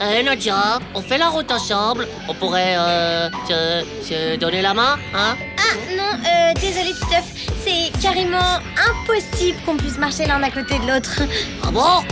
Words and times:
Eh 0.00 0.22
Nadia, 0.22 0.78
on 0.94 1.02
fait 1.02 1.18
la 1.18 1.28
route 1.28 1.50
ensemble. 1.50 2.06
On 2.28 2.34
pourrait 2.34 2.76
euh, 2.78 3.28
se, 3.48 3.84
se 4.08 4.36
donner 4.36 4.62
la 4.62 4.72
main, 4.74 4.96
hein? 5.14 5.36
Ah 5.58 5.74
non, 5.96 6.04
euh, 6.24 6.54
désolé 6.54 6.92
Titeuf, 6.94 7.24
c'est 7.64 7.90
carrément 8.00 8.58
impossible 8.88 9.58
qu'on 9.66 9.76
puisse 9.76 9.98
marcher 9.98 10.26
l'un 10.26 10.42
à 10.42 10.50
côté 10.50 10.78
de 10.78 10.86
l'autre. 10.86 11.20
Ah 11.64 11.70
bon? 11.72 12.04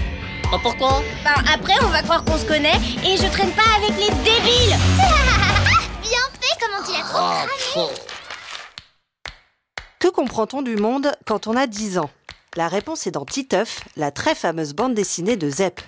Bah, 0.50 0.58
Pourquoi? 0.62 1.02
Bah, 1.24 1.34
après, 1.52 1.74
on 1.82 1.88
va 1.88 2.02
croire 2.02 2.24
qu'on 2.24 2.36
se 2.36 2.44
connaît 2.44 2.78
et 3.04 3.16
je 3.16 3.26
traîne 3.30 3.52
pas 3.52 3.62
avec 3.76 3.90
les 3.96 4.10
débiles. 4.24 4.76
Bien 6.02 6.26
fait, 6.40 6.58
comment 6.60 6.84
tu 6.84 6.92
l'as 6.92 7.08
trop 7.08 7.18
Ah, 7.20 7.46
cramé 7.46 7.52
pfff. 7.56 8.06
Que 10.00 10.08
comprend-on 10.08 10.62
du 10.62 10.76
monde 10.76 11.12
quand 11.24 11.46
on 11.46 11.56
a 11.56 11.66
10 11.68 11.98
ans? 11.98 12.10
La 12.56 12.68
réponse 12.68 13.06
est 13.06 13.10
dans 13.12 13.24
Titeuf, 13.24 13.80
la 13.96 14.10
très 14.10 14.34
fameuse 14.34 14.72
bande 14.74 14.94
dessinée 14.94 15.36
de 15.36 15.48
Zep. 15.50 15.80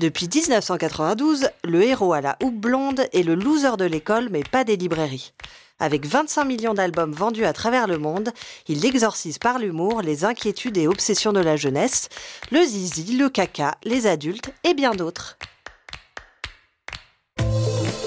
Depuis 0.00 0.30
1992, 0.34 1.50
le 1.62 1.82
héros 1.82 2.14
à 2.14 2.22
la 2.22 2.38
houppe 2.42 2.58
blonde 2.58 3.02
est 3.12 3.22
le 3.22 3.34
loser 3.34 3.76
de 3.76 3.84
l'école 3.84 4.30
mais 4.30 4.42
pas 4.42 4.64
des 4.64 4.78
librairies. 4.78 5.34
Avec 5.78 6.06
25 6.06 6.44
millions 6.44 6.72
d'albums 6.72 7.12
vendus 7.12 7.44
à 7.44 7.52
travers 7.52 7.86
le 7.86 7.98
monde, 7.98 8.30
il 8.66 8.86
exorcise 8.86 9.36
par 9.36 9.58
l'humour 9.58 10.00
les 10.00 10.24
inquiétudes 10.24 10.78
et 10.78 10.88
obsessions 10.88 11.34
de 11.34 11.40
la 11.40 11.56
jeunesse, 11.56 12.08
le 12.50 12.64
zizi, 12.64 13.14
le 13.18 13.28
caca, 13.28 13.74
les 13.84 14.06
adultes 14.06 14.50
et 14.64 14.72
bien 14.72 14.92
d'autres. 14.92 15.36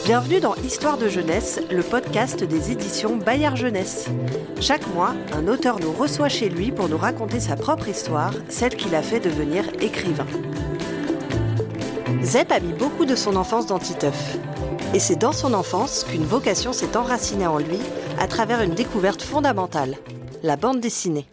Bienvenue 0.05 0.39
dans 0.39 0.55
Histoire 0.55 0.97
de 0.97 1.07
jeunesse, 1.07 1.59
le 1.69 1.83
podcast 1.83 2.43
des 2.43 2.71
éditions 2.71 3.17
Bayard 3.17 3.55
Jeunesse. 3.55 4.07
Chaque 4.59 4.87
mois, 4.95 5.13
un 5.31 5.47
auteur 5.47 5.79
nous 5.79 5.93
reçoit 5.93 6.27
chez 6.27 6.49
lui 6.49 6.71
pour 6.71 6.89
nous 6.89 6.97
raconter 6.97 7.39
sa 7.39 7.55
propre 7.55 7.87
histoire, 7.87 8.33
celle 8.49 8.75
qui 8.75 8.89
l'a 8.89 9.03
fait 9.03 9.19
devenir 9.19 9.63
écrivain. 9.79 10.25
Zep 12.21 12.51
a 12.51 12.59
mis 12.59 12.73
beaucoup 12.73 13.05
de 13.05 13.15
son 13.15 13.35
enfance 13.35 13.65
dans 13.65 13.79
Titeuf. 13.79 14.37
Et 14.93 14.99
c'est 14.99 15.15
dans 15.15 15.31
son 15.31 15.53
enfance 15.53 16.03
qu'une 16.03 16.23
vocation 16.23 16.73
s'est 16.73 16.95
enracinée 16.95 17.47
en 17.47 17.57
lui 17.57 17.79
à 18.19 18.27
travers 18.27 18.61
une 18.61 18.73
découverte 18.73 19.21
fondamentale, 19.21 19.95
la 20.43 20.55
bande 20.55 20.79
dessinée. 20.79 21.25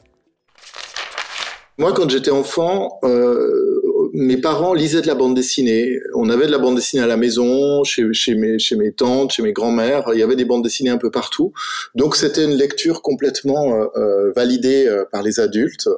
Moi, 1.79 1.93
quand 1.93 2.09
j'étais 2.09 2.31
enfant, 2.31 2.99
euh, 3.05 4.11
mes 4.13 4.37
parents 4.37 4.75
lisaient 4.75 5.03
de 5.03 5.07
la 5.07 5.15
bande 5.15 5.35
dessinée. 5.35 5.99
On 6.15 6.29
avait 6.31 6.47
de 6.47 6.53
la 6.53 6.59
bande 6.59 6.77
dessinée 6.77 7.03
à 7.03 7.07
la 7.07 7.17
maison, 7.17 7.85
chez, 7.85 8.05
mes, 8.35 8.93
tantes, 8.97 9.33
chez 9.33 9.43
mes 9.43 9.53
grands-mères. 9.53 10.05
Il 10.13 10.19
y 10.19 10.23
avait 10.23 10.37
des 10.37 10.45
bandes 10.45 10.63
dessinées 10.63 10.91
un 10.91 10.99
peu 10.99 11.11
partout. 11.11 11.53
Donc, 11.95 12.17
c'était 12.17 12.45
une 12.45 12.57
lecture 12.57 13.03
complètement 13.03 13.75
euh, 13.75 13.87
euh, 13.97 14.33
validée 14.35 14.89
par 15.13 15.23
les 15.23 15.41
adultes. 15.41 15.89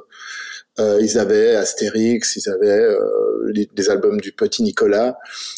Euh, 0.79 0.99
ils 1.01 1.17
avaient 1.17 1.55
Astérix, 1.55 2.35
ils 2.35 2.49
avaient 2.49 2.67
euh, 2.67 2.99
les- 3.53 3.69
des 3.73 3.89
albums 3.89 4.19
du 4.19 4.31
Petit 4.31 4.63
Nicolas. 4.63 5.17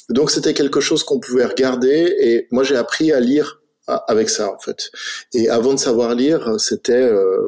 Donc, 0.10 0.30
c'était 0.32 0.54
quelque 0.54 0.82
chose 0.82 1.04
qu'on 1.04 1.20
pouvait 1.20 1.46
regarder. 1.46 2.16
Et 2.20 2.48
moi, 2.52 2.64
j'ai 2.64 2.76
appris 2.76 3.12
à 3.12 3.20
lire 3.20 3.62
avec 4.08 4.30
ça, 4.30 4.52
en 4.52 4.58
fait. 4.60 4.90
Et 5.34 5.48
avant 5.50 5.74
de 5.74 5.80
savoir 5.80 6.16
lire, 6.16 6.60
c'était... 6.60 6.94
euh, 6.94 7.48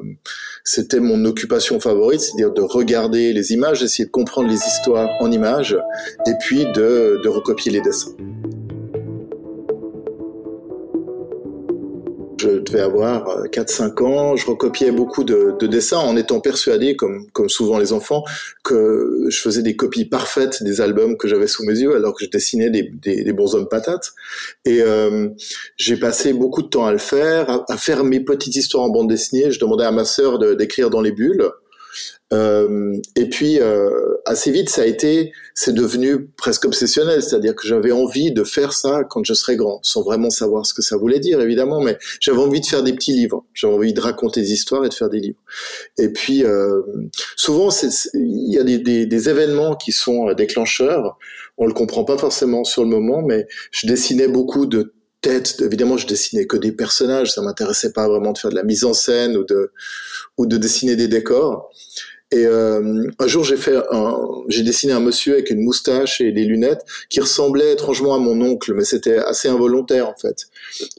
c'était 0.64 1.00
mon 1.00 1.24
occupation 1.24 1.80
favorite, 1.80 2.20
c'est-à-dire 2.20 2.52
de 2.52 2.62
regarder 2.62 3.32
les 3.32 3.54
images, 3.54 3.80
d'essayer 3.80 4.06
de 4.06 4.12
comprendre 4.12 4.50
les 4.50 4.58
histoires 4.58 5.10
en 5.22 5.32
images, 5.32 5.78
et 6.28 6.34
puis 6.42 6.66
de, 6.74 7.22
de 7.24 7.30
recopier 7.30 7.72
les 7.72 7.80
dessins. 7.80 8.12
Devais 12.72 12.82
avoir 12.82 13.28
euh, 13.30 13.44
4-5 13.46 14.04
ans, 14.04 14.36
je 14.36 14.46
recopiais 14.46 14.92
beaucoup 14.92 15.24
de, 15.24 15.56
de 15.60 15.68
dessins 15.68 15.98
en 15.98 16.16
étant 16.16 16.40
persuadé, 16.40 16.96
comme, 16.96 17.30
comme 17.32 17.50
souvent 17.50 17.78
les 17.78 17.94
enfants, 17.94 18.24
que 18.64 19.26
je 19.30 19.40
faisais 19.40 19.62
des 19.62 19.76
copies 19.76 20.06
parfaites 20.06 20.64
des 20.64 20.82
albums 20.82 21.18
que 21.18 21.28
j'avais 21.28 21.48
sous 21.48 21.64
mes 21.66 21.78
yeux 21.80 21.96
alors 21.96 22.14
que 22.16 22.24
je 22.26 22.30
dessinais 22.30 22.70
des, 22.70 22.84
des, 22.84 23.24
des 23.24 23.34
bonshommes 23.34 23.68
patates. 23.68 24.12
Et 24.66 24.82
euh, 24.82 25.30
j'ai 25.78 25.98
passé 25.98 26.34
beaucoup 26.34 26.62
de 26.62 26.68
temps 26.68 26.86
à 26.86 26.92
le 26.92 26.98
faire, 26.98 27.50
à, 27.50 27.66
à 27.70 27.78
faire 27.78 28.04
mes 28.04 28.20
petites 28.20 28.56
histoires 28.56 28.84
en 28.84 28.90
bande 28.90 29.10
dessinée. 29.10 29.52
Je 29.52 29.60
demandais 29.60 29.86
à 29.86 29.92
ma 29.92 30.06
sœur 30.06 30.40
d'écrire 30.56 30.90
dans 30.90 31.02
les 31.02 31.12
bulles. 31.12 31.50
Euh, 32.34 32.98
et 33.16 33.30
puis 33.30 33.60
euh, 33.62 34.18
assez 34.26 34.52
vite, 34.52 34.70
ça 34.70 34.82
a 34.82 34.86
été, 34.86 35.32
c'est 35.54 35.74
devenu 35.74 36.28
presque 36.36 36.66
obsessionnel, 36.66 37.24
c'est-à-dire 37.24 37.56
que 37.56 37.66
j'avais 37.66 37.92
envie 37.92 38.34
de 38.34 38.44
faire 38.44 38.74
ça 38.74 39.04
quand 39.10 39.24
je 39.24 39.34
serais 39.34 39.56
grand, 39.56 39.80
sans 39.84 40.04
vraiment 40.04 40.30
savoir 40.30 40.66
ce 40.66 40.74
que 40.74 40.82
ça 40.82 40.98
voulait 40.98 41.20
dire 41.20 41.40
évidemment, 41.40 41.80
mais 41.80 41.98
j'avais 42.20 42.40
envie 42.40 42.60
de 42.60 42.66
faire 42.66 42.84
des 42.84 42.94
petits 42.94 43.14
livres, 43.14 43.46
j'avais 43.54 43.74
envie 43.74 43.94
de 43.94 44.02
raconter 44.02 44.42
des 44.42 44.52
histoires 44.52 44.84
et 44.84 44.90
de 44.90 44.94
faire 44.94 45.10
des 45.10 45.20
livres. 45.20 45.40
Et 45.98 46.10
puis 46.10 46.44
euh, 46.44 46.82
souvent, 47.38 47.70
il 48.14 48.54
y 48.54 48.60
a 48.60 48.64
des 48.64 49.30
événements 49.30 49.76
qui 49.76 49.94
sont 49.94 50.28
euh, 50.28 50.34
déclencheurs. 50.34 51.18
On 51.58 51.66
le 51.66 51.74
comprend 51.74 52.04
pas 52.04 52.18
forcément 52.18 52.66
sur 52.66 52.84
le 52.84 52.90
moment, 52.90 53.22
mais 53.22 53.48
je 53.72 53.88
dessinais 53.88 54.28
beaucoup 54.28 54.66
de 54.66 54.94
têtes. 55.22 55.62
Évidemment, 55.62 55.98
je 55.98 56.08
dessinais 56.08 56.46
que 56.46 56.58
des 56.58 56.72
personnages. 56.72 57.32
Ça 57.32 57.42
m'intéressait 57.42 57.94
pas 57.94 58.08
vraiment 58.08 58.34
de 58.34 58.38
faire 58.38 58.52
de 58.52 58.56
la 58.56 58.64
mise 58.64 58.84
en 58.84 58.94
scène 58.94 59.38
ou 59.38 59.44
de 59.44 59.72
ou 60.38 60.46
de 60.46 60.58
dessiner 60.58 60.96
des 60.96 61.08
décors. 61.08 61.72
Et 62.32 62.46
euh, 62.46 63.10
un 63.20 63.28
jour, 63.28 63.46
j'ai 63.46 63.56
fait 63.56 63.76
j'ai 64.50 64.64
dessiné 64.64 64.92
un 64.92 65.00
monsieur 65.00 65.34
avec 65.34 65.50
une 65.50 65.62
moustache 65.62 66.20
et 66.20 66.32
des 66.32 66.44
lunettes 66.44 66.82
qui 67.10 67.22
ressemblait 67.22 67.74
étrangement 67.74 68.16
à 68.16 68.20
mon 68.20 68.42
oncle, 68.42 68.74
mais 68.74 68.84
c'était 68.84 69.18
assez 69.18 69.48
involontaire 69.48 70.10
en 70.10 70.16
fait. 70.16 70.48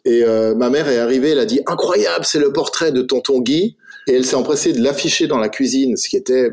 Et 0.07 0.25
euh, 0.25 0.55
ma 0.55 0.71
mère 0.71 0.89
est 0.89 0.99
arrivée, 0.99 1.31
elle 1.31 1.39
a 1.39 1.45
dit 1.45 1.61
incroyable, 1.67 2.25
c'est 2.25 2.39
le 2.39 2.53
portrait 2.53 2.93
de 2.93 3.03
tonton 3.03 3.41
Guy, 3.41 3.77
et 4.07 4.15
elle 4.15 4.25
s'est 4.25 4.37
empressée 4.37 4.73
de 4.73 4.83
l'afficher 4.83 5.27
dans 5.27 5.39
la 5.39 5.51
cuisine, 5.51 5.99
ce 5.99 6.09
qui 6.09 6.17
était 6.17 6.51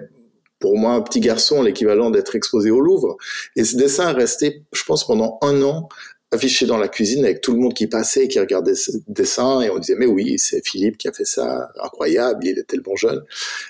pour 0.59 0.77
moi 0.77 0.93
un 0.93 1.01
petit 1.01 1.19
garçon 1.19 1.61
l'équivalent 1.61 2.09
d'être 2.09 2.35
exposé 2.35 2.71
au 2.71 2.81
Louvre. 2.81 3.17
Et 3.55 3.63
ce 3.63 3.77
dessin 3.77 4.09
est 4.09 4.13
resté, 4.13 4.63
je 4.73 4.83
pense, 4.83 5.05
pendant 5.05 5.37
un 5.41 5.61
an 5.61 5.87
affiché 6.35 6.65
dans 6.65 6.77
la 6.77 6.87
cuisine 6.87 7.23
avec 7.25 7.41
tout 7.41 7.53
le 7.53 7.59
monde 7.59 7.73
qui 7.73 7.87
passait, 7.87 8.27
qui 8.27 8.39
regardait 8.39 8.75
ce 8.75 8.91
dessin, 9.07 9.61
et 9.61 9.69
on 9.69 9.79
disait 9.79 9.95
mais 9.97 10.05
oui, 10.05 10.37
c'est 10.37 10.65
Philippe 10.65 10.97
qui 10.97 11.07
a 11.07 11.11
fait 11.11 11.25
ça, 11.25 11.69
incroyable, 11.81 12.45
il 12.45 12.59
était 12.59 12.77
le 12.77 12.83
bon 12.83 12.95
jeune. 12.95 13.23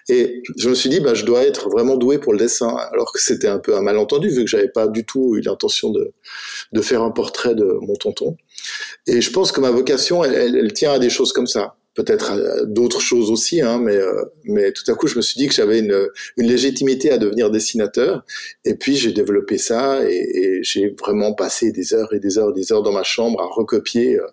Et 0.10 0.44
je 0.58 0.70
me 0.70 0.76
suis 0.76 0.90
dit, 0.90 1.00
bah, 1.00 1.14
je 1.14 1.26
dois 1.26 1.44
être 1.44 1.70
vraiment 1.70 1.98
doué 1.98 2.18
pour 2.18 2.34
le 2.34 2.40
dessin, 2.40 2.76
alors 2.92 3.12
que 3.14 3.22
c'était 3.22 3.48
un 3.48 3.60
peu 3.60 3.76
un 3.76 3.82
malentendu, 3.82 4.30
vu 4.30 4.44
que 4.44 4.50
j'avais 4.50 4.70
pas 4.70 4.88
du 4.88 5.06
tout 5.06 5.36
eu 5.36 5.42
l'intention 5.42 5.90
de, 5.92 6.14
de 6.72 6.82
faire 6.82 7.02
un 7.02 7.12
portrait 7.12 7.56
de 7.56 7.78
mon 7.82 7.96
tonton. 7.96 8.38
Et 9.08 9.22
je 9.22 9.32
pense 9.32 9.52
que 9.52 9.62
ma 9.62 9.72
vocation, 9.72 10.24
elle, 10.24 10.74
tient 10.74 10.94
à 10.94 11.00
des 11.00 11.10
choses 11.10 11.34
comme 11.34 11.48
ça. 11.48 11.76
Peut-être 11.96 12.32
à 12.32 12.66
d'autres 12.66 13.02
choses 13.02 13.32
aussi, 13.32 13.62
hein, 13.62 13.80
mais, 13.82 13.96
euh, 13.96 14.26
mais 14.44 14.72
tout 14.72 14.90
à 14.92 14.96
coup, 14.96 15.08
je 15.08 15.16
me 15.16 15.22
suis 15.22 15.38
dit 15.38 15.48
que 15.48 15.54
j'avais 15.54 15.80
une, 15.80 16.08
une 16.38 16.48
légitimité 16.48 17.12
à 17.12 17.18
devenir 17.18 17.50
dessinateur. 17.50 18.26
Et 18.66 18.76
puis, 18.76 18.96
j'ai 18.96 19.14
développé 19.14 19.58
ça 19.58 20.08
et, 20.08 20.16
et 20.16 20.64
j'ai 20.64 20.90
vraiment 20.90 21.34
passé 21.34 21.72
des 21.72 21.94
heures 21.94 22.14
et 22.14 22.20
des 22.20 22.38
heures 22.38 22.50
et 22.52 22.54
des 22.54 22.72
heures 22.72 22.84
dans 22.84 22.92
ma 22.92 23.04
chambre 23.04 23.42
à 23.42 23.48
recopier 23.48 24.20
euh, 24.20 24.28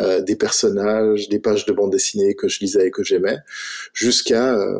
euh, 0.00 0.20
des 0.22 0.36
personnages, 0.36 1.28
des 1.28 1.38
pages 1.38 1.66
de 1.66 1.72
bande 1.72 1.92
dessinée 1.92 2.34
que 2.34 2.48
je 2.48 2.60
lisais 2.60 2.86
et 2.86 2.90
que 2.90 3.02
j'aimais, 3.02 3.38
jusqu'à 3.92 4.54
euh, 4.54 4.78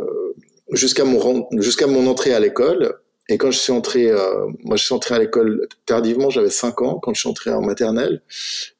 jusqu'à 0.72 1.04
mon 1.04 1.46
jusqu'à 1.58 1.86
mon 1.86 2.06
entrée 2.06 2.32
à 2.32 2.40
l'école. 2.40 2.94
Et 3.28 3.38
quand 3.38 3.50
je 3.50 3.58
suis 3.58 3.72
entré, 3.72 4.10
euh, 4.10 4.46
moi 4.64 4.76
je 4.76 4.84
suis 4.84 4.94
entré 4.94 5.14
à 5.14 5.18
l'école 5.18 5.68
tardivement, 5.86 6.30
j'avais 6.30 6.50
5 6.50 6.82
ans 6.82 6.98
quand 7.00 7.14
je 7.14 7.20
suis 7.20 7.28
entré 7.28 7.50
en 7.50 7.60
maternelle, 7.60 8.22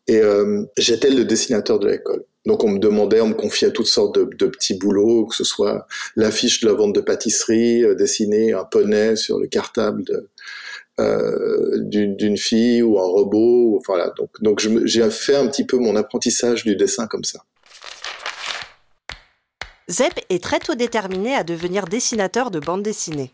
et 0.07 0.19
euh, 0.19 0.65
j'étais 0.79 1.11
le 1.11 1.25
dessinateur 1.25 1.79
de 1.79 1.89
l'école. 1.89 2.25
Donc 2.47 2.65
on 2.65 2.69
me 2.69 2.79
demandait, 2.79 3.21
on 3.21 3.29
me 3.29 3.35
confiait 3.35 3.71
toutes 3.71 3.87
sortes 3.87 4.15
de, 4.15 4.47
petits 4.47 4.75
boulots, 4.75 5.27
que 5.27 5.35
ce 5.35 5.45
soit 5.45 5.87
l'affiche 6.17 6.61
de 6.61 6.69
la 6.69 6.73
vente 6.73 6.95
de 6.95 7.01
pâtisserie, 7.01 7.85
euh, 7.85 7.95
dessiner 7.95 8.53
un 8.53 8.65
poney 8.65 9.17
sur 9.17 9.39
le 9.39 9.47
cartable 9.47 10.05
euh, 10.99 11.79
d'une 11.79 12.37
fille 12.37 12.83
ou 12.83 12.99
un 12.99 13.05
robot. 13.05 13.83
Voilà. 13.87 14.13
Donc, 14.17 14.31
donc 14.41 14.61
j'ai 14.85 15.11
fait 15.11 15.37
un 15.37 15.47
petit 15.49 15.65
peu 15.65 15.77
mon 15.77 15.97
apprentissage 15.97 16.65
du 16.65 16.77
dessin 16.77 17.07
comme 17.07 17.25
ça. 17.25 17.45
Zep 19.91 20.13
est 20.29 20.43
très 20.43 20.61
tôt 20.61 20.77
déterminé 20.77 21.35
à 21.35 21.43
devenir 21.43 21.87
dessinateur 21.87 22.51
de 22.51 22.61
bande 22.61 22.83
dessinée. 22.83 23.33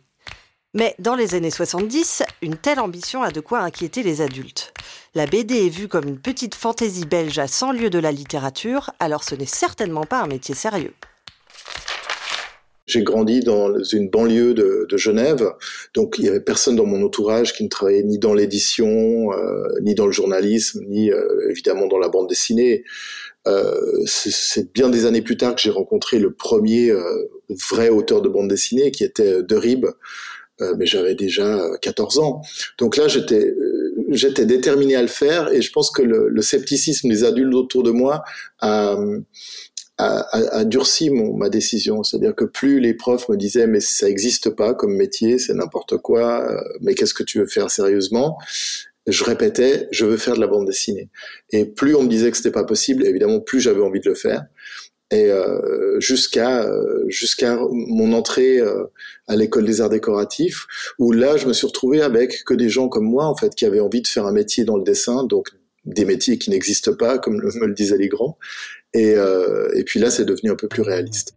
Mais 0.79 0.95
dans 0.99 1.15
les 1.15 1.35
années 1.35 1.51
70, 1.51 2.23
une 2.43 2.57
telle 2.57 2.81
ambition 2.81 3.23
a 3.23 3.31
de 3.31 3.41
quoi 3.41 3.61
inquiéter 3.61 4.03
les 4.03 4.21
adultes. 4.21 4.75
La 5.15 5.25
BD 5.25 5.65
est 5.65 5.71
vue 5.71 5.89
comme 5.89 6.07
une 6.07 6.19
petite 6.19 6.55
fantaisie 6.55 7.07
belge 7.07 7.39
à 7.39 7.47
100 7.47 7.73
lieues 7.73 7.89
de 7.89 7.99
la 7.99 8.13
littérature, 8.13 8.91
alors 9.01 9.25
ce 9.25 9.35
n'est 9.35 9.47
certainement 9.47 10.05
pas 10.05 10.21
un 10.21 10.27
métier 10.27 10.55
sérieux. 10.55 10.93
J'ai 12.85 13.03
grandi 13.03 13.41
dans 13.41 13.83
une 13.83 14.11
banlieue 14.11 14.53
de, 14.53 14.87
Genève, 14.97 15.51
donc 15.95 16.17
il 16.19 16.27
y 16.27 16.29
avait 16.29 16.41
personne 16.41 16.77
dans 16.77 16.85
mon 16.85 17.03
entourage 17.03 17.55
qui 17.55 17.65
ne 17.65 17.69
travaillait 17.69 18.03
ni 18.03 18.19
dans 18.19 18.35
l'édition, 18.35 19.33
euh, 19.33 19.67
ni 19.81 19.95
dans 19.95 20.07
le 20.07 20.13
journalisme, 20.13 20.85
ni 20.89 21.11
euh, 21.11 21.51
évidemment 21.51 21.87
dans 21.87 21.99
la 21.99 22.09
bande 22.09 22.29
dessinée. 22.29 22.85
Euh, 23.47 23.81
c'est- 24.05 24.73
bien 24.75 24.91
des 24.91 25.07
années 25.07 25.23
plus 25.23 25.37
tard 25.37 25.55
que 25.55 25.61
j'ai 25.63 25.71
rencontré 25.71 26.19
le 26.19 26.33
premier 26.33 26.93
vrai 27.71 27.89
auteur 27.89 28.21
de 28.21 28.29
bande 28.29 28.49
dessinée, 28.49 28.91
qui 28.91 29.05
était 29.05 29.43
De 29.43 29.57
Rib, 29.57 29.87
euh, 29.87 29.93
mais 30.77 30.87
j'avais 30.87 31.15
déjà 31.15 31.47
euh, 31.47 31.77
14 31.81 32.19
ans. 32.19 32.43
Donc 32.79 32.97
là, 32.97 33.09
j'étais 33.09 33.47
euh, 33.47 33.95
j'étais 34.11 34.47
déterminé 34.47 34.97
à 34.97 35.03
le 35.03 35.09
faire, 35.09 35.53
et 35.53 35.63
je 35.63 35.73
pense 35.73 35.91
que 35.91 36.03
le, 36.03 36.29
le 36.29 36.43
scepticisme 36.43 37.09
des 37.09 37.25
adultes 37.25 37.55
autour 37.55 37.83
de 37.83 37.91
moi 37.91 38.25
a 38.61 38.97
a, 39.99 40.59
a, 40.59 40.65
durci 40.65 41.11
mon, 41.11 41.37
ma 41.37 41.49
décision. 41.49 42.03
C'est-à-dire 42.03 42.35
que 42.35 42.45
plus 42.45 42.81
les 42.81 42.95
profs 42.95 43.29
me 43.29 43.37
disaient 43.37 43.67
mais 43.67 43.81
ça 43.81 44.07
n'existe 44.07 44.51
pas 44.51 44.75
comme 44.75 44.95
métier, 44.95 45.39
c'est 45.39 45.55
n'importe 45.55 45.97
quoi, 45.99 46.51
euh, 46.51 46.61
mais 46.81 46.95
qu'est-ce 46.95 47.15
que 47.15 47.23
tu 47.23 47.39
veux 47.39 47.47
faire 47.47 47.71
sérieusement? 47.71 48.39
Je 49.07 49.23
répétais, 49.23 49.89
je 49.93 50.05
veux 50.05 50.17
faire 50.17 50.35
de 50.35 50.41
la 50.41 50.49
bande 50.49 50.67
dessinée. 50.67 51.09
Et 51.51 51.65
plus 51.65 51.95
on 51.95 52.03
me 52.03 52.09
disait 52.09 52.31
que 52.31 52.37
c'était 52.37 52.51
pas 52.51 52.65
possible, 52.65 53.07
évidemment, 53.07 53.41
plus 53.41 53.61
j'avais 53.61 53.81
envie 53.81 54.01
de 54.01 54.09
le 54.09 54.17
faire. 54.17 54.45
Et 55.13 55.31
euh, 55.31 56.01
jusqu'à 56.01 56.65
euh, 56.65 57.05
jusqu'à 57.09 57.57
mon 57.71 58.13
entrée 58.13 58.59
euh, 58.59 58.87
à 59.29 59.37
l'école 59.37 59.65
des 59.65 59.81
arts 59.81 59.89
décoratifs, 59.89 60.67
où 60.99 61.13
là, 61.13 61.37
je 61.37 61.47
me 61.47 61.53
suis 61.53 61.67
retrouvé 61.67 62.03
avec 62.03 62.43
que 62.45 62.55
des 62.55 62.69
gens 62.69 62.89
comme 62.89 63.05
moi, 63.05 63.27
en 63.27 63.37
fait, 63.37 63.55
qui 63.55 63.65
avaient 63.65 63.81
envie 63.81 64.03
de 64.03 64.09
faire 64.09 64.27
un 64.27 64.33
métier 64.33 64.65
dans 64.65 64.77
le 64.77 64.83
dessin, 64.83 65.25
donc 65.25 65.51
des 65.85 66.05
métiers 66.05 66.39
qui 66.39 66.51
n'existent 66.51 66.95
pas, 66.95 67.19
comme 67.19 67.37
me 67.37 67.67
le 67.67 67.75
disaient 67.75 67.97
les 67.97 68.09
grands. 68.09 68.37
Et, 68.93 69.15
euh, 69.15 69.69
et 69.75 69.85
puis 69.85 70.01
là, 70.01 70.11
c'est 70.11 70.25
devenu 70.25 70.51
un 70.51 70.57
peu 70.57 70.69
plus 70.69 70.83
réaliste. 70.83 71.37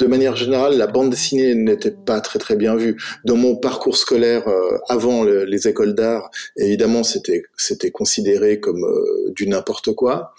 De 0.00 0.06
manière 0.06 0.34
générale, 0.34 0.76
la 0.78 0.86
bande 0.86 1.10
dessinée 1.10 1.54
n'était 1.54 1.90
pas 1.90 2.20
très 2.20 2.38
très 2.38 2.56
bien 2.56 2.74
vue. 2.74 2.96
Dans 3.24 3.36
mon 3.36 3.56
parcours 3.56 3.96
scolaire 3.96 4.48
euh, 4.48 4.78
avant 4.88 5.24
les 5.24 5.68
écoles 5.68 5.94
d'art, 5.94 6.30
évidemment, 6.56 7.04
c'était 7.04 7.42
c'était 7.56 7.90
considéré 7.90 8.60
comme 8.60 8.84
euh, 8.84 9.30
du 9.32 9.46
n'importe 9.46 9.92
quoi. 9.92 10.32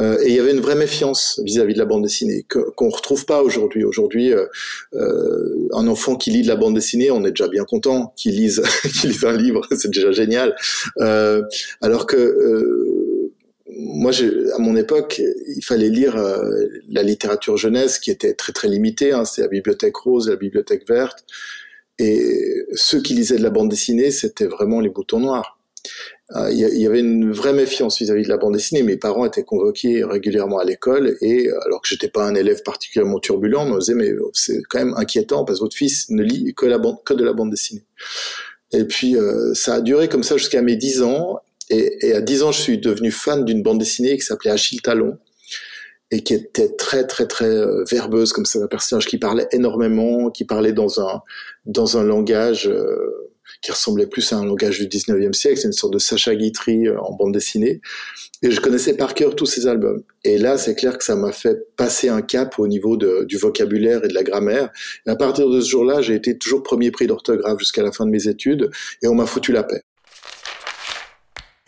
Euh, 0.00 0.18
et 0.22 0.28
il 0.28 0.34
y 0.34 0.40
avait 0.40 0.52
une 0.52 0.60
vraie 0.60 0.74
méfiance 0.74 1.40
vis-à-vis 1.44 1.74
de 1.74 1.78
la 1.78 1.84
bande 1.84 2.02
dessinée 2.02 2.44
qu'on 2.48 2.88
retrouve 2.88 3.26
pas 3.26 3.42
aujourd'hui. 3.42 3.84
Aujourd'hui, 3.84 4.32
un 4.92 5.86
enfant 5.88 6.16
qui 6.16 6.30
lit 6.30 6.42
de 6.42 6.48
la 6.48 6.56
bande 6.56 6.74
dessinée, 6.74 7.10
on 7.10 7.24
est 7.24 7.30
déjà 7.30 7.48
bien 7.48 7.64
content 7.64 8.12
qu'il 8.16 8.34
lise, 8.34 8.62
qu'il 9.00 9.10
lise 9.10 9.24
un 9.24 9.36
livre, 9.36 9.62
c'est 9.76 9.90
déjà 9.90 10.12
génial. 10.12 10.54
alors 11.80 12.06
que 12.06 13.03
moi, 13.78 14.12
à 14.54 14.58
mon 14.58 14.76
époque, 14.76 15.20
il 15.48 15.64
fallait 15.64 15.88
lire 15.88 16.16
euh, 16.16 16.66
la 16.88 17.02
littérature 17.02 17.56
jeunesse 17.56 17.98
qui 17.98 18.10
était 18.10 18.34
très 18.34 18.52
très 18.52 18.68
limitée. 18.68 19.12
Hein, 19.12 19.24
c'était 19.24 19.42
la 19.42 19.48
bibliothèque 19.48 19.96
rose, 19.96 20.28
la 20.28 20.36
bibliothèque 20.36 20.88
verte, 20.88 21.24
et 21.98 22.64
ceux 22.74 23.00
qui 23.00 23.14
lisaient 23.14 23.36
de 23.36 23.42
la 23.42 23.50
bande 23.50 23.68
dessinée, 23.68 24.10
c'était 24.10 24.46
vraiment 24.46 24.80
les 24.80 24.88
boutons 24.88 25.20
noirs. 25.20 25.58
Euh, 26.34 26.50
il 26.50 26.58
y, 26.58 26.86
avait 26.86 27.00
une 27.00 27.30
vraie 27.30 27.52
méfiance 27.52 27.98
vis-à-vis 27.98 28.22
de 28.22 28.30
la 28.30 28.38
bande 28.38 28.54
dessinée. 28.54 28.82
Mes 28.82 28.96
parents 28.96 29.26
étaient 29.26 29.44
convoqués 29.44 30.02
régulièrement 30.02 30.58
à 30.58 30.64
l'école, 30.64 31.16
et 31.20 31.50
alors 31.66 31.82
que 31.82 31.88
j'étais 31.88 32.08
pas 32.08 32.26
un 32.26 32.34
élève 32.34 32.62
particulièrement 32.62 33.20
turbulent, 33.20 33.62
on 33.62 33.74
me 33.74 33.78
disait 33.78 33.94
mais 33.94 34.12
c'est 34.32 34.62
quand 34.68 34.78
même 34.78 34.94
inquiétant 34.96 35.44
parce 35.44 35.58
que 35.58 35.64
votre 35.64 35.76
fils 35.76 36.08
ne 36.08 36.22
lit 36.22 36.54
que 36.54 36.64
la 36.64 36.78
bande, 36.78 37.04
que 37.04 37.12
de 37.12 37.24
la 37.24 37.34
bande 37.34 37.50
dessinée. 37.50 37.84
Et 38.72 38.84
puis 38.84 39.16
euh, 39.16 39.52
ça 39.54 39.74
a 39.74 39.80
duré 39.80 40.08
comme 40.08 40.22
ça 40.22 40.36
jusqu'à 40.36 40.62
mes 40.62 40.76
10 40.76 41.02
ans, 41.02 41.40
et, 41.70 42.12
à 42.12 42.20
10 42.20 42.42
ans, 42.42 42.52
je 42.52 42.60
suis 42.60 42.78
devenu 42.78 43.10
fan 43.10 43.44
d'une 43.44 43.62
bande 43.62 43.78
dessinée 43.78 44.16
qui 44.16 44.22
s'appelait 44.22 44.50
Achille 44.50 44.80
Talon 44.80 45.18
et 46.10 46.22
qui 46.22 46.34
était 46.34 46.68
très 46.76 47.06
très 47.06 47.26
très 47.26 47.48
euh, 47.48 47.82
verbeuse 47.90 48.32
comme 48.32 48.44
c'est 48.44 48.62
un 48.62 48.66
personnage 48.66 49.06
qui 49.06 49.18
parlait 49.18 49.48
énormément, 49.52 50.30
qui 50.30 50.44
parlait 50.44 50.72
dans 50.72 51.00
un 51.00 51.22
dans 51.64 51.96
un 51.96 52.04
langage 52.04 52.68
euh, 52.68 53.30
qui 53.62 53.72
ressemblait 53.72 54.06
plus 54.06 54.32
à 54.32 54.36
un 54.36 54.44
langage 54.44 54.78
du 54.78 54.86
19e 54.86 55.32
siècle, 55.32 55.58
c'est 55.58 55.66
une 55.66 55.72
sorte 55.72 55.94
de 55.94 55.98
Sacha 55.98 56.34
Guitry 56.34 56.86
euh, 56.86 57.00
en 57.00 57.14
bande 57.14 57.32
dessinée. 57.32 57.80
Et 58.42 58.50
je 58.50 58.60
connaissais 58.60 58.94
par 58.94 59.14
cœur 59.14 59.34
tous 59.34 59.46
ces 59.46 59.66
albums. 59.66 60.02
Et 60.22 60.36
là, 60.36 60.58
c'est 60.58 60.74
clair 60.74 60.98
que 60.98 61.04
ça 61.04 61.16
m'a 61.16 61.32
fait 61.32 61.74
passer 61.76 62.10
un 62.10 62.20
cap 62.20 62.58
au 62.58 62.68
niveau 62.68 62.98
du 62.98 63.38
vocabulaire 63.38 64.04
et 64.04 64.08
de 64.08 64.14
la 64.14 64.22
grammaire. 64.22 64.70
Et 65.06 65.10
à 65.10 65.16
partir 65.16 65.48
de 65.48 65.62
ce 65.62 65.70
jour-là, 65.70 66.02
j'ai 66.02 66.14
été 66.14 66.36
toujours 66.36 66.62
premier 66.62 66.90
prix 66.90 67.06
d'orthographe 67.06 67.58
jusqu'à 67.58 67.82
la 67.82 67.90
fin 67.90 68.04
de 68.04 68.10
mes 68.10 68.28
études, 68.28 68.70
et 69.02 69.08
on 69.08 69.14
m'a 69.14 69.24
foutu 69.24 69.50
la 69.52 69.62
paix. 69.62 69.82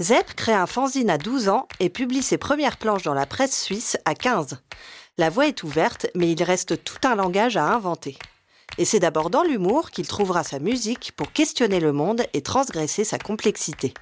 Zepp 0.02 0.34
crée 0.34 0.52
un 0.52 0.66
fanzine 0.66 1.08
à 1.08 1.16
12 1.16 1.48
ans 1.48 1.68
et 1.80 1.88
publie 1.88 2.22
ses 2.22 2.36
premières 2.36 2.76
planches 2.76 3.04
dans 3.04 3.14
la 3.14 3.24
presse 3.24 3.58
suisse 3.58 3.96
à 4.04 4.14
15. 4.14 4.58
La 5.16 5.30
voie 5.30 5.48
est 5.48 5.62
ouverte, 5.62 6.08
mais 6.14 6.30
il 6.30 6.42
reste 6.42 6.84
tout 6.84 7.08
un 7.08 7.14
langage 7.14 7.56
à 7.56 7.64
inventer. 7.64 8.18
Et 8.76 8.84
c'est 8.84 8.98
d'abord 8.98 9.30
dans 9.30 9.42
l'humour 9.42 9.90
qu'il 9.90 10.06
trouvera 10.06 10.44
sa 10.44 10.58
musique 10.58 11.12
pour 11.16 11.32
questionner 11.32 11.80
le 11.80 11.92
monde 11.92 12.24
et 12.34 12.42
transgresser 12.42 13.04
sa 13.04 13.18
complexité. 13.18 13.94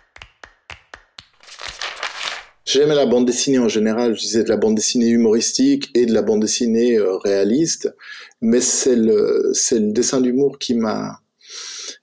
J'aimais 2.65 2.97
la 2.97 3.07
bande 3.07 3.27
dessinée 3.27 3.61
en 3.61 3.69
général, 3.69 4.17
je 4.17 4.21
disais 4.21 4.43
de 4.43 4.49
la 4.49 4.57
bande 4.57 4.75
dessinée 4.75 5.11
humoristique 5.11 5.93
et 5.95 6.07
de 6.07 6.13
la 6.13 6.23
bande 6.23 6.41
dessinée 6.41 6.97
euh, 6.97 7.19
réaliste, 7.19 7.95
mais 8.41 8.61
c'est 8.61 8.97
le, 8.97 9.53
dessin 9.93 10.21
d'humour 10.21 10.59
qui 10.59 10.75
m'a, 10.75 11.21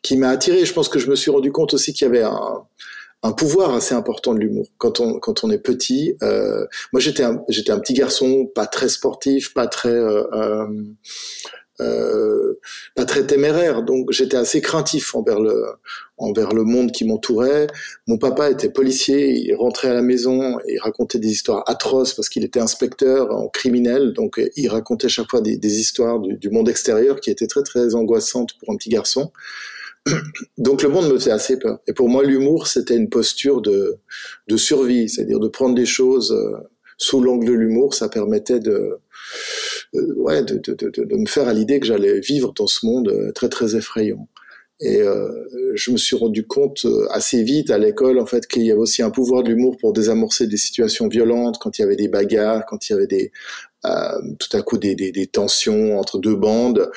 qui 0.01 0.15
m'a 0.15 0.29
attiré. 0.29 0.63
Je 0.63 0.71
pense 0.71 0.87
que 0.87 0.99
je 0.99 1.09
me 1.09 1.15
suis 1.17 1.31
rendu 1.31 1.51
compte 1.51 1.73
aussi 1.73 1.91
qu'il 1.91 2.05
y 2.05 2.09
avait 2.09 2.23
un, 2.23 2.63
un 3.23 3.33
pouvoir 3.33 3.73
assez 3.73 3.93
important 3.93 4.33
de 4.33 4.39
l'humour 4.39 4.67
quand 4.77 4.99
on 4.99 5.19
quand 5.19 5.43
on 5.43 5.51
est 5.51 5.59
petit. 5.59 6.15
Euh, 6.23 6.65
moi 6.91 6.99
j'étais 6.99 7.23
un, 7.23 7.43
j'étais 7.49 7.71
un 7.71 7.79
petit 7.79 7.93
garçon 7.93 8.49
pas 8.53 8.65
très 8.65 8.89
sportif, 8.89 9.53
pas 9.53 9.67
très 9.67 9.89
euh, 9.89 10.23
euh, 10.33 10.67
euh 11.81 12.59
pas 12.95 13.05
très 13.05 13.25
téméraire, 13.25 13.83
donc 13.83 14.11
j'étais 14.11 14.37
assez 14.37 14.61
craintif 14.61 15.15
envers 15.15 15.39
le 15.39 15.65
envers 16.17 16.53
le 16.53 16.63
monde 16.63 16.91
qui 16.91 17.05
m'entourait. 17.05 17.67
Mon 18.07 18.17
papa 18.17 18.49
était 18.49 18.69
policier, 18.69 19.31
il 19.31 19.55
rentrait 19.55 19.89
à 19.89 19.93
la 19.93 20.01
maison 20.01 20.59
et 20.67 20.77
racontait 20.79 21.19
des 21.19 21.29
histoires 21.29 21.63
atroces 21.67 22.13
parce 22.13 22.29
qu'il 22.29 22.43
était 22.43 22.59
inspecteur 22.59 23.31
en 23.35 23.47
criminel, 23.49 24.13
donc 24.13 24.41
il 24.55 24.67
racontait 24.67 25.09
chaque 25.09 25.29
fois 25.29 25.41
des, 25.41 25.57
des 25.57 25.79
histoires 25.79 26.19
du, 26.19 26.37
du 26.37 26.49
monde 26.49 26.69
extérieur 26.69 27.19
qui 27.19 27.29
étaient 27.31 27.47
très 27.47 27.63
très 27.63 27.95
angoissantes 27.95 28.53
pour 28.59 28.71
un 28.71 28.77
petit 28.77 28.89
garçon. 28.89 29.31
Donc 30.57 30.81
le 30.81 30.89
monde 30.89 31.07
me 31.07 31.17
faisait 31.17 31.31
assez 31.31 31.59
peur. 31.59 31.79
Et 31.87 31.93
pour 31.93 32.09
moi, 32.09 32.23
l'humour, 32.23 32.67
c'était 32.67 32.95
une 32.95 33.09
posture 33.09 33.61
de, 33.61 33.97
de 34.47 34.57
survie, 34.57 35.09
c'est-à-dire 35.09 35.39
de 35.39 35.47
prendre 35.47 35.75
des 35.75 35.85
choses 35.85 36.31
euh, 36.31 36.57
sous 36.97 37.21
l'angle 37.21 37.47
de 37.47 37.53
l'humour. 37.53 37.93
Ça 37.93 38.09
permettait 38.09 38.59
de, 38.59 38.99
euh, 39.95 40.13
ouais, 40.15 40.43
de, 40.43 40.55
de, 40.55 40.73
de, 40.73 41.03
de, 41.03 41.15
me 41.15 41.27
faire 41.27 41.47
à 41.47 41.53
l'idée 41.53 41.79
que 41.79 41.85
j'allais 41.85 42.19
vivre 42.19 42.53
dans 42.53 42.67
ce 42.67 42.85
monde 42.85 43.09
euh, 43.09 43.31
très 43.31 43.49
très 43.49 43.75
effrayant. 43.75 44.27
Et 44.81 45.01
euh, 45.01 45.29
je 45.75 45.91
me 45.91 45.97
suis 45.97 46.15
rendu 46.15 46.45
compte 46.45 46.85
assez 47.11 47.43
vite 47.43 47.69
à 47.69 47.77
l'école, 47.77 48.19
en 48.19 48.25
fait, 48.25 48.47
qu'il 48.47 48.63
y 48.63 48.71
avait 48.71 48.79
aussi 48.79 49.03
un 49.03 49.11
pouvoir 49.11 49.43
de 49.43 49.49
l'humour 49.49 49.77
pour 49.77 49.93
désamorcer 49.93 50.47
des 50.47 50.57
situations 50.57 51.07
violentes, 51.07 51.57
quand 51.59 51.77
il 51.77 51.81
y 51.81 51.85
avait 51.85 51.95
des 51.95 52.07
bagarres, 52.07 52.65
quand 52.65 52.89
il 52.89 52.93
y 52.93 52.95
avait 52.95 53.07
des, 53.07 53.31
euh, 53.85 54.21
tout 54.39 54.55
à 54.55 54.61
coup 54.61 54.77
des, 54.77 54.95
des, 54.95 55.11
des, 55.11 55.27
tensions 55.27 55.99
entre 55.99 56.19
deux 56.19 56.35
bandes. 56.35 56.89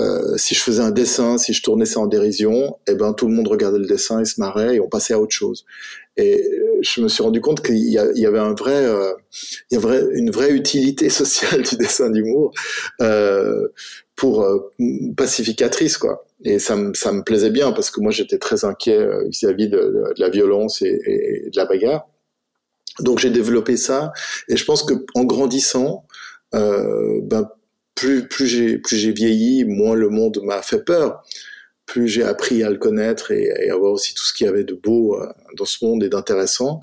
Euh, 0.00 0.36
si 0.36 0.54
je 0.54 0.60
faisais 0.60 0.82
un 0.82 0.90
dessin, 0.90 1.38
si 1.38 1.52
je 1.52 1.62
tournais 1.62 1.86
ça 1.86 2.00
en 2.00 2.06
dérision, 2.06 2.76
eh 2.88 2.94
ben 2.94 3.12
tout 3.12 3.28
le 3.28 3.34
monde 3.34 3.46
regardait 3.46 3.78
le 3.78 3.86
dessin 3.86 4.20
et 4.20 4.24
se 4.24 4.40
marrait 4.40 4.76
et 4.76 4.80
on 4.80 4.88
passait 4.88 5.14
à 5.14 5.20
autre 5.20 5.34
chose. 5.34 5.64
Et 6.16 6.44
je 6.82 7.00
me 7.00 7.08
suis 7.08 7.22
rendu 7.22 7.40
compte 7.40 7.64
qu'il 7.64 7.76
y, 7.76 7.92
y, 7.92 8.26
avait 8.26 8.38
un 8.38 8.54
vrai, 8.54 8.84
euh, 8.84 9.12
il 9.70 9.74
y 9.74 9.84
avait 9.84 10.04
une 10.14 10.30
vraie 10.30 10.52
utilité 10.52 11.08
sociale 11.10 11.62
du 11.62 11.76
dessin 11.76 12.10
d'humour 12.10 12.52
euh, 13.00 13.68
pour 14.16 14.42
euh, 14.42 14.72
pacificatrice 15.16 15.98
quoi. 15.98 16.23
Et 16.42 16.58
ça 16.58 16.76
me 16.76 16.94
ça 16.94 17.12
me 17.12 17.22
plaisait 17.22 17.50
bien 17.50 17.72
parce 17.72 17.90
que 17.90 18.00
moi 18.00 18.10
j'étais 18.10 18.38
très 18.38 18.64
inquiet 18.64 18.98
euh, 18.98 19.28
vis-à-vis 19.28 19.68
de, 19.68 20.12
la 20.18 20.28
violence 20.28 20.82
et, 20.82 21.00
et 21.06 21.50
de 21.50 21.56
la 21.56 21.64
bagarre. 21.64 22.08
Donc 23.00 23.18
j'ai 23.18 23.30
développé 23.30 23.76
ça 23.76 24.12
et 24.48 24.56
je 24.56 24.64
pense 24.64 24.82
que 24.82 24.94
en 25.14 25.24
grandissant, 25.24 26.06
euh, 26.54 27.20
ben 27.22 27.48
plus 27.94 28.28
plus 28.28 28.46
j'ai 28.46 28.78
plus 28.78 28.96
j'ai 28.96 29.12
vieilli, 29.12 29.64
moins 29.64 29.94
le 29.94 30.08
monde 30.08 30.40
m'a 30.42 30.62
fait 30.62 30.84
peur. 30.84 31.22
Plus 31.86 32.08
j'ai 32.08 32.24
appris 32.24 32.62
à 32.62 32.70
le 32.70 32.78
connaître 32.78 33.30
et, 33.30 33.52
et, 33.60 33.70
à 33.70 33.76
voir 33.76 33.92
aussi 33.92 34.14
tout 34.14 34.24
ce 34.24 34.32
qu'il 34.32 34.46
y 34.46 34.48
avait 34.48 34.64
de 34.64 34.74
beau 34.74 35.20
euh, 35.20 35.26
dans 35.56 35.66
ce 35.66 35.84
monde 35.84 36.02
et 36.02 36.08
d'intéressant. 36.08 36.80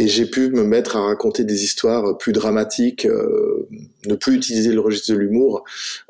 Et 0.00 0.06
j'ai 0.06 0.26
pu 0.26 0.50
me 0.50 0.62
mettre 0.62 0.96
à 0.96 1.00
raconter 1.00 1.42
des 1.42 1.64
histoires 1.64 2.16
plus 2.18 2.32
dramatiques, 2.32 3.04
euh, 3.04 3.68
ne 4.06 4.14
plus 4.14 4.36
utiliser 4.36 4.72
le 4.72 4.80
registre 4.80 5.12
de 5.12 5.18
l'humour 5.18 5.64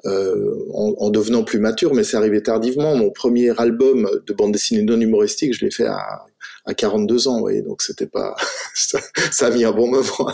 euh, 0.05 0.67
en, 0.75 0.95
en, 0.99 1.09
devenant 1.11 1.43
plus 1.43 1.59
mature, 1.59 1.95
mais 1.95 2.05
c'est 2.05 2.19
arrivé 2.19 2.43
tardivement. 2.43 2.95
Mon 2.95 3.11
premier 3.11 3.59
album 3.59 4.09
de 4.27 4.33
bande 4.35 4.53
dessinée 4.53 4.83
non 4.83 5.01
humoristique, 5.01 5.55
je 5.55 5.65
l'ai 5.65 5.71
fait 5.71 5.87
à, 5.87 6.27
à 6.67 6.75
42 6.75 7.29
ans, 7.29 7.37
vous 7.37 7.41
voyez, 7.41 7.63
donc 7.63 7.81
c'était 7.81 8.07
pas, 8.07 8.37
ça, 8.75 9.01
ça, 9.33 9.47
a 9.47 9.51
mis 9.51 9.65
un 9.65 9.73
bon 9.73 9.89
moment 9.89 10.33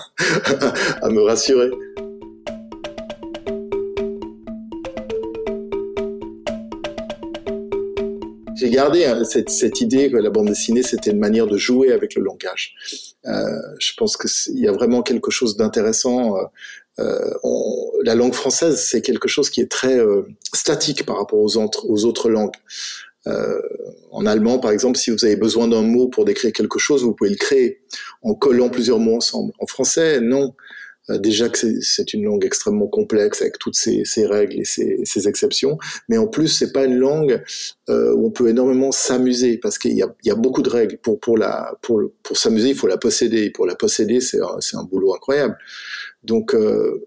à 1.01 1.09
me 1.09 1.23
rassurer. 1.23 1.71
J'ai 8.65 8.71
gardé 8.71 9.05
hein, 9.05 9.25
cette, 9.25 9.81
idée 9.83 10.11
que 10.11 10.17
la 10.17 10.31
bande 10.31 10.47
dessinée 10.47 10.83
c'était 10.83 11.11
une 11.11 11.19
manière 11.19 11.47
de 11.47 11.59
jouer 11.59 11.93
avec 11.93 12.15
le 12.15 12.23
langage. 12.23 12.75
Euh, 13.27 13.61
je 13.79 13.93
pense 13.95 14.17
que 14.17 14.27
il 14.51 14.61
y 14.61 14.67
a 14.67 14.73
vraiment 14.73 15.03
quelque 15.03 15.31
chose 15.31 15.59
d'intéressant. 15.59 16.39
Euh, 16.39 16.45
euh, 17.01 17.31
la 18.05 18.15
langue 18.15 18.33
française 18.33 18.77
c'est 18.81 19.03
quelque 19.03 19.29
chose 19.29 19.51
qui 19.51 19.61
est 19.61 19.71
très 19.71 20.01
statique 20.55 21.05
par 21.05 21.19
rapport 21.19 21.41
aux, 21.41 21.57
autres, 21.59 22.31
langues. 22.31 22.57
En 24.13 24.25
allemand, 24.25 24.59
par 24.59 24.71
exemple, 24.71 24.97
si 24.97 25.11
vous 25.11 25.23
avez 25.27 25.37
besoin 25.37 25.69
d'un 25.69 25.83
mot 25.83 26.09
pour 26.09 26.25
décrire 26.25 26.53
quelque 26.53 26.79
chose, 26.79 27.03
vous 27.03 27.13
pouvez 27.13 27.31
le 27.31 27.37
créer 27.37 27.83
en 28.23 28.35
collant 28.35 28.71
plusieurs 28.71 28.99
mots 28.99 29.17
ensemble. 29.17 29.53
En 29.59 29.67
français, 29.67 30.21
non. 30.23 30.55
Euh, 31.11 31.19
déjà 31.19 31.49
que 31.49 31.59
c'est 31.81 32.15
une 32.15 32.25
langue 32.25 32.45
extrêmement 32.45 32.87
complexe 32.87 33.43
avec 33.43 33.59
toutes 33.59 33.77
ses, 33.77 34.05
ses 34.05 34.27
règles 34.27 34.61
et 34.61 34.65
ses, 34.65 34.99
ses, 35.05 35.29
exceptions, 35.29 35.79
mais 36.09 36.17
en 36.17 36.27
plus 36.27 36.49
c'est 36.49 36.73
pas 36.73 36.85
une 36.85 36.97
langue 36.97 37.43
euh, 37.91 38.15
où 38.15 38.27
on 38.27 38.31
peut 38.31 38.49
énormément 38.49 38.91
s'amuser 38.91 39.59
parce 39.59 39.79
qu'il 39.79 39.93
y 39.93 40.03
a, 40.03 40.09
y 40.25 40.31
a 40.31 40.35
beaucoup 40.35 40.63
de 40.63 40.71
règles. 40.71 40.97
Pour 40.99 41.21
pour 41.21 41.37
la 41.37 41.75
pour 41.83 42.01
pour 42.23 42.37
s'amuser 42.37 42.71
il 42.71 42.75
faut 42.75 42.87
la 42.87 42.97
posséder. 42.97 43.51
Pour 43.51 43.67
la 43.67 43.75
posséder 43.75 44.21
c'est 44.21 44.41
un, 44.41 44.61
c'est 44.61 44.77
un 44.77 44.85
boulot 44.85 45.15
incroyable. 45.15 45.59
Donc 46.23 46.55
euh, 46.55 47.07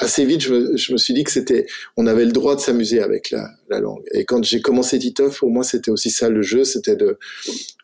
assez 0.00 0.24
vite, 0.24 0.42
je 0.42 0.52
me, 0.52 0.76
je 0.76 0.92
me, 0.92 0.98
suis 0.98 1.14
dit 1.14 1.24
que 1.24 1.30
c'était, 1.30 1.66
on 1.96 2.06
avait 2.06 2.24
le 2.24 2.32
droit 2.32 2.56
de 2.56 2.60
s'amuser 2.60 3.00
avec 3.00 3.30
la, 3.30 3.50
la, 3.68 3.80
langue. 3.80 4.02
Et 4.12 4.24
quand 4.24 4.42
j'ai 4.44 4.60
commencé 4.60 4.98
Titeuf, 4.98 5.38
pour 5.38 5.50
moi, 5.50 5.64
c'était 5.64 5.90
aussi 5.90 6.10
ça 6.10 6.28
le 6.28 6.42
jeu, 6.42 6.64
c'était 6.64 6.96
de, 6.96 7.18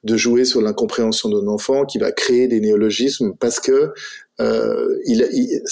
de 0.05 0.17
jouer 0.17 0.45
sur 0.45 0.61
l'incompréhension 0.61 1.29
d'un 1.29 1.47
enfant 1.49 1.85
qui 1.85 1.99
va 1.99 2.13
créer 2.13 2.49
des 2.49 2.61
néologismes 2.61 3.35
parce 3.39 3.61
que 3.61 3.93
euh, 4.41 4.99
il, 5.07 5.27
il, 5.33 5.63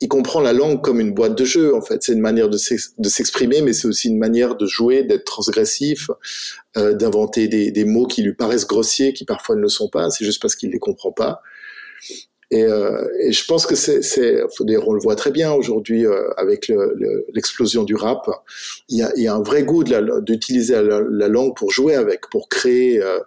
il, 0.00 0.08
comprend 0.08 0.40
la 0.40 0.52
langue 0.52 0.82
comme 0.82 1.00
une 1.00 1.12
boîte 1.12 1.36
de 1.36 1.44
jeu. 1.44 1.74
En 1.74 1.82
fait, 1.82 2.02
c'est 2.02 2.12
une 2.12 2.20
manière 2.20 2.48
de 2.48 2.58
s'exprimer, 2.58 3.62
mais 3.62 3.72
c'est 3.72 3.86
aussi 3.86 4.08
une 4.08 4.18
manière 4.18 4.56
de 4.56 4.66
jouer, 4.66 5.04
d'être 5.04 5.24
transgressif, 5.24 6.10
euh, 6.76 6.94
d'inventer 6.94 7.48
des, 7.48 7.70
des 7.70 7.84
mots 7.84 8.06
qui 8.06 8.22
lui 8.22 8.34
paraissent 8.34 8.66
grossiers, 8.66 9.12
qui 9.12 9.24
parfois 9.24 9.56
ne 9.56 9.60
le 9.60 9.68
sont 9.68 9.88
pas. 9.88 10.10
C'est 10.10 10.24
juste 10.24 10.42
parce 10.42 10.56
qu'il 10.56 10.70
les 10.70 10.78
comprend 10.78 11.12
pas. 11.12 11.40
Et, 12.50 12.64
euh, 12.64 13.06
et, 13.20 13.32
je 13.32 13.44
pense 13.44 13.64
que 13.64 13.76
c'est, 13.76 14.00
on 14.60 14.92
le 14.92 15.00
voit 15.00 15.14
très 15.14 15.30
bien 15.30 15.52
aujourd'hui 15.52 16.04
euh, 16.04 16.28
avec 16.36 16.66
le, 16.66 16.94
le, 16.96 17.24
l'explosion 17.32 17.84
du 17.84 17.94
rap. 17.94 18.28
Il 18.88 18.98
y 18.98 19.28
a, 19.28 19.34
un 19.34 19.42
vrai 19.42 19.62
goût 19.62 19.84
de 19.84 20.20
d'utiliser 20.20 20.74
la, 20.82 21.00
la, 21.00 21.28
langue 21.28 21.54
pour 21.54 21.70
jouer 21.70 21.94
avec, 21.94 22.28
pour 22.28 22.48
créer, 22.48 23.00
euh, 23.00 23.20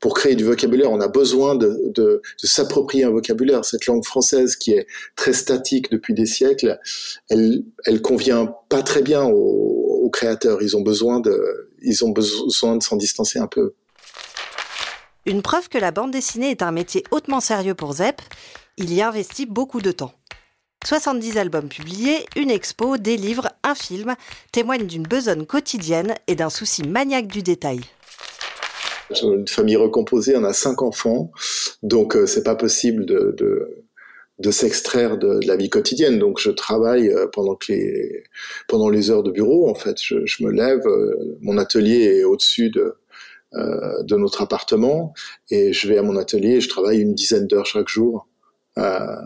pour 0.00 0.14
créer 0.14 0.34
du 0.34 0.44
vocabulaire. 0.44 0.90
On 0.90 1.00
a 1.00 1.08
besoin 1.08 1.56
de, 1.56 2.22
s'approprier 2.38 3.04
un 3.04 3.10
vocabulaire. 3.10 3.66
Cette 3.66 3.84
langue 3.84 4.04
française 4.04 4.56
qui 4.56 4.72
est 4.72 4.86
très 5.14 5.34
statique 5.34 5.90
depuis 5.90 6.14
des 6.14 6.26
siècles, 6.26 6.78
elle, 7.28 7.64
elle 7.84 8.00
convient 8.00 8.54
pas 8.70 8.82
très 8.82 9.02
bien 9.02 9.24
aux, 9.24 10.00
aux 10.04 10.10
créateurs. 10.10 10.62
Ils 10.62 10.74
ont 10.74 10.82
besoin 10.82 11.20
de, 11.20 11.70
ils 11.82 12.02
ont 12.02 12.10
besoin 12.10 12.76
de 12.76 12.82
s'en 12.82 12.96
distancer 12.96 13.38
un 13.38 13.46
peu. 13.46 13.74
Une 15.26 15.42
preuve 15.42 15.68
que 15.68 15.76
la 15.76 15.90
bande 15.90 16.12
dessinée 16.12 16.50
est 16.50 16.62
un 16.62 16.72
métier 16.72 17.04
hautement 17.10 17.40
sérieux 17.40 17.74
pour 17.74 17.92
Zep, 17.92 18.22
il 18.80 18.94
y 18.94 19.02
investit 19.02 19.44
beaucoup 19.44 19.82
de 19.82 19.92
temps. 19.92 20.12
70 20.86 21.36
albums 21.36 21.68
publiés, 21.68 22.24
une 22.34 22.50
expo, 22.50 22.96
des 22.96 23.18
livres, 23.18 23.50
un 23.62 23.74
film 23.74 24.14
témoignent 24.52 24.86
d'une 24.86 25.02
besogne 25.02 25.44
quotidienne 25.44 26.14
et 26.26 26.34
d'un 26.34 26.48
souci 26.48 26.82
maniaque 26.82 27.26
du 27.26 27.42
détail. 27.42 27.80
Une 29.22 29.46
famille 29.46 29.76
recomposée, 29.76 30.34
on 30.34 30.44
a 30.44 30.54
cinq 30.54 30.80
enfants, 30.80 31.30
donc 31.82 32.16
euh, 32.16 32.24
c'est 32.26 32.42
pas 32.42 32.54
possible 32.54 33.04
de, 33.04 33.36
de, 34.38 34.50
s'extraire 34.50 35.18
de, 35.18 35.40
la 35.46 35.56
vie 35.56 35.68
quotidienne. 35.68 36.18
Donc 36.18 36.40
je 36.40 36.50
travaille 36.50 37.10
euh, 37.10 37.26
pendant 37.26 38.88
les 38.88 39.10
heures 39.10 39.22
de 39.22 39.30
bureau. 39.30 39.68
En 39.68 39.74
fait, 39.74 40.00
je, 40.00 40.24
je 40.24 40.42
me 40.42 40.50
lève, 40.50 40.86
euh, 40.86 41.36
mon 41.42 41.58
atelier 41.58 42.20
est 42.20 42.24
au-dessus 42.24 42.70
de 42.70 42.94
euh, 43.56 44.04
de 44.04 44.14
notre 44.14 44.42
appartement 44.42 45.12
et 45.50 45.72
je 45.72 45.88
vais 45.88 45.98
à 45.98 46.02
mon 46.02 46.14
atelier 46.14 46.50
et 46.50 46.60
je 46.60 46.68
travaille 46.68 47.00
une 47.00 47.16
dizaine 47.16 47.48
d'heures 47.48 47.66
chaque 47.66 47.88
jour. 47.88 48.28
Euh, 48.78 49.16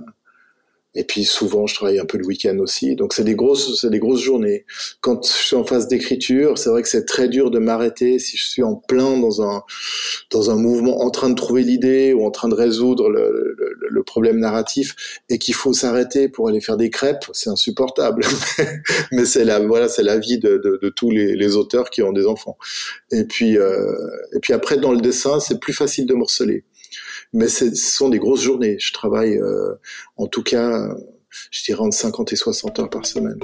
et 0.96 1.02
puis 1.02 1.24
souvent, 1.24 1.66
je 1.66 1.74
travaille 1.74 1.98
un 1.98 2.04
peu 2.04 2.18
le 2.18 2.24
week-end 2.24 2.56
aussi. 2.58 2.94
Donc 2.94 3.14
c'est 3.14 3.24
des 3.24 3.34
grosses, 3.34 3.80
c'est 3.80 3.90
des 3.90 3.98
grosses 3.98 4.20
journées. 4.20 4.64
Quand 5.00 5.26
je 5.26 5.32
suis 5.32 5.56
en 5.56 5.64
phase 5.64 5.88
d'écriture, 5.88 6.56
c'est 6.56 6.70
vrai 6.70 6.82
que 6.82 6.88
c'est 6.88 7.04
très 7.04 7.28
dur 7.28 7.50
de 7.50 7.58
m'arrêter 7.58 8.20
si 8.20 8.36
je 8.36 8.44
suis 8.44 8.62
en 8.62 8.76
plein 8.76 9.18
dans 9.18 9.42
un 9.42 9.64
dans 10.30 10.50
un 10.52 10.56
mouvement, 10.56 11.02
en 11.02 11.10
train 11.10 11.30
de 11.30 11.34
trouver 11.34 11.62
l'idée 11.62 12.12
ou 12.12 12.24
en 12.24 12.30
train 12.30 12.48
de 12.48 12.54
résoudre 12.54 13.08
le, 13.08 13.56
le, 13.58 13.88
le 13.88 14.02
problème 14.04 14.38
narratif, 14.38 14.94
et 15.28 15.38
qu'il 15.38 15.54
faut 15.54 15.72
s'arrêter 15.72 16.28
pour 16.28 16.48
aller 16.48 16.60
faire 16.60 16.76
des 16.76 16.90
crêpes. 16.90 17.24
C'est 17.32 17.50
insupportable. 17.50 18.24
Mais 19.12 19.24
c'est 19.24 19.44
la 19.44 19.58
voilà, 19.58 19.88
c'est 19.88 20.04
la 20.04 20.18
vie 20.18 20.38
de, 20.38 20.58
de, 20.58 20.78
de 20.80 20.88
tous 20.90 21.10
les, 21.10 21.56
auteurs 21.56 21.90
qui 21.90 22.02
ont 22.02 22.12
des 22.12 22.26
enfants. 22.26 22.56
Et 23.10 23.24
puis 23.24 23.58
euh, 23.58 23.92
et 24.32 24.38
puis 24.38 24.52
après 24.52 24.76
dans 24.76 24.92
le 24.92 25.00
dessin, 25.00 25.40
c'est 25.40 25.58
plus 25.58 25.72
facile 25.72 26.06
de 26.06 26.14
morceler 26.14 26.64
mais 27.34 27.48
ce 27.48 27.74
sont 27.74 28.08
des 28.08 28.18
grosses 28.18 28.42
journées. 28.42 28.76
Je 28.78 28.92
travaille 28.92 29.36
euh, 29.36 29.74
en 30.16 30.26
tout 30.26 30.42
cas, 30.42 30.88
je 31.50 31.64
dirais 31.64 31.80
entre 31.80 31.96
50 31.96 32.32
et 32.32 32.36
60 32.36 32.78
heures 32.78 32.90
par 32.90 33.04
semaine. 33.04 33.38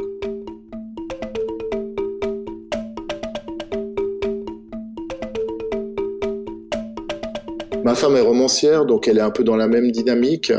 Ma 7.85 7.95
femme 7.95 8.15
est 8.17 8.21
romancière, 8.21 8.87
donc 8.87 9.09
elle 9.09 9.19
est 9.19 9.23
un 9.23 9.31
peu 9.31 9.43
dans 9.43 9.57
la 9.57 9.67
même 9.67 9.91
dynamique. 9.91 10.53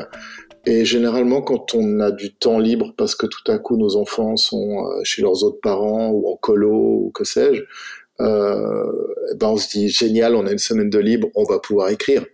Et 0.65 0.85
généralement, 0.85 1.41
quand 1.41 1.73
on 1.73 1.99
a 2.01 2.11
du 2.11 2.33
temps 2.33 2.59
libre, 2.59 2.93
parce 2.97 3.15
que 3.15 3.25
tout 3.25 3.49
à 3.49 3.57
coup 3.57 3.77
nos 3.77 3.95
enfants 3.95 4.35
sont 4.35 4.85
euh, 4.85 5.03
chez 5.03 5.21
leurs 5.21 5.43
autres 5.43 5.59
parents 5.61 6.09
ou 6.09 6.29
en 6.29 6.35
colo 6.35 7.05
ou 7.05 7.11
que 7.11 7.23
sais-je, 7.23 7.63
euh, 8.21 8.91
ben 9.35 9.47
on 9.47 9.57
se 9.57 9.69
dit 9.69 9.89
génial, 9.89 10.35
on 10.35 10.45
a 10.45 10.51
une 10.51 10.57
semaine 10.57 10.89
de 10.89 10.99
libre, 10.99 11.29
on 11.35 11.43
va 11.43 11.59
pouvoir 11.59 11.89
écrire. 11.89 12.25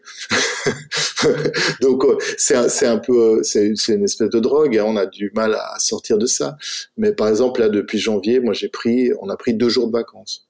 Donc 1.81 2.03
euh, 2.03 2.17
c'est 2.37 2.85
un 2.85 2.97
peu 2.97 3.41
c'est 3.43 3.71
c'est 3.75 3.93
une 3.93 4.03
espèce 4.03 4.29
de 4.29 4.39
drogue, 4.39 4.77
hein, 4.77 4.83
on 4.85 4.97
a 4.97 5.05
du 5.05 5.31
mal 5.33 5.55
à 5.55 5.79
sortir 5.79 6.17
de 6.17 6.25
ça. 6.25 6.57
Mais 6.97 7.13
par 7.13 7.29
exemple 7.29 7.61
là 7.61 7.69
depuis 7.69 7.99
janvier, 7.99 8.39
moi 8.39 8.53
j'ai 8.53 8.69
pris 8.69 9.11
on 9.21 9.29
a 9.29 9.37
pris 9.37 9.53
deux 9.53 9.69
jours 9.69 9.87
de 9.87 9.93
vacances, 9.93 10.47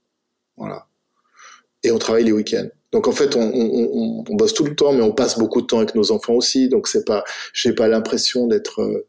voilà, 0.58 0.88
et 1.84 1.91
on 1.91 1.98
travaille 1.98 2.24
les 2.24 2.32
week-ends. 2.32 2.70
Donc 2.91 3.08
en 3.08 3.12
fait, 3.12 3.36
on, 3.36 4.24
bosse 4.29 4.53
tout 4.53 4.63
le 4.63 4.75
temps, 4.75 4.94
mais 4.94 5.01
on 5.01 5.12
passe 5.12 5.38
beaucoup 5.38 5.62
de 5.62 5.67
temps 5.67 5.77
avec 5.77 5.94
nos 5.94 6.12
enfants 6.12 6.34
aussi. 6.34 6.70
Donc 6.70 6.88
c'est 6.88 7.06
pas, 7.06 7.24
j'ai 7.53 7.74
pas 7.74 7.88
l'impression 7.88 8.48
d'être, 8.48 8.82
euh, 8.82 9.08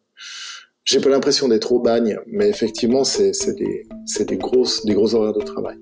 j'ai 0.84 1.00
pas 1.00 1.10
l'impression 1.10 1.48
d'être 1.48 1.70
au 1.72 1.78
bagne, 1.78 2.18
mais 2.26 2.48
effectivement, 2.48 3.04
c'est 3.04 3.32
des, 3.54 3.86
des 4.18 4.36
grosses, 4.36 4.84
des 4.84 4.94
gros 4.94 5.14
horaires 5.14 5.32
de 5.32 5.44
travail. 5.44 5.78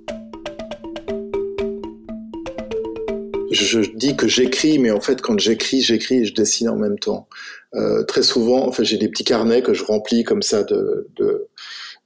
Je 3.65 3.81
dis 3.95 4.17
que 4.17 4.29
j'écris, 4.29 4.79
mais 4.79 4.91
en 4.91 5.01
fait, 5.01 5.21
quand 5.21 5.39
j'écris, 5.39 5.81
j'écris 5.81 6.19
et 6.19 6.25
je 6.25 6.35
dessine 6.35 6.69
en 6.69 6.77
même 6.77 6.99
temps. 6.99 7.29
Euh, 7.75 8.05
très 8.05 8.23
souvent, 8.23 8.67
en 8.67 8.73
fait, 8.73 8.85
j'ai 8.85 8.99
des 8.99 9.09
petits 9.09 9.25
carnets 9.25 9.63
que 9.63 9.75
je 9.75 9.85
remplis 9.85 10.25
comme 10.25 10.43
ça 10.43 10.63
de, 10.63 11.09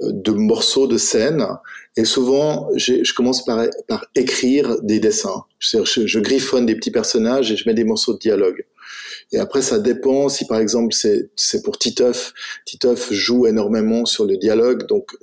de 0.00 0.32
morceaux 0.32 0.86
de 0.86 0.96
scènes. 0.96 1.46
Et 1.96 2.04
souvent, 2.04 2.68
je 2.76 3.12
commence 3.14 3.44
par, 3.44 3.66
écrire 4.14 4.80
des 4.82 5.00
dessins. 5.00 5.44
Je, 5.58 5.84
je, 5.84 6.18
griffonne 6.18 6.66
des 6.66 6.76
petits 6.76 6.90
personnages 6.90 7.50
et 7.52 7.56
je 7.56 7.68
mets 7.68 7.74
des 7.74 7.84
morceaux 7.84 8.14
de 8.14 8.18
dialogue. 8.18 8.64
Et 9.32 9.38
après, 9.38 9.62
ça 9.62 9.78
dépend 9.78 10.28
si, 10.28 10.46
par 10.46 10.58
exemple, 10.58 10.94
c'est 10.94 11.62
pour 11.62 11.78
Titeuf. 11.78 12.32
Titeuf 12.64 13.12
joue 13.12 13.46
énormément 13.46 14.06
sur 14.06 14.24
le 14.24 14.36
dialogue, 14.36 14.86
donc 14.86 15.16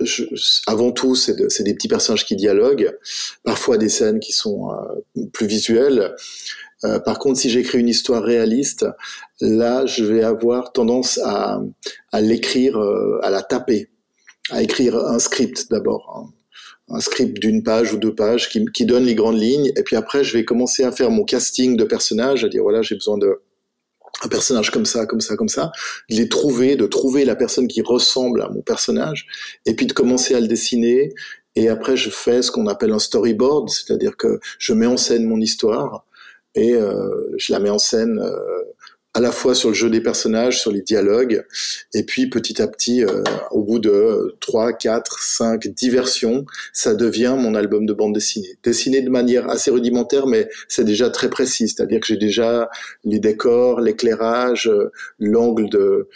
je, 0.00 0.24
avant 0.66 0.92
tout, 0.92 1.14
c'est 1.14 1.34
de, 1.34 1.48
des 1.62 1.74
petits 1.74 1.88
personnages 1.88 2.24
qui 2.24 2.36
dialoguent, 2.36 2.96
parfois 3.44 3.78
des 3.78 3.88
scènes 3.88 4.20
qui 4.20 4.32
sont 4.32 4.70
euh, 4.70 5.22
plus 5.32 5.46
visuelles. 5.46 6.14
Euh, 6.84 6.98
par 6.98 7.18
contre, 7.18 7.38
si 7.38 7.50
j'écris 7.50 7.78
une 7.78 7.88
histoire 7.88 8.22
réaliste, 8.22 8.86
là, 9.40 9.84
je 9.86 10.04
vais 10.04 10.22
avoir 10.22 10.72
tendance 10.72 11.18
à, 11.22 11.60
à 12.12 12.20
l'écrire, 12.20 12.78
euh, 12.78 13.20
à 13.22 13.30
la 13.30 13.42
taper, 13.42 13.90
à 14.50 14.62
écrire 14.62 14.96
un 14.96 15.18
script 15.18 15.70
d'abord, 15.70 16.30
un, 16.88 16.96
un, 16.96 17.00
script 17.00 17.38
d'une 17.38 17.62
page 17.62 17.92
ou 17.92 17.98
deux 17.98 18.14
pages 18.14 18.48
qui, 18.48 18.64
qui 18.72 18.86
donne 18.86 19.04
les 19.04 19.14
grandes 19.14 19.40
lignes, 19.40 19.72
et 19.76 19.82
puis 19.82 19.96
après, 19.96 20.24
je 20.24 20.32
vais 20.32 20.44
commencer 20.44 20.82
à 20.82 20.92
faire 20.92 21.10
mon 21.10 21.24
casting 21.24 21.76
de 21.76 21.84
personnages, 21.84 22.44
à 22.44 22.48
dire 22.48 22.62
voilà, 22.62 22.80
j'ai 22.80 22.94
besoin 22.94 23.18
de 23.18 23.40
un 24.22 24.28
personnage 24.28 24.70
comme 24.70 24.86
ça, 24.86 25.06
comme 25.06 25.20
ça, 25.20 25.36
comme 25.36 25.48
ça, 25.48 25.72
de 26.10 26.16
les 26.16 26.28
trouver, 26.28 26.76
de 26.76 26.86
trouver 26.86 27.24
la 27.24 27.36
personne 27.36 27.68
qui 27.68 27.82
ressemble 27.82 28.42
à 28.42 28.48
mon 28.48 28.62
personnage, 28.62 29.26
et 29.66 29.74
puis 29.74 29.86
de 29.86 29.92
commencer 29.92 30.34
à 30.34 30.40
le 30.40 30.48
dessiner. 30.48 31.14
Et 31.56 31.68
après, 31.68 31.96
je 31.96 32.10
fais 32.10 32.42
ce 32.42 32.50
qu'on 32.50 32.66
appelle 32.66 32.92
un 32.92 32.98
storyboard, 32.98 33.70
c'est-à-dire 33.70 34.16
que 34.16 34.40
je 34.58 34.72
mets 34.72 34.86
en 34.86 34.96
scène 34.96 35.24
mon 35.24 35.40
histoire 35.40 36.04
et 36.54 36.74
euh, 36.74 37.34
je 37.36 37.52
la 37.52 37.60
mets 37.60 37.70
en 37.70 37.78
scène 37.78 38.18
euh, 38.18 38.62
à 39.14 39.20
la 39.20 39.32
fois 39.32 39.54
sur 39.54 39.70
le 39.70 39.74
jeu 39.74 39.90
des 39.90 40.00
personnages, 40.00 40.60
sur 40.60 40.70
les 40.70 40.82
dialogues, 40.82 41.44
et 41.94 42.04
puis 42.04 42.28
petit 42.30 42.62
à 42.62 42.68
petit, 42.68 43.04
euh, 43.04 43.22
au 43.50 43.62
bout 43.62 43.80
de 43.80 44.36
3, 44.40 44.72
4, 44.72 45.22
5, 45.22 45.66
10 45.66 45.90
versions, 45.90 46.44
ça 46.72 46.94
devient 46.94 47.34
mon 47.36 47.54
album 47.54 47.86
de 47.86 47.92
bande 47.92 48.14
dessinée. 48.14 48.56
Dessiné 48.62 49.02
de 49.02 49.10
manière 49.10 49.48
assez 49.48 49.70
rudimentaire, 49.70 50.26
mais 50.26 50.48
c'est 50.68 50.84
déjà 50.84 51.10
très 51.10 51.28
précis, 51.28 51.68
c'est-à-dire 51.68 52.00
que 52.00 52.06
j'ai 52.06 52.18
déjà 52.18 52.70
les 53.04 53.18
décors, 53.18 53.80
l'éclairage, 53.80 54.68
euh, 54.68 54.92
l'angle 55.18 55.68
de 55.68 56.08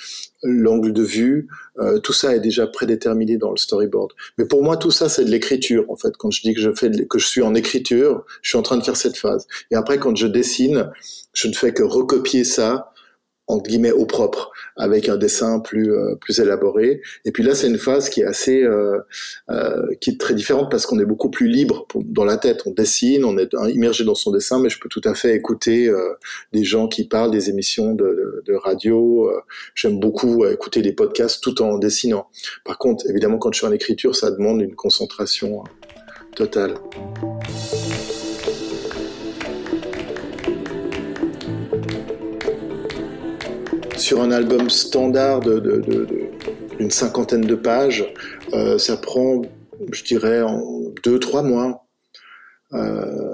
l'angle 0.44 0.92
de 0.92 1.02
vue, 1.02 1.48
euh, 1.78 1.98
tout 1.98 2.12
ça 2.12 2.36
est 2.36 2.40
déjà 2.40 2.66
prédéterminé 2.66 3.36
dans 3.36 3.50
le 3.50 3.56
storyboard. 3.56 4.12
Mais 4.38 4.44
pour 4.44 4.62
moi, 4.62 4.76
tout 4.76 4.90
ça, 4.90 5.08
c'est 5.08 5.24
de 5.24 5.30
l'écriture, 5.30 5.84
en 5.88 5.96
fait. 5.96 6.16
Quand 6.16 6.30
je 6.30 6.42
dis 6.42 6.54
que 6.54 6.60
je 6.60 6.70
fais 6.72 6.90
que 6.90 7.18
je 7.18 7.26
suis 7.26 7.42
en 7.42 7.54
écriture, 7.54 8.24
je 8.42 8.50
suis 8.50 8.58
en 8.58 8.62
train 8.62 8.76
de 8.76 8.84
faire 8.84 8.96
cette 8.96 9.16
phase. 9.16 9.46
Et 9.70 9.74
après, 9.74 9.98
quand 9.98 10.14
je 10.14 10.26
dessine, 10.26 10.90
je 11.32 11.48
ne 11.48 11.54
fais 11.54 11.72
que 11.72 11.82
recopier 11.82 12.44
ça 12.44 12.92
entre 13.46 13.68
guillemets 13.68 13.92
au 13.92 14.06
propre 14.06 14.50
avec 14.76 15.08
un 15.08 15.16
dessin 15.16 15.60
plus 15.60 15.92
euh, 15.92 16.14
plus 16.16 16.40
élaboré. 16.40 17.02
Et 17.24 17.32
puis 17.32 17.42
là 17.42 17.54
c'est 17.54 17.66
une 17.66 17.78
phase 17.78 18.08
qui 18.08 18.22
est 18.22 18.24
assez 18.24 18.62
euh, 18.62 18.98
euh, 19.50 19.86
qui 20.00 20.10
est 20.10 20.20
très 20.20 20.34
différente 20.34 20.70
parce 20.70 20.86
qu'on 20.86 20.98
est 20.98 21.04
beaucoup 21.04 21.30
plus 21.30 21.48
libre 21.48 21.86
dans 21.94 22.24
la 22.24 22.36
tête. 22.36 22.62
On 22.66 22.70
dessine 22.70 23.24
on 23.24 23.36
est 23.38 23.52
immergé 23.68 24.04
dans 24.04 24.14
son 24.14 24.30
dessin 24.30 24.60
mais 24.60 24.70
je 24.70 24.78
peux 24.80 24.88
tout 24.88 25.02
à 25.04 25.14
fait 25.14 25.34
écouter 25.34 25.88
euh, 25.88 26.14
des 26.52 26.64
gens 26.64 26.88
qui 26.88 27.06
parlent 27.06 27.30
des 27.30 27.50
émissions 27.50 27.94
de, 27.94 28.04
de, 28.04 28.42
de 28.46 28.54
radio. 28.54 29.28
Euh, 29.28 29.40
j'aime 29.74 30.00
beaucoup 30.00 30.46
écouter 30.46 30.82
des 30.82 30.92
podcasts 30.92 31.42
tout 31.42 31.60
en 31.62 31.78
dessinant. 31.78 32.28
Par 32.64 32.78
contre 32.78 33.08
évidemment 33.08 33.38
quand 33.38 33.52
je 33.52 33.58
suis 33.58 33.66
en 33.66 33.72
écriture 33.72 34.16
ça 34.16 34.30
demande 34.30 34.62
une 34.62 34.74
concentration 34.74 35.64
totale 36.34 36.74
sur 43.96 44.20
un 44.20 44.30
album 44.30 44.70
standard 44.70 45.40
de, 45.40 45.58
de, 45.58 45.80
de, 45.80 46.90
cinquantaine 46.90 47.42
de 47.42 47.54
pages. 47.54 48.12
Euh, 48.52 48.78
ça 48.78 48.96
prend, 48.96 49.42
je 49.90 50.04
dirais, 50.04 50.42
en 50.42 50.92
deux, 51.02 51.18
trois 51.18 51.42
mois 51.42 51.86
euh, 52.72 53.32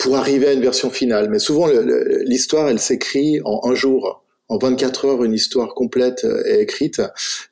pour 0.00 0.16
arriver 0.16 0.48
à 0.48 0.52
une 0.52 0.62
version 0.62 0.90
finale. 0.90 1.28
Mais 1.30 1.38
souvent, 1.38 1.68
l'histoire, 2.24 2.68
elle 2.68 2.80
s'écrit 2.80 3.40
en 3.44 3.60
un 3.64 3.74
jour. 3.74 4.24
En 4.48 4.58
24 4.58 5.06
heures, 5.06 5.24
une 5.24 5.32
histoire 5.32 5.74
complète 5.74 6.26
est 6.44 6.60
écrite. 6.60 7.00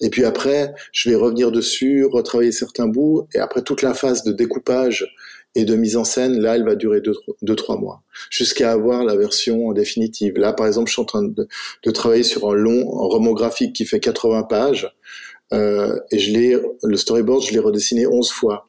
Et 0.00 0.10
puis 0.10 0.24
après, 0.24 0.74
je 0.92 1.08
vais 1.08 1.16
revenir 1.16 1.50
dessus, 1.50 2.04
retravailler 2.04 2.52
certains 2.52 2.86
bouts. 2.86 3.26
Et 3.34 3.38
après, 3.38 3.62
toute 3.62 3.82
la 3.82 3.94
phase 3.94 4.24
de 4.24 4.32
découpage 4.32 5.14
et 5.54 5.64
de 5.64 5.74
mise 5.74 5.96
en 5.96 6.04
scène, 6.04 6.40
là, 6.40 6.56
elle 6.56 6.64
va 6.64 6.74
durer 6.74 7.00
deux, 7.00 7.14
deux 7.42 7.56
trois 7.56 7.78
mois, 7.78 8.02
jusqu'à 8.30 8.72
avoir 8.72 9.04
la 9.04 9.16
version 9.16 9.72
définitive. 9.72 10.38
Là, 10.38 10.52
par 10.52 10.66
exemple, 10.66 10.88
je 10.88 10.94
suis 10.94 11.02
en 11.02 11.06
train 11.06 11.22
de, 11.22 11.48
de 11.84 11.90
travailler 11.90 12.22
sur 12.22 12.50
un 12.50 12.54
long 12.54 12.80
un 12.80 13.06
roman 13.06 13.32
graphique 13.32 13.74
qui 13.74 13.84
fait 13.84 14.00
80 14.00 14.44
pages, 14.44 14.94
euh, 15.52 15.98
et 16.10 16.18
je 16.18 16.32
l'ai, 16.32 16.58
le 16.82 16.96
storyboard, 16.96 17.44
je 17.44 17.52
l'ai 17.52 17.58
redessiné 17.58 18.06
11 18.06 18.30
fois. 18.30 18.68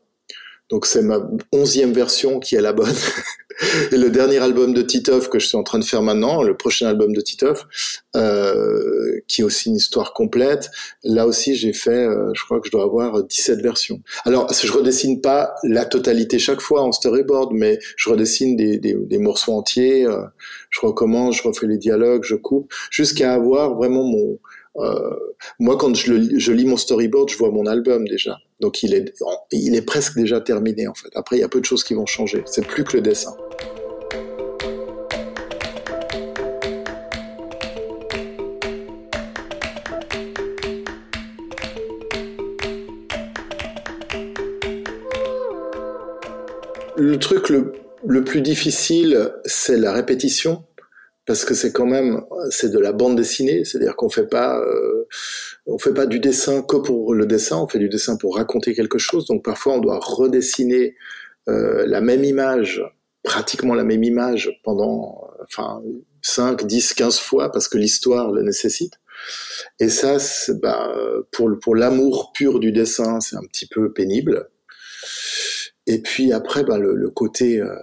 Donc 0.73 0.87
c'est 0.87 1.03
ma 1.03 1.19
onzième 1.51 1.93
version 1.93 2.39
qui 2.39 2.55
est 2.55 2.61
la 2.61 2.73
bonne. 2.73 2.95
Et 3.91 3.97
le 3.97 4.09
dernier 4.09 4.39
album 4.39 4.73
de 4.73 4.81
Titov 4.81 5.29
que 5.29 5.37
je 5.37 5.45
suis 5.45 5.55
en 5.55 5.61
train 5.61 5.77
de 5.77 5.83
faire 5.83 6.01
maintenant, 6.01 6.41
le 6.41 6.57
prochain 6.57 6.87
album 6.87 7.13
de 7.13 7.21
Titov, 7.21 7.65
euh, 8.15 9.19
qui 9.27 9.41
est 9.41 9.43
aussi 9.43 9.69
une 9.69 9.75
histoire 9.75 10.13
complète, 10.13 10.71
là 11.03 11.27
aussi 11.27 11.53
j'ai 11.53 11.73
fait, 11.73 11.91
euh, 11.91 12.31
je 12.33 12.43
crois 12.43 12.59
que 12.59 12.65
je 12.65 12.71
dois 12.71 12.85
avoir 12.85 13.23
17 13.23 13.61
versions. 13.61 14.01
Alors 14.25 14.51
je 14.51 14.71
redessine 14.71 15.21
pas 15.21 15.53
la 15.63 15.85
totalité 15.85 16.39
chaque 16.39 16.59
fois 16.59 16.81
en 16.81 16.91
storyboard, 16.91 17.51
mais 17.53 17.77
je 17.95 18.09
redessine 18.09 18.55
des, 18.55 18.79
des, 18.79 18.95
des 18.95 19.17
morceaux 19.19 19.53
entiers, 19.53 20.07
euh, 20.07 20.23
je 20.71 20.79
recommence, 20.81 21.37
je 21.37 21.43
refais 21.43 21.67
les 21.67 21.77
dialogues, 21.77 22.23
je 22.23 22.33
coupe, 22.33 22.73
jusqu'à 22.89 23.35
avoir 23.35 23.75
vraiment 23.75 24.05
mon 24.05 24.39
euh, 24.77 25.15
moi, 25.59 25.77
quand 25.77 25.93
je, 25.93 26.13
le, 26.13 26.39
je, 26.39 26.51
lis 26.51 26.65
mon 26.65 26.77
storyboard, 26.77 27.29
je 27.29 27.37
vois 27.37 27.51
mon 27.51 27.65
album 27.65 28.07
déjà. 28.07 28.39
Donc, 28.63 28.81
il 28.81 28.93
est, 28.93 29.13
il 29.51 29.75
est 29.75 29.81
presque 29.81 30.15
déjà 30.15 30.39
terminé, 30.39 30.87
en 30.87 30.93
fait. 30.93 31.09
Après, 31.15 31.35
il 31.35 31.41
y 31.41 31.43
a 31.43 31.49
peu 31.49 31.59
de 31.59 31.65
choses 31.65 31.83
qui 31.83 31.95
vont 31.95 32.05
changer. 32.05 32.43
C'est 32.45 32.65
plus 32.65 32.85
que 32.85 32.95
le 32.95 33.01
dessin. 33.01 33.35
Le 46.95 47.17
truc 47.19 47.49
le, 47.49 47.73
le 48.07 48.23
plus 48.23 48.39
difficile, 48.39 49.33
c'est 49.43 49.75
la 49.75 49.91
répétition 49.91 50.63
parce 51.25 51.45
que 51.45 51.53
c'est 51.53 51.71
quand 51.71 51.85
même 51.85 52.21
c'est 52.49 52.69
de 52.69 52.79
la 52.79 52.91
bande 52.91 53.15
dessinée, 53.15 53.63
c'est-à-dire 53.63 53.95
qu'on 53.95 54.09
fait 54.09 54.27
pas 54.27 54.59
euh, 54.59 55.07
on 55.65 55.77
fait 55.77 55.93
pas 55.93 56.05
du 56.05 56.19
dessin 56.19 56.61
que 56.61 56.77
pour 56.77 57.13
le 57.13 57.25
dessin, 57.25 57.57
on 57.57 57.67
fait 57.67 57.79
du 57.79 57.89
dessin 57.89 58.17
pour 58.17 58.35
raconter 58.35 58.73
quelque 58.73 58.97
chose. 58.97 59.25
Donc 59.25 59.43
parfois 59.43 59.73
on 59.73 59.79
doit 59.79 59.99
redessiner 59.99 60.95
euh, 61.49 61.85
la 61.87 62.01
même 62.01 62.23
image, 62.23 62.83
pratiquement 63.23 63.73
la 63.73 63.83
même 63.83 64.03
image 64.03 64.59
pendant 64.63 65.29
enfin 65.43 65.81
5, 66.21 66.65
10, 66.65 66.93
15 66.93 67.19
fois 67.19 67.51
parce 67.51 67.67
que 67.67 67.77
l'histoire 67.77 68.31
le 68.31 68.43
nécessite. 68.43 68.93
Et 69.79 69.89
ça, 69.89 70.17
bah, 70.61 70.93
pour, 71.31 71.49
pour 71.61 71.75
l'amour 71.75 72.31
pur 72.33 72.59
du 72.59 72.71
dessin, 72.73 73.21
c'est 73.21 73.37
un 73.37 73.45
petit 73.45 73.67
peu 73.67 73.93
pénible. 73.93 74.49
Et 75.85 76.01
puis 76.01 76.31
après, 76.31 76.63
bah, 76.63 76.77
le, 76.77 76.95
le 76.95 77.09
côté 77.09 77.59
euh, 77.59 77.75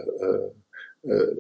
euh, 1.08 1.34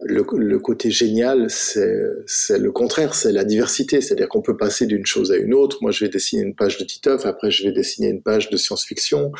le, 0.00 0.26
le, 0.36 0.58
côté 0.58 0.90
génial, 0.90 1.48
c'est 1.48 2.58
le 2.58 2.70
contraire, 2.70 3.14
c'est 3.14 3.32
la 3.32 3.44
diversité. 3.44 4.00
C'est-à-dire 4.00 4.28
qu'on 4.28 4.42
peut 4.42 4.56
passer 4.56 4.86
d'une 4.86 5.06
chose 5.06 5.32
à 5.32 5.36
une 5.36 5.54
autre. 5.54 5.78
Moi, 5.80 5.90
je 5.90 6.04
vais 6.04 6.10
dessiner 6.10 6.42
une 6.42 6.54
page 6.54 6.78
de 6.78 6.84
Titeuf, 6.84 7.24
après 7.26 7.50
je 7.50 7.64
vais 7.64 7.72
dessiner 7.72 8.08
une 8.08 8.22
page 8.22 8.50
de 8.50 8.56
science-fiction, 8.56 9.32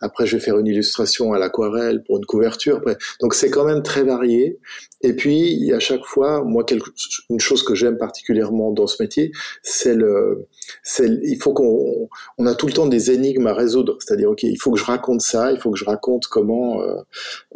après 0.00 0.26
je 0.26 0.36
vais 0.36 0.42
faire 0.42 0.58
une 0.58 0.66
illustration 0.66 1.32
à 1.32 1.38
l'aquarelle 1.38 2.02
pour 2.04 2.18
une 2.18 2.26
couverture. 2.26 2.80
Donc 3.20 3.34
c'est 3.34 3.50
quand 3.50 3.64
même 3.64 3.82
très 3.82 4.02
varié. 4.02 4.58
Et 5.02 5.14
puis, 5.14 5.72
à 5.72 5.80
chaque 5.80 6.04
fois, 6.04 6.44
moi, 6.44 6.62
quelque, 6.62 6.90
une 7.30 7.40
chose 7.40 7.62
que 7.62 7.74
j'aime 7.74 7.96
particulièrement 7.96 8.70
dans 8.70 8.86
ce 8.86 9.02
métier, 9.02 9.32
c'est 9.62 9.94
le, 9.94 10.46
c'est, 10.82 11.08
il 11.22 11.38
faut 11.40 11.54
qu'on, 11.54 12.08
on 12.36 12.46
a 12.46 12.54
tout 12.54 12.66
le 12.66 12.74
temps 12.74 12.86
des 12.86 13.10
énigmes 13.10 13.46
à 13.46 13.54
résoudre. 13.54 13.96
C'est-à-dire, 14.00 14.30
ok, 14.30 14.42
il 14.42 14.60
faut 14.60 14.70
que 14.70 14.78
je 14.78 14.84
raconte 14.84 15.22
ça, 15.22 15.52
il 15.52 15.58
faut 15.58 15.70
que 15.70 15.78
je 15.78 15.86
raconte 15.86 16.26
comment 16.26 16.82
euh, 16.82 16.96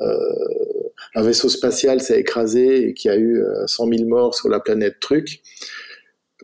euh, 0.00 0.90
un 1.14 1.22
vaisseau 1.22 1.50
spatial 1.50 2.00
s'est 2.00 2.18
écrasé 2.18 2.88
et 2.88 2.94
qu'il 2.94 3.10
y 3.10 3.14
a 3.14 3.18
eu 3.18 3.42
100 3.66 3.86
euh, 3.86 3.96
000 3.96 4.08
morts 4.08 4.34
sur 4.34 4.48
la 4.48 4.60
planète 4.60 4.98
truc. 5.00 5.42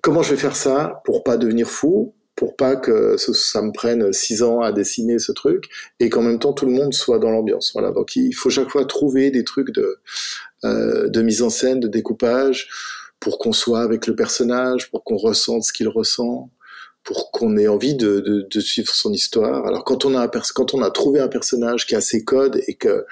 Comment 0.02 0.22
je 0.22 0.30
vais 0.34 0.40
faire 0.40 0.56
ça 0.56 1.00
pour 1.04 1.24
pas 1.24 1.38
devenir 1.38 1.68
fou, 1.68 2.14
pour 2.40 2.56
pas 2.56 2.74
que 2.74 3.18
ça 3.18 3.60
me 3.60 3.70
prenne 3.70 4.14
six 4.14 4.42
ans 4.42 4.62
à 4.62 4.72
dessiner 4.72 5.18
ce 5.18 5.30
truc 5.30 5.68
et 6.00 6.08
qu'en 6.08 6.22
même 6.22 6.38
temps 6.38 6.54
tout 6.54 6.64
le 6.64 6.72
monde 6.72 6.94
soit 6.94 7.18
dans 7.18 7.30
l'ambiance. 7.30 7.72
Voilà. 7.74 7.90
Donc 7.90 8.16
il 8.16 8.32
faut 8.32 8.48
chaque 8.48 8.70
fois 8.70 8.86
trouver 8.86 9.30
des 9.30 9.44
trucs 9.44 9.72
de 9.72 9.98
euh, 10.64 11.10
de 11.10 11.20
mise 11.20 11.42
en 11.42 11.50
scène, 11.50 11.80
de 11.80 11.86
découpage, 11.86 12.70
pour 13.20 13.38
qu'on 13.38 13.52
soit 13.52 13.82
avec 13.82 14.06
le 14.06 14.16
personnage, 14.16 14.90
pour 14.90 15.04
qu'on 15.04 15.18
ressente 15.18 15.64
ce 15.64 15.72
qu'il 15.74 15.88
ressent, 15.88 16.48
pour 17.04 17.30
qu'on 17.30 17.58
ait 17.58 17.68
envie 17.68 17.94
de, 17.94 18.48
suivre 18.58 18.94
son 18.94 19.12
histoire. 19.12 19.66
Alors 19.66 19.84
quand 19.84 20.06
on 20.06 20.16
a 20.16 20.26
quand 20.26 20.72
on 20.72 20.80
a 20.80 20.90
trouvé 20.90 21.20
un 21.20 21.28
personnage 21.28 21.86
qui 21.86 21.94
a 21.94 22.00
ses 22.00 22.24
codes 22.24 22.58
et 22.66 22.74
que 22.74 23.04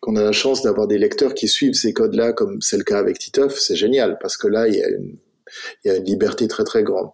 qu'on 0.00 0.16
a 0.16 0.22
la 0.22 0.32
chance 0.32 0.62
d'avoir 0.62 0.86
des 0.86 0.96
lecteurs 0.96 1.34
qui 1.34 1.48
suivent 1.48 1.74
ces 1.74 1.92
codes-là, 1.92 2.32
comme 2.32 2.62
c'est 2.62 2.78
le 2.78 2.84
cas 2.84 2.98
avec 2.98 3.18
Titeuf, 3.18 3.58
c'est 3.58 3.76
génial 3.76 4.16
parce 4.22 4.38
que 4.38 4.48
là 4.48 4.68
il 4.68 4.74
y 4.76 4.82
a 4.82 4.88
il 5.84 5.88
y 5.88 5.90
a 5.90 5.96
une 5.96 6.04
liberté 6.04 6.48
très 6.48 6.64
très 6.64 6.82
grande. 6.82 7.10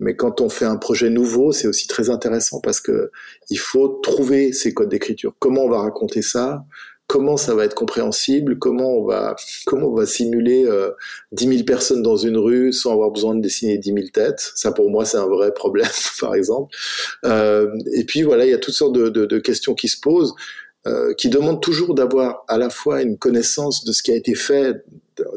Mais 0.00 0.14
quand 0.16 0.40
on 0.40 0.48
fait 0.48 0.64
un 0.64 0.76
projet 0.76 1.10
nouveau, 1.10 1.52
c'est 1.52 1.66
aussi 1.66 1.86
très 1.86 2.10
intéressant 2.10 2.60
parce 2.60 2.80
que 2.80 3.10
il 3.50 3.58
faut 3.58 3.88
trouver 4.02 4.52
ces 4.52 4.74
codes 4.74 4.88
d'écriture. 4.88 5.34
Comment 5.38 5.64
on 5.64 5.68
va 5.68 5.80
raconter 5.80 6.22
ça? 6.22 6.64
Comment 7.08 7.38
ça 7.38 7.54
va 7.54 7.64
être 7.64 7.74
compréhensible? 7.74 8.58
Comment 8.58 8.98
on 8.98 9.04
va 9.06 9.34
comment 9.64 9.86
on 9.88 9.94
va 9.94 10.04
simuler 10.04 10.66
euh, 10.66 10.90
10 11.32 11.48
000 11.48 11.64
personnes 11.64 12.02
dans 12.02 12.18
une 12.18 12.36
rue 12.36 12.70
sans 12.72 12.92
avoir 12.92 13.10
besoin 13.10 13.34
de 13.34 13.40
dessiner 13.40 13.78
10 13.78 13.92
000 13.94 14.06
têtes? 14.12 14.52
Ça, 14.54 14.72
pour 14.72 14.90
moi, 14.90 15.06
c'est 15.06 15.16
un 15.16 15.26
vrai 15.26 15.52
problème, 15.54 15.88
par 16.20 16.34
exemple. 16.34 16.76
Euh, 17.24 17.74
et 17.94 18.04
puis 18.04 18.22
voilà, 18.22 18.44
il 18.44 18.50
y 18.50 18.54
a 18.54 18.58
toutes 18.58 18.74
sortes 18.74 18.92
de, 18.92 19.38
questions 19.38 19.74
qui 19.74 19.88
se 19.88 19.98
posent. 19.98 20.34
Euh, 20.86 21.12
qui 21.14 21.28
demandent 21.28 21.60
toujours 21.60 21.94
d'avoir 21.94 22.44
à 22.46 22.56
la 22.56 22.70
fois 22.70 23.02
une 23.02 23.18
connaissance 23.18 23.84
de 23.84 23.90
ce 23.90 24.02
qui 24.02 24.12
a 24.12 24.14
été 24.14 24.34
fait 24.34 24.84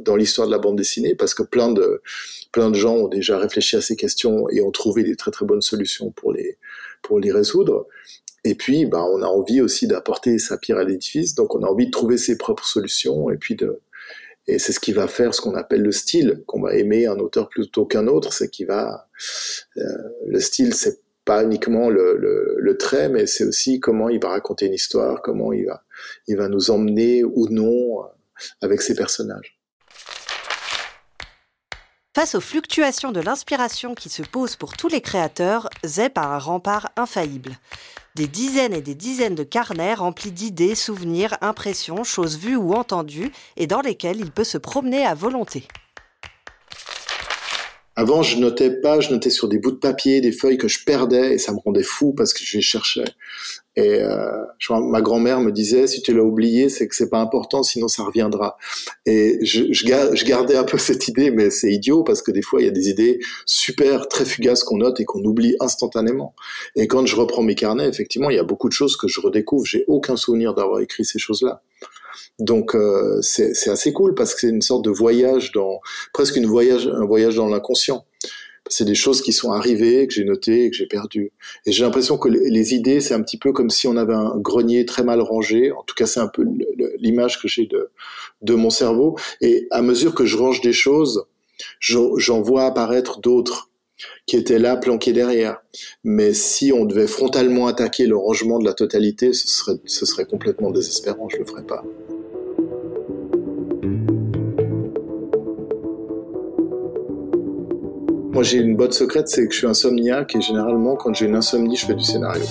dans 0.01 0.15
l'histoire 0.15 0.47
de 0.47 0.51
la 0.51 0.59
bande 0.59 0.77
dessinée, 0.77 1.15
parce 1.15 1.33
que 1.33 1.43
plein 1.43 1.71
de 1.71 2.01
plein 2.51 2.69
de 2.69 2.75
gens 2.75 2.95
ont 2.95 3.07
déjà 3.07 3.37
réfléchi 3.37 3.75
à 3.75 3.81
ces 3.81 3.95
questions 3.95 4.49
et 4.49 4.61
ont 4.61 4.71
trouvé 4.71 5.03
des 5.03 5.15
très 5.15 5.31
très 5.31 5.45
bonnes 5.45 5.61
solutions 5.61 6.11
pour 6.11 6.33
les 6.33 6.57
pour 7.01 7.19
les 7.19 7.31
résoudre. 7.31 7.87
Et 8.43 8.55
puis, 8.55 8.87
ben, 8.87 9.07
on 9.13 9.21
a 9.21 9.27
envie 9.27 9.61
aussi 9.61 9.85
d'apporter 9.85 10.39
sa 10.39 10.57
pierre 10.57 10.79
à 10.79 10.83
l'édifice, 10.83 11.35
donc 11.35 11.53
on 11.53 11.63
a 11.63 11.67
envie 11.67 11.85
de 11.85 11.91
trouver 11.91 12.17
ses 12.17 12.37
propres 12.37 12.65
solutions 12.65 13.29
et 13.29 13.37
puis 13.37 13.55
de 13.55 13.81
et 14.47 14.57
c'est 14.59 14.73
ce 14.73 14.79
qui 14.79 14.91
va 14.91 15.07
faire 15.07 15.35
ce 15.35 15.41
qu'on 15.41 15.55
appelle 15.55 15.81
le 15.81 15.91
style, 15.91 16.43
qu'on 16.47 16.61
va 16.61 16.73
aimer 16.73 17.05
un 17.05 17.19
auteur 17.19 17.47
plutôt 17.47 17.85
qu'un 17.85 18.07
autre, 18.07 18.33
c'est 18.33 18.49
qui 18.49 18.65
va 18.65 19.07
euh, 19.77 19.83
le 20.25 20.39
style, 20.39 20.73
c'est 20.73 20.99
pas 21.25 21.43
uniquement 21.43 21.89
le, 21.89 22.17
le, 22.17 22.55
le 22.57 22.77
trait, 22.77 23.07
mais 23.09 23.27
c'est 23.27 23.43
aussi 23.43 23.79
comment 23.79 24.09
il 24.09 24.19
va 24.19 24.29
raconter 24.29 24.65
une 24.65 24.73
histoire, 24.73 25.21
comment 25.21 25.53
il 25.53 25.67
va 25.67 25.83
il 26.27 26.37
va 26.37 26.49
nous 26.49 26.71
emmener 26.71 27.23
ou 27.23 27.47
non 27.49 28.01
euh, 28.01 28.07
avec 28.61 28.81
ses 28.81 28.95
personnages. 28.95 29.60
Face 32.13 32.35
aux 32.35 32.41
fluctuations 32.41 33.13
de 33.13 33.21
l'inspiration 33.21 33.95
qui 33.95 34.09
se 34.09 34.21
posent 34.21 34.57
pour 34.57 34.73
tous 34.73 34.89
les 34.89 34.99
créateurs, 34.99 35.69
Zep 35.85 36.17
a 36.17 36.25
un 36.25 36.39
rempart 36.39 36.89
infaillible. 36.97 37.57
Des 38.15 38.27
dizaines 38.27 38.73
et 38.73 38.81
des 38.81 38.95
dizaines 38.95 39.33
de 39.33 39.43
carnets 39.43 39.93
remplis 39.93 40.33
d'idées, 40.33 40.75
souvenirs, 40.75 41.37
impressions, 41.39 42.03
choses 42.03 42.37
vues 42.37 42.57
ou 42.57 42.73
entendues, 42.73 43.31
et 43.55 43.65
dans 43.65 43.79
lesquels 43.79 44.19
il 44.19 44.29
peut 44.29 44.43
se 44.43 44.57
promener 44.57 45.05
à 45.05 45.13
volonté. 45.13 45.63
Avant, 47.95 48.23
je 48.23 48.37
notais 48.37 48.71
pas, 48.71 48.99
je 48.99 49.11
notais 49.11 49.29
sur 49.29 49.47
des 49.47 49.57
bouts 49.57 49.71
de 49.71 49.77
papier, 49.77 50.19
des 50.19 50.33
feuilles 50.33 50.57
que 50.57 50.67
je 50.67 50.83
perdais 50.83 51.35
et 51.35 51.37
ça 51.37 51.53
me 51.53 51.59
rendait 51.59 51.81
fou 51.81 52.11
parce 52.11 52.33
que 52.33 52.43
je 52.43 52.57
les 52.57 52.61
cherchais. 52.61 53.05
Et 53.77 54.01
euh, 54.01 54.43
je, 54.57 54.73
ma 54.73 55.01
grand-mère 55.01 55.39
me 55.39 55.51
disait, 55.51 55.87
si 55.87 56.01
tu 56.01 56.13
l'as 56.13 56.23
oublié, 56.23 56.67
c'est 56.67 56.87
que 56.87 56.95
c'est 56.95 57.09
pas 57.09 57.19
important, 57.19 57.63
sinon 57.63 57.87
ça 57.87 58.03
reviendra. 58.03 58.57
Et 59.05 59.39
je, 59.45 59.71
je, 59.71 59.85
je 60.13 60.25
gardais 60.25 60.57
un 60.57 60.65
peu 60.65 60.77
cette 60.77 61.07
idée, 61.07 61.31
mais 61.31 61.49
c'est 61.49 61.71
idiot 61.71 62.03
parce 62.03 62.21
que 62.21 62.31
des 62.31 62.41
fois 62.41 62.61
il 62.61 62.65
y 62.65 62.67
a 62.67 62.71
des 62.71 62.89
idées 62.89 63.19
super 63.45 64.07
très 64.07 64.25
fugaces 64.25 64.63
qu'on 64.63 64.77
note 64.77 64.99
et 64.99 65.05
qu'on 65.05 65.23
oublie 65.23 65.55
instantanément. 65.59 66.35
Et 66.75 66.87
quand 66.87 67.05
je 67.05 67.15
reprends 67.15 67.43
mes 67.43 67.55
carnets, 67.55 67.87
effectivement, 67.87 68.29
il 68.29 68.35
y 68.35 68.39
a 68.39 68.43
beaucoup 68.43 68.67
de 68.67 68.73
choses 68.73 68.97
que 68.97 69.07
je 69.07 69.21
redécouvre. 69.21 69.65
J'ai 69.65 69.85
aucun 69.87 70.17
souvenir 70.17 70.53
d'avoir 70.53 70.81
écrit 70.81 71.05
ces 71.05 71.19
choses-là. 71.19 71.61
Donc 72.39 72.75
euh, 72.75 73.21
c'est 73.21 73.69
assez 73.69 73.93
cool 73.93 74.15
parce 74.15 74.33
que 74.33 74.41
c'est 74.41 74.49
une 74.49 74.61
sorte 74.61 74.83
de 74.83 74.89
voyage 74.89 75.51
dans 75.51 75.79
presque 76.13 76.35
une 76.35 76.45
voyage 76.45 76.87
un 76.87 77.05
voyage 77.05 77.35
dans 77.35 77.47
l'inconscient. 77.47 78.05
C'est 78.73 78.85
des 78.85 78.95
choses 78.95 79.21
qui 79.21 79.33
sont 79.33 79.51
arrivées, 79.51 80.07
que 80.07 80.13
j'ai 80.13 80.23
notées 80.23 80.69
que 80.71 80.77
j'ai 80.77 80.87
perdues. 80.87 81.31
Et 81.65 81.71
j'ai 81.73 81.83
l'impression 81.83 82.17
que 82.17 82.29
les 82.29 82.73
idées, 82.73 83.01
c'est 83.01 83.13
un 83.13 83.21
petit 83.21 83.37
peu 83.37 83.51
comme 83.51 83.69
si 83.69 83.85
on 83.87 83.97
avait 83.97 84.13
un 84.13 84.37
grenier 84.37 84.85
très 84.85 85.03
mal 85.03 85.19
rangé. 85.21 85.71
En 85.71 85.83
tout 85.83 85.93
cas, 85.93 86.05
c'est 86.05 86.21
un 86.21 86.29
peu 86.29 86.45
l'image 86.97 87.41
que 87.41 87.47
j'ai 87.47 87.65
de, 87.65 87.91
de 88.41 88.53
mon 88.55 88.69
cerveau. 88.69 89.17
Et 89.41 89.67
à 89.71 89.81
mesure 89.81 90.15
que 90.15 90.25
je 90.25 90.37
range 90.37 90.61
des 90.61 90.73
choses, 90.73 91.25
j'en 91.79 92.41
vois 92.41 92.63
apparaître 92.65 93.19
d'autres. 93.19 93.69
qui 94.25 94.35
était 94.37 94.59
là 94.59 94.77
planqué 94.77 95.13
derrière. 95.13 95.61
Mais 96.03 96.33
si 96.33 96.71
on 96.71 96.85
devait 96.85 97.07
frontalement 97.07 97.67
attaquer 97.67 98.07
le 98.07 98.17
rangement 98.17 98.59
de 98.59 98.65
la 98.65 98.73
totalité, 98.73 99.33
ce 99.33 99.47
serait, 99.47 99.77
ce 99.85 100.05
serait 100.05 100.25
complètement 100.25 100.71
désespérant, 100.71 101.29
je 101.29 101.37
le 101.37 101.45
ferais 101.45 101.63
pas. 101.65 101.83
Moi, 108.41 108.47
j'ai 108.47 108.57
une 108.57 108.75
botte 108.75 108.93
secrète, 108.93 109.27
c'est 109.27 109.45
que 109.45 109.53
je 109.53 109.59
suis 109.59 109.67
insomniaque 109.67 110.35
et 110.35 110.41
généralement, 110.41 110.95
quand 110.95 111.13
j'ai 111.13 111.27
une 111.27 111.35
insomnie, 111.35 111.75
je 111.75 111.85
fais 111.85 111.93
du 111.93 112.03
scénario. 112.03 112.43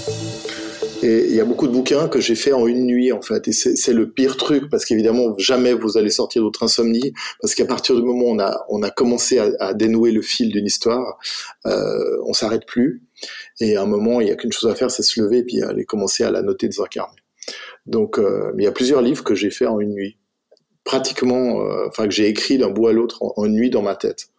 Et 1.02 1.26
il 1.26 1.34
y 1.34 1.40
a 1.40 1.44
beaucoup 1.44 1.66
de 1.66 1.72
bouquins 1.72 2.06
que 2.06 2.20
j'ai 2.20 2.36
fait 2.36 2.52
en 2.52 2.68
une 2.68 2.86
nuit 2.86 3.10
en 3.10 3.20
fait, 3.20 3.48
et 3.48 3.52
c'est 3.52 3.92
le 3.92 4.08
pire 4.08 4.36
truc 4.36 4.70
parce 4.70 4.84
qu'évidemment 4.84 5.34
jamais 5.36 5.72
vous 5.72 5.98
allez 5.98 6.10
sortir 6.10 6.42
d'autre 6.42 6.62
insomnie 6.62 7.12
parce 7.40 7.56
qu'à 7.56 7.64
partir 7.64 7.96
du 7.96 8.02
moment 8.02 8.26
où 8.26 8.76
on 8.76 8.82
a 8.84 8.90
commencé 8.90 9.40
à, 9.40 9.74
dénouer 9.74 10.12
le 10.12 10.22
fil 10.22 10.52
d'une 10.52 10.66
histoire, 10.66 11.18
euh, 11.66 12.20
on 12.24 12.34
s'arrête 12.34 12.66
plus. 12.66 13.02
Et 13.58 13.74
à 13.74 13.82
un 13.82 13.86
moment, 13.86 14.20
il 14.20 14.28
y 14.28 14.30
a 14.30 14.36
qu'une 14.36 14.52
chose 14.52 14.70
à 14.70 14.76
faire, 14.76 14.92
c'est 14.92 15.02
se 15.02 15.20
lever 15.20 15.38
et 15.38 15.44
puis 15.44 15.60
aller 15.60 15.84
commencer 15.84 16.22
à 16.22 16.30
la 16.30 16.42
noter 16.42 16.68
carnet. 16.88 17.16
Donc, 17.86 18.20
euh, 18.20 18.52
il 18.56 18.62
y 18.62 18.68
a 18.68 18.72
plusieurs 18.72 19.02
livres 19.02 19.24
que 19.24 19.34
j'ai 19.34 19.50
fait 19.50 19.66
en 19.66 19.80
une 19.80 19.94
nuit, 19.94 20.18
pratiquement, 20.84 21.62
euh, 21.62 21.88
enfin 21.88 22.04
que 22.04 22.14
j'ai 22.14 22.28
écrit 22.28 22.58
d'un 22.58 22.70
bout 22.70 22.86
à 22.86 22.92
l'autre 22.92 23.24
en 23.24 23.44
une 23.44 23.54
nuit 23.54 23.70
dans 23.70 23.82
ma 23.82 23.96
tête. 23.96 24.29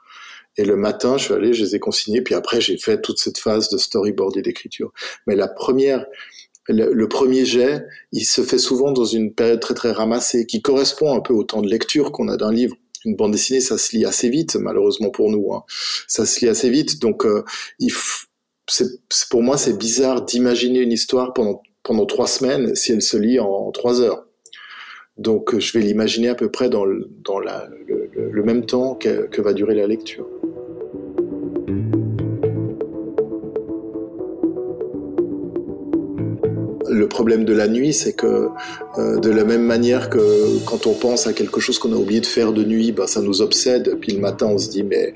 Et 0.58 0.66
le 0.66 0.76
matin, 0.76 1.18
je 1.18 1.26
suis 1.26 1.34
allé, 1.34 1.54
je 1.54 1.64
les 1.64 1.76
ai 1.76 1.80
consignés, 1.80 2.22
puis 2.22 2.36
après, 2.36 2.62
j'ai 2.62 2.78
fait 2.78 3.02
toute 3.02 3.20
cette 3.20 3.38
phase 3.38 3.70
de 3.70 3.78
storyboard 3.78 4.36
et 4.38 4.42
d'écriture. 4.42 4.92
Mais 5.28 5.36
la 5.36 5.48
première, 5.48 6.06
le, 6.68 7.08
premier 7.08 7.46
jet, 7.46 7.86
il 8.12 8.26
se 8.26 8.42
fait 8.42 8.58
souvent 8.58 8.92
dans 8.92 9.06
une 9.06 9.34
période 9.34 9.60
très 9.60 9.74
très 9.74 9.92
ramassée, 9.92 10.46
qui 10.46 10.62
correspond 10.62 11.16
un 11.16 11.22
peu 11.22 11.34
au 11.34 11.44
temps 11.44 11.62
de 11.62 11.70
lecture 11.70 12.12
qu'on 12.12 12.28
a 12.28 12.38
d'un 12.38 12.52
livre. 12.52 12.76
Une 13.06 13.16
bande 13.16 13.32
dessinée, 13.32 13.62
ça 13.62 13.78
se 13.78 13.96
lit 13.96 14.06
assez 14.06 14.30
vite, 14.30 14.56
malheureusement 14.58 15.10
pour 15.10 15.32
nous. 15.32 15.54
Hein. 15.54 15.64
Ça 16.08 16.26
se 16.26 16.42
lit 16.42 16.50
assez 16.50 16.70
vite, 16.70 17.02
donc 17.02 17.26
euh, 17.26 17.44
il 17.80 17.92
c'est, 18.70 18.86
pour 19.30 19.42
moi 19.42 19.58
c'est 19.58 19.78
bizarre 19.78 20.24
d'imaginer 20.24 20.80
une 20.80 20.92
histoire 20.92 21.34
pendant 21.34 21.62
pendant 21.84 22.06
trois 22.06 22.28
semaines 22.28 22.76
si 22.76 22.92
elle 22.92 23.02
se 23.02 23.18
lit 23.18 23.40
en, 23.40 23.72
trois 23.72 24.02
heures. 24.02 24.26
Donc 25.22 25.58
je 25.58 25.78
vais 25.78 25.84
l'imaginer 25.86 26.30
à 26.30 26.36
peu 26.36 26.50
près 26.50 26.70
dans 26.70 26.84
le, 26.84 27.08
même 28.44 28.66
temps 28.66 28.96
que, 28.96 29.28
que 29.28 29.42
va 29.42 29.54
durer 29.54 29.76
la 29.76 29.86
lecture. 29.86 30.28
le 37.02 37.08
problème 37.08 37.46
de 37.46 37.54
la 37.54 37.68
nuit, 37.68 37.94
c'est 37.94 38.14
que 38.14 38.50
euh, 38.98 39.18
de 39.20 39.30
la 39.30 39.46
même 39.46 39.64
manière 39.64 40.10
que 40.10 40.20
quand 40.66 40.86
on 40.88 40.94
pense 40.94 41.26
à 41.26 41.34
quelque 41.34 41.60
chose 41.60 41.80
qu'on 41.80 41.94
a 41.94 41.96
oublié 41.96 42.20
de 42.20 42.26
faire 42.26 42.52
de 42.52 42.64
nuit, 42.64 42.92
ben, 42.92 43.08
ça 43.08 43.22
nous 43.22 43.42
obsède. 43.42 43.98
Puis 44.02 44.12
le 44.12 44.20
matin, 44.20 44.48
on 44.48 44.58
se 44.58 44.70
dit 44.70 44.84
mais 44.84 45.14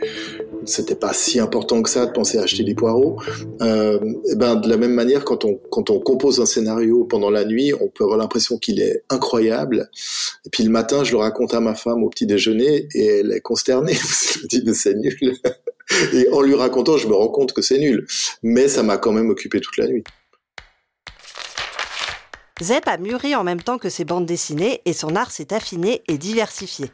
c'était 0.65 0.95
pas 0.95 1.13
si 1.13 1.39
important 1.39 1.82
que 1.82 1.89
ça 1.89 2.06
de 2.06 2.12
penser 2.12 2.38
à 2.38 2.43
acheter 2.43 2.63
des 2.63 2.75
poireaux. 2.75 3.17
Euh, 3.62 3.99
et 4.30 4.36
ben 4.36 4.56
de 4.56 4.69
la 4.69 4.78
même 4.78 4.93
manière, 4.93 5.25
quand 5.25 5.45
on 5.45 5.60
quand 5.69 5.89
on 5.89 5.99
compose 5.99 6.39
un 6.39 6.45
scénario 6.45 7.06
pendant 7.06 7.30
la 7.30 7.45
nuit, 7.45 7.73
on 7.73 7.88
peut 7.88 8.04
avoir 8.04 8.17
l'impression 8.17 8.58
qu'il 8.58 8.82
est 8.82 9.04
incroyable. 9.10 9.89
Et 10.45 10.49
puis 10.49 10.63
le 10.63 10.69
matin, 10.69 11.04
je 11.04 11.12
le 11.12 11.17
raconte 11.17 11.54
à 11.54 11.60
ma 11.60 11.75
femme 11.75 12.04
au 12.04 12.10
petit 12.10 12.25
déjeuner 12.25 12.88
et 12.93 13.06
elle 13.06 13.32
est 13.32 13.41
consternée. 13.41 13.93
elle 14.36 14.41
me 14.43 14.47
dit 14.47 14.63
mais 14.65 14.73
c'est 14.73 14.95
nul. 14.95 15.36
Et 16.13 16.30
en 16.30 16.41
lui 16.41 16.56
racontant, 16.56 16.97
je 16.97 17.08
me 17.08 17.13
rends 17.13 17.30
compte 17.30 17.54
que 17.54 17.62
c'est 17.62 17.78
nul. 17.78 18.08
Mais 18.43 18.67
ça 18.67 18.84
m'a 18.84 18.97
quand 18.97 19.12
même 19.12 19.30
occupé 19.30 19.60
toute 19.60 19.78
la 19.78 19.88
nuit. 19.88 20.04
Zep 22.62 22.88
a 22.88 22.98
mûri 22.98 23.36
en 23.36 23.44
même 23.44 23.62
temps 23.62 23.78
que 23.78 23.89
ses 23.89 24.06
bandes 24.06 24.26
dessinées 24.26 24.82
et 24.86 24.94
son 24.94 25.18
art 25.18 25.30
s'est 25.30 25.54
affiné 25.54 26.04
et 26.08 26.18
diversifié. 26.18 26.89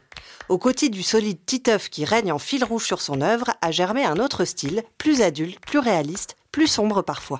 Au 0.48 0.58
côté 0.58 0.88
du 0.88 1.04
solide 1.04 1.38
Titeuf 1.46 1.88
qui 1.88 2.04
règne 2.04 2.32
en 2.32 2.40
fil 2.40 2.64
rouge 2.64 2.84
sur 2.84 3.00
son 3.00 3.20
œuvre, 3.20 3.52
a 3.62 3.70
germé 3.70 4.04
un 4.04 4.16
autre 4.16 4.44
style, 4.44 4.82
plus 4.98 5.22
adulte, 5.22 5.60
plus 5.60 5.78
réaliste, 5.78 6.34
plus 6.50 6.66
sombre 6.66 7.02
parfois. 7.02 7.38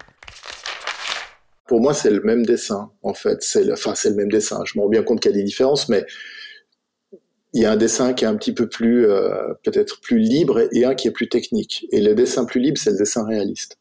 Pour 1.66 1.80
moi, 1.80 1.94
c'est 1.94 2.12
le 2.12 2.20
même 2.22 2.46
dessin, 2.46 2.92
en 3.02 3.12
fait. 3.12 3.42
C'est 3.42 3.64
le, 3.64 3.72
enfin, 3.72 3.96
c'est 3.96 4.10
le 4.10 4.16
même 4.16 4.30
dessin. 4.30 4.62
Je 4.66 4.78
me 4.78 4.84
rends 4.84 4.88
bien 4.88 5.02
compte 5.02 5.18
qu'il 5.18 5.32
y 5.32 5.34
a 5.34 5.36
des 5.36 5.42
différences, 5.42 5.88
mais 5.88 6.06
il 7.52 7.62
y 7.62 7.64
a 7.64 7.72
un 7.72 7.76
dessin 7.76 8.12
qui 8.12 8.24
est 8.24 8.28
un 8.28 8.36
petit 8.36 8.54
peu 8.54 8.68
plus, 8.68 9.04
euh, 9.04 9.52
peut-être 9.64 10.00
plus 10.00 10.20
libre 10.20 10.68
et 10.70 10.84
un 10.84 10.94
qui 10.94 11.08
est 11.08 11.12
plus 11.12 11.28
technique. 11.28 11.88
Et 11.90 12.00
le 12.00 12.14
dessin 12.14 12.44
plus 12.44 12.60
libre, 12.60 12.78
c'est 12.78 12.92
le 12.92 12.98
dessin 12.98 13.26
réaliste 13.26 13.78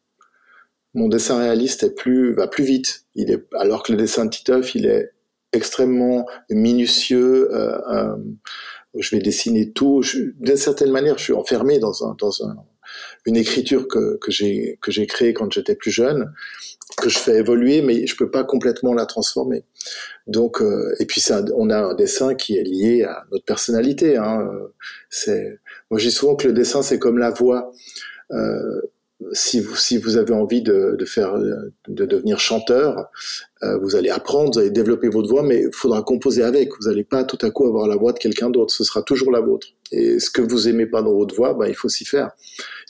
mon 0.93 1.07
dessin 1.07 1.37
réaliste 1.39 1.83
est 1.83 1.95
plus 1.95 2.33
va 2.33 2.47
plus 2.47 2.63
vite. 2.63 3.05
Il 3.15 3.31
est 3.31 3.43
alors 3.55 3.83
que 3.83 3.91
le 3.91 3.97
dessin 3.97 4.25
de 4.25 4.29
Titeuf, 4.29 4.75
il 4.75 4.85
est 4.85 5.11
extrêmement 5.53 6.25
minutieux. 6.49 7.49
Euh, 7.53 7.77
euh, 7.91 8.15
je 8.95 9.15
vais 9.15 9.21
dessiner 9.21 9.71
tout. 9.71 10.03
D'une 10.39 10.57
certaine 10.57 10.91
manière, 10.91 11.17
je 11.17 11.23
suis 11.23 11.33
enfermé 11.33 11.79
dans 11.79 12.05
un 12.05 12.15
dans 12.19 12.43
un, 12.43 12.55
une 13.25 13.37
écriture 13.37 13.87
que 13.87 14.17
que 14.17 14.31
j'ai 14.31 14.77
que 14.81 14.91
j'ai 14.91 15.07
créée 15.07 15.33
quand 15.33 15.51
j'étais 15.51 15.75
plus 15.75 15.91
jeune, 15.91 16.33
que 16.97 17.07
je 17.07 17.17
fais 17.17 17.37
évoluer, 17.37 17.81
mais 17.81 18.05
je 18.05 18.17
peux 18.17 18.29
pas 18.29 18.43
complètement 18.43 18.93
la 18.93 19.05
transformer. 19.05 19.63
Donc 20.27 20.61
euh, 20.61 20.93
et 20.99 21.05
puis 21.05 21.21
ça, 21.21 21.43
on 21.55 21.69
a 21.69 21.79
un 21.79 21.93
dessin 21.93 22.35
qui 22.35 22.57
est 22.57 22.63
lié 22.63 23.03
à 23.03 23.23
notre 23.31 23.45
personnalité. 23.45 24.17
Hein. 24.17 24.49
Moi, 25.89 25.99
j'ai 25.99 26.11
souvent 26.11 26.35
que 26.35 26.47
le 26.47 26.53
dessin 26.53 26.81
c'est 26.81 26.99
comme 26.99 27.17
la 27.17 27.31
voix. 27.31 27.71
Euh, 28.31 28.81
si 29.33 29.59
vous, 29.59 29.75
si 29.75 29.97
vous 29.97 30.17
avez 30.17 30.33
envie 30.33 30.61
de, 30.61 30.95
de 30.97 31.05
faire, 31.05 31.37
de 31.37 32.05
devenir 32.05 32.39
chanteur, 32.39 33.09
euh, 33.63 33.77
vous 33.77 33.95
allez 33.95 34.09
apprendre, 34.09 34.53
vous 34.53 34.59
allez 34.59 34.71
développer 34.71 35.07
votre 35.07 35.29
voix, 35.29 35.43
mais 35.43 35.63
il 35.63 35.73
faudra 35.73 36.01
composer 36.01 36.43
avec. 36.43 36.69
Vous 36.79 36.87
n'allez 36.87 37.03
pas 37.03 37.23
tout 37.23 37.37
à 37.41 37.51
coup 37.51 37.67
avoir 37.67 37.87
la 37.87 37.95
voix 37.95 38.13
de 38.13 38.19
quelqu'un 38.19 38.49
d'autre. 38.49 38.73
Ce 38.73 38.83
sera 38.83 39.03
toujours 39.03 39.31
la 39.31 39.41
vôtre. 39.41 39.67
Et 39.91 40.19
ce 40.19 40.29
que 40.29 40.41
vous 40.41 40.67
aimez 40.67 40.85
pas 40.85 41.01
dans 41.01 41.13
votre 41.13 41.35
voix, 41.35 41.53
ben, 41.53 41.67
il 41.67 41.75
faut 41.75 41.89
s'y 41.89 42.05
faire. 42.05 42.31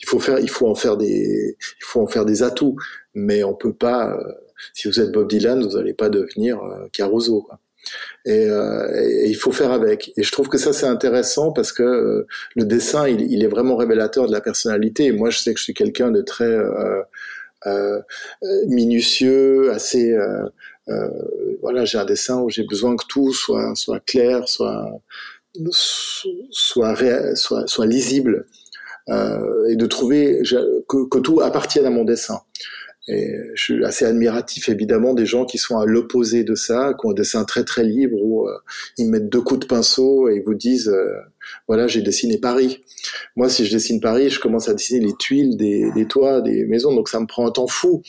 Il 0.02 0.08
faut 0.08 0.20
faire, 0.20 0.40
il 0.40 0.50
faut 0.50 0.68
en 0.68 0.76
faire 0.76 0.98
des, 0.98 1.58
il 1.60 1.84
faut 1.84 2.02
en 2.02 2.08
faire 2.08 2.26
des 2.26 2.44
atouts. 2.44 2.76
Mais 3.14 3.44
on 3.44 3.54
peut 3.54 3.74
pas, 3.74 4.12
euh, 4.16 4.34
si 4.74 4.88
vous 4.88 5.00
êtes 5.00 5.12
Bob 5.12 5.28
Dylan, 5.30 5.62
vous 5.62 5.76
n'allez 5.78 5.94
pas 5.94 6.10
devenir 6.10 6.64
euh, 6.64 6.88
Caruso. 6.94 7.42
Quoi. 7.42 7.60
Euh, 8.28 8.88
et, 8.96 9.30
il 9.30 9.36
faut 9.36 9.52
faire 9.52 9.72
avec. 9.72 10.14
Et 10.18 10.24
je 10.24 10.32
trouve 10.32 10.50
que 10.50 10.58
ça 10.58 10.74
c'est 10.74 10.86
intéressant 10.86 11.52
parce 11.52 11.72
que 11.72 11.84
euh, 11.84 12.28
le 12.56 12.66
dessin 12.66 13.08
il, 13.08 13.44
est 13.44 13.48
vraiment 13.48 13.76
révélateur 13.76 14.28
de 14.28 14.32
la 14.32 14.42
personnalité. 14.42 15.12
Moi 15.12 15.30
je 15.30 15.40
sais 15.40 15.54
que 15.54 15.60
je 15.60 15.64
suis 15.64 15.74
quelqu'un 15.74 16.12
de 16.12 16.22
très 16.22 16.46
euh, 17.66 18.02
minutieux, 18.68 19.72
assez 19.72 20.16
voilà 21.62 21.86
j'ai 21.86 21.98
un 21.98 22.06
dessin 22.06 22.42
où 22.42 22.50
j'ai 22.50 22.64
besoin 22.64 22.96
que 22.96 23.06
tout 23.08 23.34
soit 23.34 23.74
clair, 24.06 24.48
soit, 24.48 25.00
soit 26.54 27.86
lisible. 27.86 28.46
et 29.08 29.76
de 29.76 29.86
trouver 29.88 30.42
que, 30.88 31.08
que, 31.10 31.20
tout 31.20 31.42
appartienne 31.42 31.86
à 31.86 31.90
mon 31.90 32.04
dessin. 32.04 32.42
Et 33.12 33.36
je 33.56 33.62
suis 33.62 33.86
assez 33.86 34.06
admiratif 34.06 34.70
évidemment 34.70 35.14
des 35.14 35.26
gens 35.26 35.44
qui 35.44 35.58
sont 35.58 35.78
à 35.78 35.86
l'opposé 35.86 36.46
de 36.46 36.56
ça, 36.56 36.94
qui 36.98 37.06
ont 37.06 37.12
un 37.12 37.14
dessin 37.14 37.44
très 37.44 37.66
très 37.66 37.84
libre 37.84 38.16
où 38.22 38.48
euh, 38.48 38.54
ils 38.98 39.10
mettent 39.10 39.28
deux 39.28 39.42
coups 39.42 39.60
de 39.62 39.66
pinceau 39.66 40.30
et 40.30 40.40
vous 40.40 40.54
disent 40.54 40.88
euh, 40.88 41.12
voilà 41.68 41.88
j'ai 41.88 42.02
dessiné 42.02 42.38
Paris. 42.38 42.84
Moi 43.36 43.50
si 43.50 43.66
je 43.66 43.72
dessine 43.72 44.00
Paris, 44.00 44.30
je 44.30 44.40
commence 44.40 44.70
à 44.70 44.74
dessiner 44.74 45.06
les 45.06 45.14
tuiles 45.18 45.58
des, 45.58 46.06
toits 46.08 46.40
des 46.40 46.66
maisons, 46.66 46.96
donc 46.96 47.10
ça 47.10 47.20
me 47.20 47.26
prend 47.26 47.46
un 47.46 47.52
temps 47.52 47.68
fou. 47.68 48.02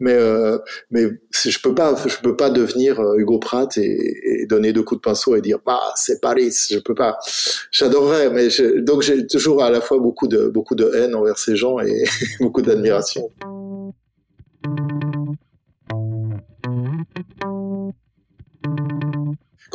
Mais 0.00 0.14
euh, 0.14 0.56
je 0.90 1.58
peux 1.60 1.74
pas 1.74 1.94
je 2.06 2.16
peux 2.22 2.36
pas 2.36 2.48
devenir 2.48 2.98
euh, 2.98 3.18
Hugo 3.18 3.38
Pratt 3.38 3.76
et, 3.76 4.46
donner 4.48 4.72
deux 4.72 4.82
coups 4.82 5.00
de 5.00 5.02
pinceau 5.02 5.36
et 5.36 5.42
dire 5.42 5.58
bah 5.66 5.80
c'est 5.96 6.20
Paris, 6.22 6.54
je 6.70 6.78
peux 6.78 6.94
pas. 6.94 7.18
J'adorerais, 7.72 8.30
mais 8.30 8.48
donc 8.78 9.02
j'ai 9.02 9.26
toujours 9.26 9.62
à 9.62 9.70
la 9.70 9.82
fois 9.82 9.98
beaucoup 9.98 10.28
de 10.28 10.46
beaucoup 10.46 10.76
de 10.76 10.90
haine 10.94 11.14
envers 11.14 11.38
ces 11.38 11.56
gens 11.56 11.78
et 11.80 12.04
beaucoup 12.40 12.62
d'admiration. 12.62 13.30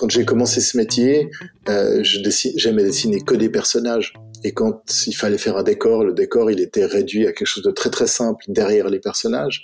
Quand 0.01 0.09
j'ai 0.09 0.25
commencé 0.25 0.61
ce 0.61 0.77
métier, 0.77 1.29
euh, 1.69 2.01
j'aimais 2.01 2.83
dessiner 2.83 3.21
que 3.21 3.35
des 3.35 3.49
personnages. 3.49 4.13
Et 4.43 4.51
quand 4.51 4.81
il 5.05 5.13
fallait 5.13 5.37
faire 5.37 5.57
un 5.57 5.61
décor, 5.63 6.03
le 6.03 6.13
décor, 6.13 6.49
il 6.49 6.59
était 6.59 6.85
réduit 6.85 7.27
à 7.27 7.33
quelque 7.33 7.45
chose 7.45 7.63
de 7.63 7.69
très 7.69 7.91
très 7.91 8.07
simple 8.07 8.43
derrière 8.47 8.89
les 8.89 8.99
personnages. 8.99 9.63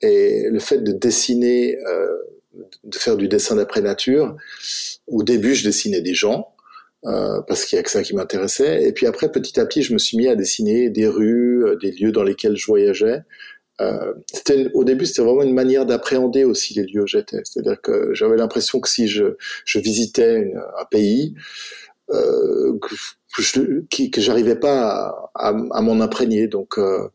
Et 0.00 0.48
le 0.50 0.58
fait 0.58 0.78
de 0.78 0.92
dessiner, 0.92 1.76
euh, 1.86 2.16
de 2.82 2.96
faire 2.96 3.18
du 3.18 3.28
dessin 3.28 3.56
d'après 3.56 3.82
nature, 3.82 4.36
au 5.06 5.22
début, 5.22 5.54
je 5.54 5.64
dessinais 5.64 6.00
des 6.00 6.14
gens, 6.14 6.54
euh, 7.04 7.42
parce 7.46 7.66
qu'il 7.66 7.76
y 7.76 7.78
a 7.78 7.82
que 7.82 7.90
ça 7.90 8.02
qui 8.02 8.14
m'intéressait. 8.14 8.84
Et 8.84 8.92
puis 8.92 9.06
après, 9.06 9.30
petit 9.30 9.60
à 9.60 9.66
petit, 9.66 9.82
je 9.82 9.92
me 9.92 9.98
suis 9.98 10.16
mis 10.16 10.28
à 10.28 10.34
dessiner 10.34 10.88
des 10.88 11.06
rues, 11.06 11.76
des 11.82 11.90
lieux 11.90 12.12
dans 12.12 12.24
lesquels 12.24 12.56
je 12.56 12.64
voyageais. 12.64 13.20
Euh, 13.80 14.14
au 14.74 14.84
début, 14.84 15.06
c'était 15.06 15.22
vraiment 15.22 15.42
une 15.42 15.54
manière 15.54 15.86
d'appréhender 15.86 16.44
aussi 16.44 16.74
les 16.74 16.84
lieux 16.84 17.02
où 17.02 17.06
j'étais. 17.06 17.40
C'est-à-dire 17.44 17.80
que 17.80 18.12
j'avais 18.14 18.36
l'impression 18.36 18.80
que 18.80 18.88
si 18.88 19.06
je, 19.08 19.36
je 19.64 19.78
visitais 19.78 20.52
un 20.78 20.84
pays, 20.84 21.34
euh, 22.10 22.78
que, 22.80 23.42
je, 23.42 24.08
que 24.10 24.20
j'arrivais 24.20 24.56
pas 24.56 24.88
à, 24.88 25.30
à, 25.34 25.48
à 25.48 25.80
m'en 25.80 26.00
imprégner. 26.00 26.48
Donc, 26.48 26.78
euh, 26.78 27.08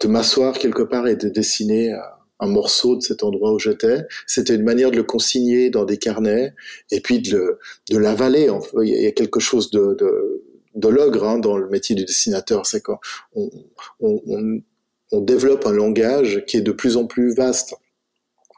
de 0.00 0.08
m'asseoir 0.08 0.58
quelque 0.58 0.82
part 0.82 1.06
et 1.06 1.16
de 1.16 1.28
dessiner 1.28 1.94
un 2.40 2.48
morceau 2.48 2.96
de 2.96 3.00
cet 3.00 3.22
endroit 3.22 3.52
où 3.52 3.58
j'étais, 3.58 4.04
c'était 4.26 4.56
une 4.56 4.64
manière 4.64 4.90
de 4.90 4.96
le 4.96 5.04
consigner 5.04 5.70
dans 5.70 5.84
des 5.84 5.98
carnets 5.98 6.52
et 6.90 7.00
puis 7.00 7.20
de, 7.20 7.58
de 7.90 7.98
l'avaler. 7.98 8.50
Il 8.82 8.88
y 8.88 9.06
a 9.06 9.12
quelque 9.12 9.40
chose 9.40 9.70
de, 9.70 9.94
de 9.94 10.42
de 10.74 10.88
l'ogre 10.88 11.24
hein, 11.24 11.38
dans 11.38 11.56
le 11.56 11.68
métier 11.68 11.94
du 11.94 12.04
dessinateur, 12.04 12.66
c'est 12.66 12.82
qu'on 12.82 12.98
on, 13.34 13.48
on, 14.00 14.20
on 14.26 14.60
développe 15.12 15.66
un 15.66 15.72
langage 15.72 16.44
qui 16.46 16.56
est 16.56 16.62
de 16.62 16.72
plus 16.72 16.96
en 16.96 17.06
plus 17.06 17.34
vaste. 17.34 17.74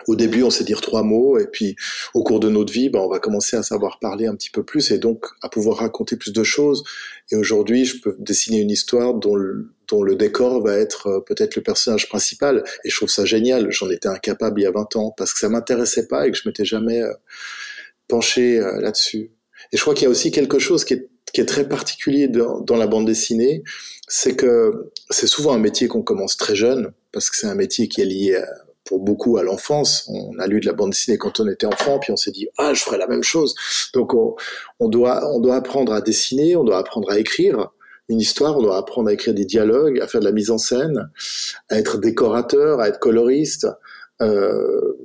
Au 0.06 0.14
début, 0.14 0.44
on 0.44 0.50
sait 0.50 0.62
dire 0.62 0.80
trois 0.80 1.02
mots, 1.02 1.36
et 1.38 1.48
puis 1.48 1.74
au 2.14 2.22
cours 2.22 2.38
de 2.38 2.48
notre 2.48 2.72
vie, 2.72 2.90
ben, 2.90 3.00
on 3.00 3.08
va 3.08 3.18
commencer 3.18 3.56
à 3.56 3.64
savoir 3.64 3.98
parler 3.98 4.26
un 4.26 4.36
petit 4.36 4.50
peu 4.50 4.62
plus, 4.62 4.92
et 4.92 4.98
donc 4.98 5.26
à 5.42 5.48
pouvoir 5.48 5.78
raconter 5.78 6.16
plus 6.16 6.32
de 6.32 6.44
choses. 6.44 6.84
Et 7.32 7.36
aujourd'hui, 7.36 7.84
je 7.84 8.00
peux 8.00 8.14
dessiner 8.20 8.60
une 8.60 8.70
histoire 8.70 9.14
dont 9.14 9.34
le, 9.34 9.72
dont 9.88 10.04
le 10.04 10.14
décor 10.14 10.62
va 10.62 10.74
être 10.78 11.08
euh, 11.08 11.20
peut-être 11.20 11.56
le 11.56 11.62
personnage 11.62 12.08
principal, 12.08 12.62
et 12.84 12.90
je 12.90 12.96
trouve 12.96 13.10
ça 13.10 13.24
génial. 13.24 13.70
J'en 13.72 13.90
étais 13.90 14.08
incapable 14.08 14.60
il 14.60 14.64
y 14.64 14.66
a 14.66 14.70
20 14.70 14.94
ans, 14.96 15.14
parce 15.16 15.32
que 15.32 15.40
ça 15.40 15.48
m'intéressait 15.48 16.06
pas 16.06 16.28
et 16.28 16.30
que 16.30 16.38
je 16.38 16.48
m'étais 16.48 16.64
jamais 16.64 17.02
euh, 17.02 17.12
penché 18.06 18.60
euh, 18.60 18.80
là-dessus. 18.80 19.32
Et 19.72 19.76
je 19.76 19.80
crois 19.80 19.94
qu'il 19.94 20.04
y 20.04 20.06
a 20.06 20.10
aussi 20.10 20.30
quelque 20.30 20.60
chose 20.60 20.84
qui 20.84 20.94
est, 20.94 21.08
qui 21.36 21.42
est 21.42 21.44
très 21.44 21.68
particulier 21.68 22.28
dans, 22.28 22.76
la 22.76 22.86
bande 22.86 23.04
dessinée, 23.04 23.62
c'est 24.08 24.36
que 24.36 24.90
c'est 25.10 25.26
souvent 25.26 25.52
un 25.52 25.58
métier 25.58 25.86
qu'on 25.86 26.00
commence 26.00 26.38
très 26.38 26.54
jeune, 26.54 26.92
parce 27.12 27.28
que 27.28 27.36
c'est 27.36 27.46
un 27.46 27.54
métier 27.54 27.88
qui 27.88 28.00
est 28.00 28.06
lié 28.06 28.36
à, 28.36 28.46
pour 28.84 29.00
beaucoup 29.00 29.36
à 29.36 29.42
l'enfance. 29.42 30.08
On 30.10 30.38
a 30.38 30.46
lu 30.46 30.60
de 30.60 30.66
la 30.66 30.72
bande 30.72 30.92
dessinée 30.92 31.18
quand 31.18 31.38
on 31.38 31.46
était 31.46 31.66
enfant, 31.66 31.98
puis 31.98 32.10
on 32.10 32.16
s'est 32.16 32.30
dit 32.30 32.48
ah 32.56 32.72
je 32.72 32.82
ferai 32.82 32.96
la 32.96 33.06
même 33.06 33.22
chose. 33.22 33.54
Donc 33.92 34.14
on, 34.14 34.34
on, 34.80 34.88
doit 34.88 35.30
on 35.34 35.40
doit 35.40 35.56
apprendre 35.56 35.92
à 35.92 36.00
dessiner, 36.00 36.56
on 36.56 36.64
doit 36.64 36.78
apprendre 36.78 37.10
à 37.10 37.18
écrire 37.18 37.68
une 38.08 38.18
histoire, 38.18 38.56
on 38.56 38.62
doit 38.62 38.78
apprendre 38.78 39.10
à 39.10 39.12
écrire 39.12 39.34
des 39.34 39.44
dialogues, 39.44 40.00
à 40.00 40.06
faire 40.06 40.22
de 40.22 40.26
la 40.26 40.32
mise 40.32 40.50
en 40.50 40.56
scène, 40.56 41.10
à 41.68 41.78
être 41.78 41.98
décorateur, 41.98 42.80
à 42.80 42.88
être 42.88 42.98
coloriste. 42.98 43.66
Euh, 44.22 44.95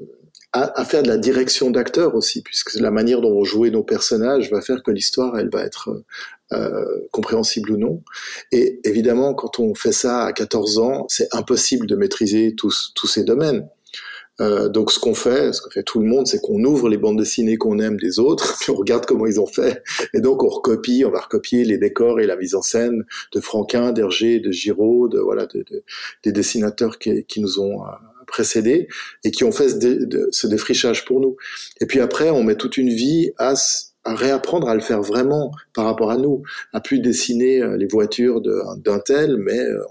à, 0.54 0.80
à, 0.80 0.86
faire 0.86 1.04
de 1.04 1.08
la 1.08 1.18
direction 1.18 1.72
d'acteur 1.72 2.16
aussi, 2.16 2.42
puisque 2.42 2.74
la 2.76 2.92
manière 2.92 3.22
dont 3.22 3.32
on 3.32 3.44
jouer 3.44 3.72
nos 3.72 3.84
personnages 3.84 4.52
va 4.52 4.62
faire 4.62 4.84
que 4.84 4.92
l'histoire, 4.92 5.38
elle 5.40 5.50
va 5.50 5.64
être 5.64 6.04
euh, 6.54 7.08
compréhensible 7.12 7.72
ou 7.72 7.78
non. 7.78 8.04
Et 8.52 8.82
évidemment, 8.84 9.34
quand 9.34 9.60
on 9.60 9.74
fait 9.74 9.94
ça 9.94 10.26
à 10.26 10.34
14 10.34 10.80
ans, 10.80 11.06
c'est 11.08 11.34
impossible 11.34 11.88
de 11.88 11.96
maîtriser 11.96 12.56
tous, 12.56 12.92
tous 12.96 13.08
ces 13.08 13.24
domaines. 13.24 13.70
Euh, 14.42 14.68
donc 14.68 14.92
ce 14.92 15.00
qu'on 15.00 15.14
fait, 15.14 15.54
ce 15.54 15.62
que 15.62 15.70
fait 15.70 15.84
tout 15.84 16.00
le 16.00 16.08
monde, 16.08 16.28
c'est 16.28 16.42
qu'on 16.42 16.64
ouvre 16.64 16.90
les 16.90 16.98
bandes 16.98 17.18
dessinées 17.18 17.58
qu'on 17.58 17.80
aime 17.80 17.98
des 17.98 18.20
autres, 18.20 18.58
puis 18.60 18.72
on 18.72 18.76
regarde 18.76 19.06
comment 19.06 19.28
ils 19.28 19.40
ont 19.40 19.46
fait, 19.46 19.84
et 20.14 20.20
donc 20.20 20.44
on 20.44 20.48
recopie, 20.48 21.04
on 21.06 21.12
va 21.12 21.20
recopier 21.20 21.64
les 21.64 21.78
décors 21.78 22.20
et 22.20 22.26
la 22.26 22.36
mise 22.36 22.56
en 22.56 22.62
scène 22.62 23.04
de 23.34 23.40
Franquin, 23.40 23.92
d'Hergé, 23.92 24.40
de 24.40 24.52
Giraud, 24.52 25.10
de 25.10 25.20
voilà, 25.20 25.46
de, 25.46 25.60
de, 25.70 25.84
des 26.24 26.32
dessinateurs 26.32 26.98
qui, 26.98 27.24
qui 27.26 27.40
nous 27.40 27.60
ont 27.60 27.84
euh, 27.84 27.90
précédés 28.32 28.88
et 29.24 29.30
qui 29.30 29.44
ont 29.44 29.52
fait 29.52 29.70
ce, 29.70 30.48
défrichage 30.48 31.06
pour 31.06 31.20
nous. 31.20 31.36
Et 31.82 31.86
puis 31.86 32.00
après, 32.00 32.32
on 32.32 32.44
met 32.44 32.56
toute 32.56 32.78
une 32.78 32.90
vie 32.90 33.32
à 33.38 33.54
à 34.04 34.16
réapprendre 34.16 34.68
à 34.68 34.74
le 34.74 34.82
faire 34.82 35.02
vraiment 35.02 35.52
par 35.76 35.86
rapport 35.86 36.10
à 36.10 36.18
nous, 36.18 36.42
à 36.74 36.82
plus 36.82 37.00
dessiner 37.00 37.62
euh, 37.62 37.78
les 37.78 37.86
voitures 37.86 38.42
d'un 38.42 39.00
tel, 39.00 39.38
mais 39.38 39.60
euh, 39.60 39.84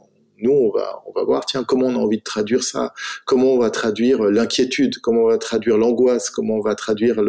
nous 0.42 0.52
on 0.52 0.70
va 0.70 1.02
on 1.06 1.12
va 1.12 1.24
voir 1.24 1.44
tiens 1.46 1.64
comment 1.64 1.86
on 1.86 1.94
a 1.94 1.98
envie 1.98 2.18
de 2.18 2.22
traduire 2.22 2.64
ça, 2.64 2.92
comment 3.24 3.52
on 3.52 3.58
va 3.58 3.70
traduire 3.70 4.22
l'inquiétude, 4.24 4.98
comment 4.98 5.22
on 5.22 5.28
va 5.28 5.38
traduire 5.38 5.78
l'angoisse, 5.78 6.30
comment 6.30 6.56
on 6.56 6.60
va 6.60 6.74
traduire 6.74 7.22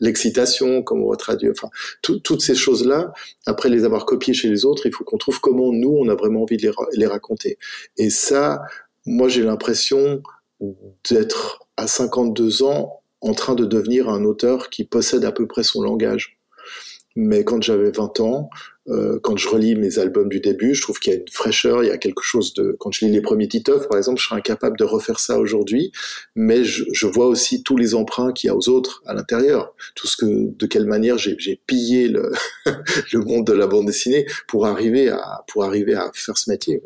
l'excitation, 0.00 0.82
comment 0.82 1.06
on 1.06 1.10
va 1.10 1.16
traduire 1.16 1.52
enfin 1.52 1.68
toutes 2.02 2.40
ces 2.42 2.54
choses 2.54 2.86
là. 2.86 3.12
Après 3.46 3.68
les 3.68 3.84
avoir 3.84 4.06
copiées 4.06 4.34
chez 4.34 4.48
les 4.48 4.64
autres, 4.64 4.86
il 4.86 4.92
faut 4.92 5.04
qu'on 5.04 5.18
trouve 5.18 5.40
comment 5.40 5.72
nous 5.72 5.96
on 5.98 6.08
a 6.08 6.14
vraiment 6.14 6.42
envie 6.42 6.56
de 6.56 6.68
les, 6.68 6.72
les 6.92 7.06
raconter. 7.06 7.58
Et 7.96 8.10
ça, 8.10 8.62
moi 9.04 9.28
j'ai 9.28 9.42
l'impression 9.42 10.22
d'être 10.60 11.66
à 11.76 11.86
52 11.86 12.62
ans 12.62 13.00
en 13.20 13.32
train 13.32 13.54
de 13.54 13.64
devenir 13.64 14.08
un 14.08 14.24
auteur 14.24 14.70
qui 14.70 14.84
possède 14.84 15.24
à 15.24 15.32
peu 15.32 15.46
près 15.46 15.62
son 15.62 15.82
langage. 15.82 16.38
Mais 17.16 17.44
quand 17.44 17.62
j'avais 17.62 17.90
20 17.90 18.20
ans, 18.20 18.50
euh, 18.88 19.18
quand 19.22 19.36
je 19.36 19.48
relis 19.48 19.76
mes 19.76 19.98
albums 19.98 20.28
du 20.28 20.40
début, 20.40 20.74
je 20.74 20.82
trouve 20.82 20.98
qu'il 20.98 21.12
y 21.12 21.16
a 21.16 21.20
une 21.20 21.28
fraîcheur, 21.28 21.84
il 21.84 21.86
y 21.86 21.92
a 21.92 21.96
quelque 21.96 22.22
chose 22.22 22.54
de... 22.54 22.76
Quand 22.80 22.90
je 22.92 23.04
lis 23.04 23.12
les 23.12 23.22
premiers 23.22 23.46
Titeuf, 23.46 23.88
par 23.88 23.96
exemple, 23.96 24.20
je 24.20 24.26
serais 24.26 24.36
incapable 24.36 24.76
de 24.76 24.84
refaire 24.84 25.20
ça 25.20 25.38
aujourd'hui, 25.38 25.92
mais 26.34 26.64
je, 26.64 26.84
je, 26.92 27.06
vois 27.06 27.26
aussi 27.26 27.62
tous 27.62 27.76
les 27.76 27.94
emprunts 27.94 28.32
qu'il 28.32 28.48
y 28.48 28.50
a 28.50 28.56
aux 28.56 28.68
autres 28.68 29.02
à 29.06 29.14
l'intérieur, 29.14 29.74
tout 29.94 30.08
ce 30.08 30.16
que, 30.16 30.26
de 30.26 30.66
quelle 30.66 30.86
manière 30.86 31.16
j'ai 31.16 31.60
pillé 31.66 32.08
le, 32.08 32.32
le 33.12 33.20
monde 33.20 33.46
de 33.46 33.52
la 33.52 33.68
bande 33.68 33.86
dessinée 33.86 34.26
pour 34.48 34.66
arriver 34.66 35.08
à, 35.08 35.44
pour 35.46 35.64
arriver 35.64 35.94
à 35.94 36.10
faire 36.12 36.36
ce 36.36 36.50
métier. 36.50 36.82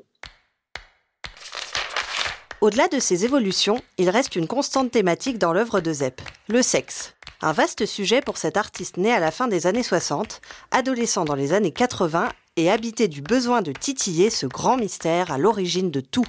Au-delà 2.61 2.89
de 2.89 2.99
ces 2.99 3.25
évolutions, 3.25 3.81
il 3.99 4.11
reste 4.11 4.35
une 4.35 4.49
constante 4.49 4.91
thématique 4.91 5.39
dans 5.39 5.53
l'œuvre 5.53 5.81
de 5.81 5.93
Zepp, 5.93 6.21
le 6.49 6.61
sexe. 6.61 7.15
Un 7.41 7.53
vaste 7.53 7.87
sujet 7.87 8.21
pour 8.21 8.37
cet 8.37 8.57
artiste 8.57 8.97
né 8.97 9.13
à 9.13 9.21
la 9.21 9.31
fin 9.31 9.47
des 9.47 9.69
années 9.69 9.85
60, 9.85 10.41
adolescent 10.73 11.25
dans 11.25 11.37
les 11.37 11.53
années 11.53 11.71
80 11.71 12.29
et 12.57 12.69
habité 12.69 13.07
du 13.07 13.23
besoin 13.23 13.63
de 13.63 13.71
titiller 13.71 14.29
ce 14.29 14.47
grand 14.47 14.77
mystère 14.77 15.31
à 15.31 15.39
l'origine 15.39 15.93
de 15.93 16.01
tout. 16.01 16.27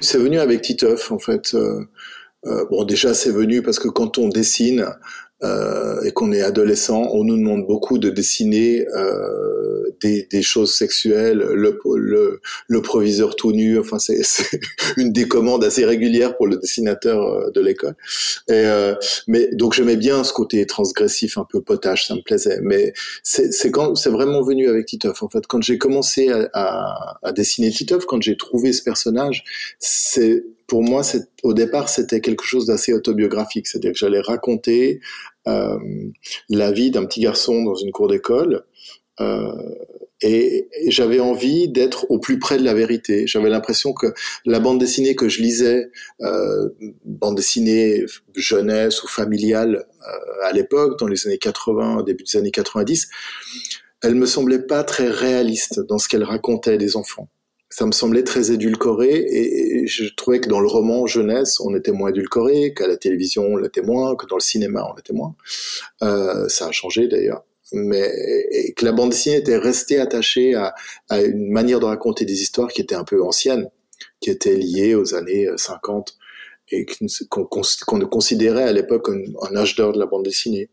C'est 0.00 0.18
venu 0.18 0.38
avec 0.38 0.62
Titeuf 0.62 1.10
en 1.10 1.18
fait. 1.18 1.54
Euh, 1.54 1.88
euh, 2.46 2.64
bon 2.70 2.84
déjà 2.84 3.14
c'est 3.14 3.32
venu 3.32 3.60
parce 3.60 3.80
que 3.80 3.88
quand 3.88 4.18
on 4.18 4.28
dessine, 4.28 4.86
euh, 5.44 6.02
et 6.02 6.10
qu'on 6.10 6.32
est 6.32 6.42
adolescent, 6.42 7.08
on 7.12 7.22
nous 7.22 7.36
demande 7.36 7.66
beaucoup 7.66 7.98
de 7.98 8.10
dessiner 8.10 8.86
euh, 8.88 9.88
des, 10.00 10.26
des, 10.30 10.42
choses 10.42 10.74
sexuelles, 10.74 11.38
le, 11.38 11.78
le, 11.96 12.40
le, 12.66 12.82
proviseur 12.82 13.36
tout 13.36 13.52
nu, 13.52 13.78
enfin 13.78 13.98
c'est 13.98 14.20
une 14.96 15.12
des 15.12 15.28
commandes 15.28 15.62
assez 15.62 15.84
régulière 15.84 16.36
pour 16.36 16.48
le 16.48 16.56
dessinateur 16.56 17.22
euh, 17.22 17.50
de 17.52 17.60
l'école. 17.60 17.94
Euh, 18.50 18.96
mais 19.28 19.48
donc 19.52 19.74
j'aimais 19.74 19.96
bien 19.96 20.24
ce 20.24 20.32
côté 20.32 20.66
transgressif, 20.66 21.38
un 21.38 21.46
peu 21.48 21.60
potage, 21.60 22.06
ça 22.08 22.16
me 22.16 22.22
plaisait. 22.22 22.60
Mais 22.62 22.92
c'est 23.22 23.70
quand 23.70 23.94
c'est 23.94 24.10
vraiment 24.10 24.42
venu 24.42 24.68
avec 24.68 24.86
Titeuf. 24.86 25.22
En 25.22 25.28
fait, 25.28 25.46
quand 25.46 25.62
j'ai 25.62 25.78
commencé 25.78 26.30
à, 26.30 26.48
à, 26.52 27.18
à 27.22 27.32
dessiner 27.32 27.70
Titeuf, 27.70 28.06
quand 28.06 28.20
j'ai 28.22 28.36
trouvé 28.36 28.72
ce 28.72 28.82
personnage, 28.82 29.44
c'est 29.78 30.44
pour 30.68 30.82
moi, 30.82 31.02
au 31.42 31.54
départ, 31.54 31.88
c'était 31.88 32.20
quelque 32.20 32.44
chose 32.44 32.66
d'assez 32.66 32.92
autobiographique. 32.92 33.66
C'est-à-dire 33.66 33.92
que 33.92 33.98
j'allais 33.98 34.20
raconter 34.20 35.00
euh, 35.48 35.78
la 36.50 36.70
vie 36.70 36.90
d'un 36.90 37.06
petit 37.06 37.20
garçon 37.20 37.64
dans 37.64 37.74
une 37.74 37.90
cour 37.90 38.06
d'école. 38.06 38.64
Euh, 39.20 39.50
et, 40.20 40.68
j'avais 40.88 41.20
envie 41.20 41.68
d'être 41.68 42.06
au 42.10 42.18
plus 42.18 42.38
près 42.38 42.58
de 42.58 42.64
la 42.64 42.74
vérité. 42.74 43.26
J'avais 43.26 43.48
l'impression 43.48 43.94
que 43.94 44.08
la 44.44 44.60
bande 44.60 44.78
dessinée 44.78 45.16
que 45.16 45.28
je 45.28 45.40
lisais, 45.40 45.90
euh, 46.20 46.68
bande 47.04 47.36
dessinée 47.36 48.04
jeunesse 48.36 49.02
ou 49.02 49.08
familiale 49.08 49.86
euh, 50.02 50.44
à 50.44 50.52
l'époque, 50.52 50.98
dans 50.98 51.06
les 51.06 51.26
années 51.26 51.38
80, 51.38 52.02
début 52.02 52.24
des 52.24 52.38
années 52.38 52.50
90, 52.50 53.08
elle 54.02 54.16
me 54.16 54.26
semblait 54.26 54.62
pas 54.62 54.84
très 54.84 55.08
réaliste 55.08 55.80
dans 55.80 55.98
ce 55.98 56.08
qu'elle 56.08 56.24
racontait 56.24 56.76
des 56.76 56.94
enfants 56.94 57.30
ça 57.70 57.84
me 57.84 57.92
semblait 57.92 58.24
très 58.24 58.50
édulcoré 58.50 59.26
et 59.28 59.86
je 59.86 60.04
trouvais 60.14 60.40
que 60.40 60.48
dans 60.48 60.60
le 60.60 60.68
roman 60.68 61.06
jeunesse, 61.06 61.60
on 61.60 61.74
était 61.74 61.92
moins 61.92 62.10
édulcoré, 62.10 62.72
qu'à 62.74 62.86
la 62.86 62.96
télévision, 62.96 63.42
on 63.42 63.56
l'était 63.56 63.82
moins, 63.82 64.16
que 64.16 64.26
dans 64.26 64.36
le 64.36 64.42
cinéma, 64.42 64.86
on 64.90 64.96
l'était 64.96 65.12
moins. 65.12 65.34
Euh, 66.02 66.48
ça 66.48 66.68
a 66.68 66.72
changé 66.72 67.08
d'ailleurs. 67.08 67.44
Mais 67.72 68.10
et 68.50 68.72
que 68.72 68.86
la 68.86 68.92
bande 68.92 69.10
dessinée 69.10 69.36
était 69.36 69.58
restée 69.58 70.00
attachée 70.00 70.54
à, 70.54 70.74
une 71.10 71.50
manière 71.50 71.80
de 71.80 71.84
raconter 71.84 72.24
des 72.24 72.40
histoires 72.40 72.68
qui 72.68 72.80
était 72.80 72.94
un 72.94 73.04
peu 73.04 73.22
ancienne, 73.22 73.68
qui 74.20 74.30
était 74.30 74.56
liée 74.56 74.94
aux 74.94 75.14
années 75.14 75.46
50 75.54 76.16
et 76.70 76.86
qu'on 77.28 77.44
qu 77.44 78.06
considérait 78.06 78.64
à 78.64 78.72
l'époque 78.72 79.10
un, 79.10 79.20
un 79.50 79.56
âge 79.56 79.76
d'or 79.76 79.92
de 79.92 79.98
la 79.98 80.06
bande 80.06 80.24
dessinée. 80.24 80.70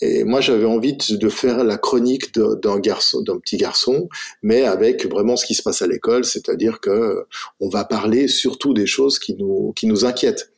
Et 0.00 0.24
moi, 0.24 0.40
j'avais 0.40 0.64
envie 0.64 0.96
de 0.96 1.28
faire 1.28 1.64
la 1.64 1.76
chronique 1.76 2.32
d'un 2.34 2.78
garçon, 2.78 3.20
d'un 3.20 3.38
petit 3.38 3.56
garçon, 3.56 4.08
mais 4.42 4.62
avec 4.62 5.06
vraiment 5.06 5.36
ce 5.36 5.44
qui 5.44 5.54
se 5.54 5.62
passe 5.62 5.82
à 5.82 5.88
l'école, 5.88 6.24
c'est-à-dire 6.24 6.80
que 6.80 7.26
on 7.60 7.68
va 7.68 7.84
parler 7.84 8.28
surtout 8.28 8.74
des 8.74 8.86
choses 8.86 9.18
qui 9.18 9.34
nous 9.34 9.72
qui 9.74 9.86
nous 9.86 10.04
inquiètent. 10.04 10.52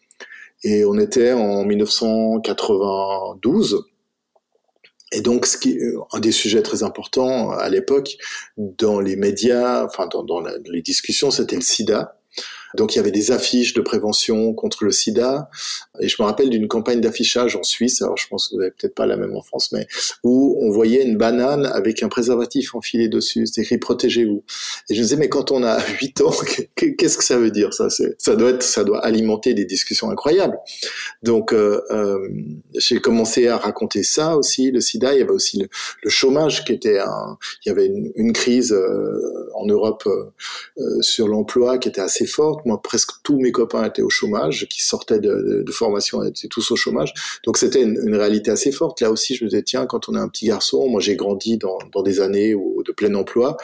Et 0.62 0.84
on 0.84 0.98
était 0.98 1.32
en 1.32 1.64
1992. 1.64 3.86
Et 5.12 5.22
donc, 5.22 5.46
ce 5.46 5.56
qui, 5.56 5.78
un 6.12 6.20
des 6.20 6.32
sujets 6.32 6.62
très 6.62 6.82
importants 6.82 7.50
à 7.50 7.68
l'époque 7.68 8.16
dans 8.56 9.00
les 9.00 9.16
médias, 9.16 9.84
enfin 9.84 10.06
dans 10.06 10.42
les 10.66 10.82
discussions, 10.82 11.30
c'était 11.30 11.56
le 11.56 11.62
SIDA. 11.62 12.19
Donc 12.76 12.94
il 12.94 12.98
y 12.98 13.00
avait 13.00 13.10
des 13.10 13.30
affiches 13.30 13.74
de 13.74 13.80
prévention 13.80 14.52
contre 14.54 14.84
le 14.84 14.92
sida. 14.92 15.50
Et 16.00 16.08
je 16.08 16.16
me 16.20 16.26
rappelle 16.26 16.50
d'une 16.50 16.68
campagne 16.68 17.00
d'affichage 17.00 17.56
en 17.56 17.62
Suisse, 17.62 18.02
alors 18.02 18.16
je 18.16 18.26
pense 18.28 18.48
que 18.48 18.54
vous 18.54 18.60
n'avez 18.60 18.72
peut-être 18.72 18.94
pas 18.94 19.06
la 19.06 19.16
même 19.16 19.36
en 19.36 19.42
France, 19.42 19.72
mais 19.72 19.86
où 20.24 20.58
on 20.60 20.70
voyait 20.70 21.02
une 21.02 21.16
banane 21.16 21.66
avec 21.66 22.02
un 22.02 22.08
préservatif 22.08 22.74
enfilé 22.74 23.08
dessus. 23.08 23.46
C'était 23.46 23.62
écrit 23.62 23.78
protégez-vous. 23.78 24.42
Et 24.88 24.94
je 24.94 25.00
me 25.00 25.04
disais, 25.04 25.16
mais 25.16 25.28
quand 25.28 25.50
on 25.50 25.62
a 25.62 25.78
8 26.00 26.20
ans, 26.22 26.34
qu'est-ce 26.76 27.18
que 27.18 27.24
ça 27.24 27.38
veut 27.38 27.50
dire 27.50 27.72
ça? 27.74 27.88
Ça 27.90 28.36
doit 28.36 28.50
être, 28.50 28.62
ça 28.62 28.84
doit 28.84 29.04
alimenter 29.04 29.54
des 29.54 29.64
discussions 29.64 30.10
incroyables. 30.10 30.58
Donc 31.22 31.52
euh, 31.52 31.82
euh, 31.90 32.28
j'ai 32.76 33.00
commencé 33.00 33.48
à 33.48 33.56
raconter 33.56 34.02
ça 34.02 34.36
aussi, 34.36 34.70
le 34.70 34.80
sida. 34.80 35.14
Il 35.14 35.20
y 35.20 35.22
avait 35.22 35.30
aussi 35.30 35.58
le, 35.58 36.10
chômage 36.10 36.64
qui 36.64 36.72
était 36.72 36.98
un, 36.98 37.38
il 37.64 37.68
y 37.68 37.72
avait 37.72 37.86
une, 37.86 38.32
crise 38.32 38.72
euh, 38.72 39.50
en 39.54 39.66
Europe 39.66 40.08
sur 41.00 41.28
l'emploi 41.28 41.78
qui 41.78 41.88
était 41.88 42.00
assez 42.00 42.26
forte. 42.26 42.59
Moi, 42.64 42.80
presque 42.82 43.10
tous 43.22 43.38
mes 43.38 43.52
copains 43.52 43.84
étaient 43.84 44.02
au 44.02 44.10
chômage, 44.10 44.66
qui 44.68 44.82
sortaient 44.82 45.20
de, 45.20 45.64
formation 45.70 46.22
étaient 46.22 46.48
tous 46.48 46.70
au 46.70 46.76
chômage. 46.76 47.12
Donc 47.44 47.56
c'était 47.56 47.82
une, 47.82 48.14
réalité 48.14 48.50
assez 48.50 48.72
forte. 48.72 49.00
Là 49.00 49.10
aussi, 49.10 49.34
je 49.34 49.44
me 49.44 49.50
disais 49.50 49.62
tiens, 49.62 49.86
quand 49.86 50.08
on 50.08 50.16
est 50.16 50.20
un 50.20 50.28
petit 50.28 50.46
garçon, 50.46 50.88
moi 50.88 51.00
j'ai 51.00 51.16
grandi 51.16 51.58
dans, 51.58 51.78
des 52.02 52.20
années 52.20 52.52
de 52.52 52.92
plein 52.92 53.14
emploi. 53.14 53.56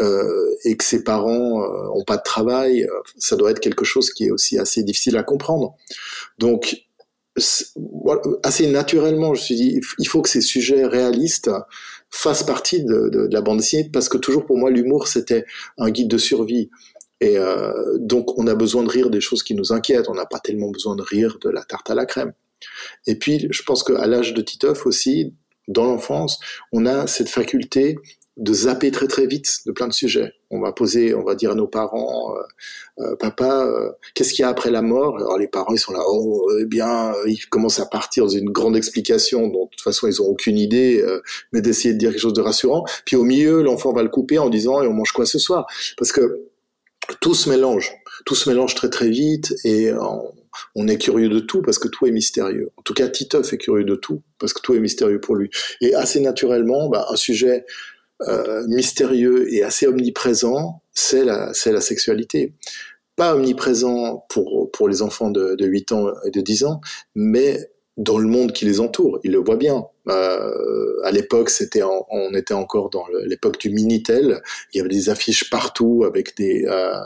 Euh, 0.00 0.50
et 0.64 0.76
que 0.76 0.82
ses 0.82 1.04
parents 1.04 1.62
euh, 1.62 1.88
ont 1.94 2.02
pas 2.02 2.16
de 2.16 2.22
travail, 2.24 2.88
ça 3.16 3.36
doit 3.36 3.52
être 3.52 3.60
quelque 3.60 3.84
chose 3.84 4.10
qui 4.10 4.24
est 4.24 4.30
aussi 4.32 4.58
assez 4.58 4.82
difficile 4.82 5.16
à 5.16 5.22
comprendre. 5.22 5.76
Donc 6.38 6.84
assez 8.42 8.66
naturellement, 8.68 9.34
je 9.34 9.40
me 9.40 9.44
suis 9.44 9.54
dit, 9.56 9.80
il 9.98 10.08
faut 10.08 10.22
que 10.22 10.28
ces 10.28 10.40
sujets 10.40 10.84
réalistes 10.86 11.50
fassent 12.10 12.44
partie 12.44 12.84
de, 12.84 13.08
de 13.08 13.28
la 13.32 13.40
bande 13.40 13.58
dessinée, 13.58 13.90
parce 13.92 14.08
que 14.08 14.18
toujours 14.18 14.46
pour 14.46 14.56
moi, 14.56 14.70
l'humour, 14.70 15.08
c'était 15.08 15.44
un 15.78 15.90
guide 15.90 16.08
de 16.08 16.18
survie. 16.18 16.70
Et 17.24 17.38
euh, 17.38 17.96
donc, 17.98 18.38
on 18.38 18.46
a 18.48 18.54
besoin 18.54 18.82
de 18.82 18.90
rire 18.90 19.08
des 19.08 19.22
choses 19.22 19.42
qui 19.42 19.54
nous 19.54 19.72
inquiètent. 19.72 20.10
On 20.10 20.14
n'a 20.14 20.26
pas 20.26 20.40
tellement 20.40 20.70
besoin 20.70 20.94
de 20.94 21.00
rire 21.00 21.38
de 21.40 21.48
la 21.48 21.62
tarte 21.62 21.88
à 21.88 21.94
la 21.94 22.04
crème. 22.04 22.34
Et 23.06 23.14
puis, 23.18 23.48
je 23.50 23.62
pense 23.62 23.82
qu'à 23.82 24.06
l'âge 24.06 24.34
de 24.34 24.42
Titeuf 24.42 24.84
aussi, 24.84 25.32
dans 25.66 25.84
l'enfance, 25.84 26.38
on 26.70 26.84
a 26.84 27.06
cette 27.06 27.30
faculté 27.30 27.96
de 28.36 28.52
zapper 28.52 28.90
très 28.90 29.06
très 29.06 29.26
vite 29.26 29.60
de 29.64 29.72
plein 29.72 29.88
de 29.88 29.92
sujets. 29.94 30.32
On 30.50 30.60
va 30.60 30.72
poser, 30.72 31.14
on 31.14 31.24
va 31.24 31.34
dire 31.34 31.52
à 31.52 31.54
nos 31.54 31.68
parents, 31.68 32.34
euh, 32.36 33.04
euh, 33.04 33.16
papa, 33.16 33.70
qu'est-ce 34.14 34.34
qu'il 34.34 34.42
y 34.42 34.44
a 34.44 34.48
après 34.48 34.70
la 34.70 34.82
mort? 34.82 35.16
Alors 35.16 35.38
les 35.38 35.46
parents 35.46 35.72
ils 35.72 35.78
sont 35.78 35.92
là, 35.92 36.00
oh 36.06 36.50
eh 36.60 36.66
bien, 36.66 37.14
ils 37.26 37.46
commencent 37.48 37.80
à 37.80 37.86
partir 37.86 38.24
dans 38.24 38.30
une 38.30 38.50
grande 38.50 38.76
explication 38.76 39.46
dont 39.46 39.66
de 39.66 39.70
toute 39.70 39.80
façon 39.80 40.08
ils 40.08 40.20
ont 40.20 40.26
aucune 40.26 40.58
idée, 40.58 41.02
mais 41.52 41.62
d'essayer 41.62 41.94
de 41.94 41.98
dire 41.98 42.10
quelque 42.10 42.20
chose 42.20 42.32
de 42.32 42.42
rassurant. 42.42 42.84
Puis 43.06 43.16
au 43.16 43.22
milieu, 43.22 43.62
l'enfant 43.62 43.92
va 43.92 44.02
le 44.02 44.10
couper 44.10 44.38
en 44.38 44.50
disant 44.50 44.82
et 44.82 44.88
on 44.88 44.92
mange 44.92 45.12
quoi 45.12 45.26
ce 45.26 45.38
soir? 45.38 45.66
Parce 45.96 46.10
que 46.10 46.50
tout 47.20 47.34
se 47.34 47.48
mélange, 47.48 47.92
tout 48.24 48.34
se 48.34 48.48
mélange 48.48 48.74
très 48.74 48.90
très 48.90 49.08
vite 49.08 49.54
et 49.64 49.92
on, 50.74 50.88
est 50.88 50.98
curieux 50.98 51.28
de 51.28 51.40
tout 51.40 51.62
parce 51.62 51.78
que 51.78 51.88
tout 51.88 52.06
est 52.06 52.10
mystérieux. 52.10 52.70
En 52.76 52.82
tout 52.82 52.94
cas, 52.94 53.08
Titeuf 53.08 53.52
est 53.52 53.58
curieux 53.58 53.84
de 53.84 53.96
tout 53.96 54.22
parce 54.38 54.52
que 54.52 54.60
tout 54.60 54.74
est 54.74 54.80
mystérieux 54.80 55.20
pour 55.20 55.34
lui. 55.34 55.50
Et 55.80 55.94
assez 55.94 56.20
naturellement, 56.20 56.88
bah, 56.88 57.06
un 57.10 57.16
sujet 57.16 57.64
euh, 58.22 58.64
mystérieux 58.68 59.52
et 59.52 59.62
assez 59.62 59.86
omniprésent, 59.86 60.82
c'est 60.92 61.24
la, 61.24 61.52
c'est 61.52 61.72
la 61.72 61.80
sexualité. 61.80 62.54
Pas 63.16 63.34
omniprésent 63.34 64.24
pour, 64.28 64.70
pour 64.72 64.88
les 64.88 65.02
enfants 65.02 65.30
de, 65.30 65.54
de 65.56 65.66
8 65.66 65.92
ans 65.92 66.06
et 66.24 66.30
de 66.30 66.40
10 66.40 66.64
ans, 66.64 66.80
mais 67.14 67.70
dans 67.96 68.18
le 68.18 68.26
monde 68.26 68.52
qui 68.52 68.64
les 68.64 68.80
entoure. 68.80 69.20
Ils 69.22 69.32
le 69.32 69.38
voient 69.38 69.56
bien. 69.56 69.84
Euh, 70.08 71.00
à 71.04 71.10
l'époque, 71.10 71.50
c'était 71.50 71.82
on 71.82 72.34
était 72.34 72.54
encore 72.54 72.90
dans 72.90 73.04
l'époque 73.24 73.58
du 73.58 73.70
Minitel. 73.70 74.42
Il 74.72 74.78
y 74.78 74.80
avait 74.80 74.88
des 74.88 75.10
affiches 75.10 75.48
partout 75.48 76.04
avec 76.04 76.36
des, 76.36 76.64
euh, 76.66 76.98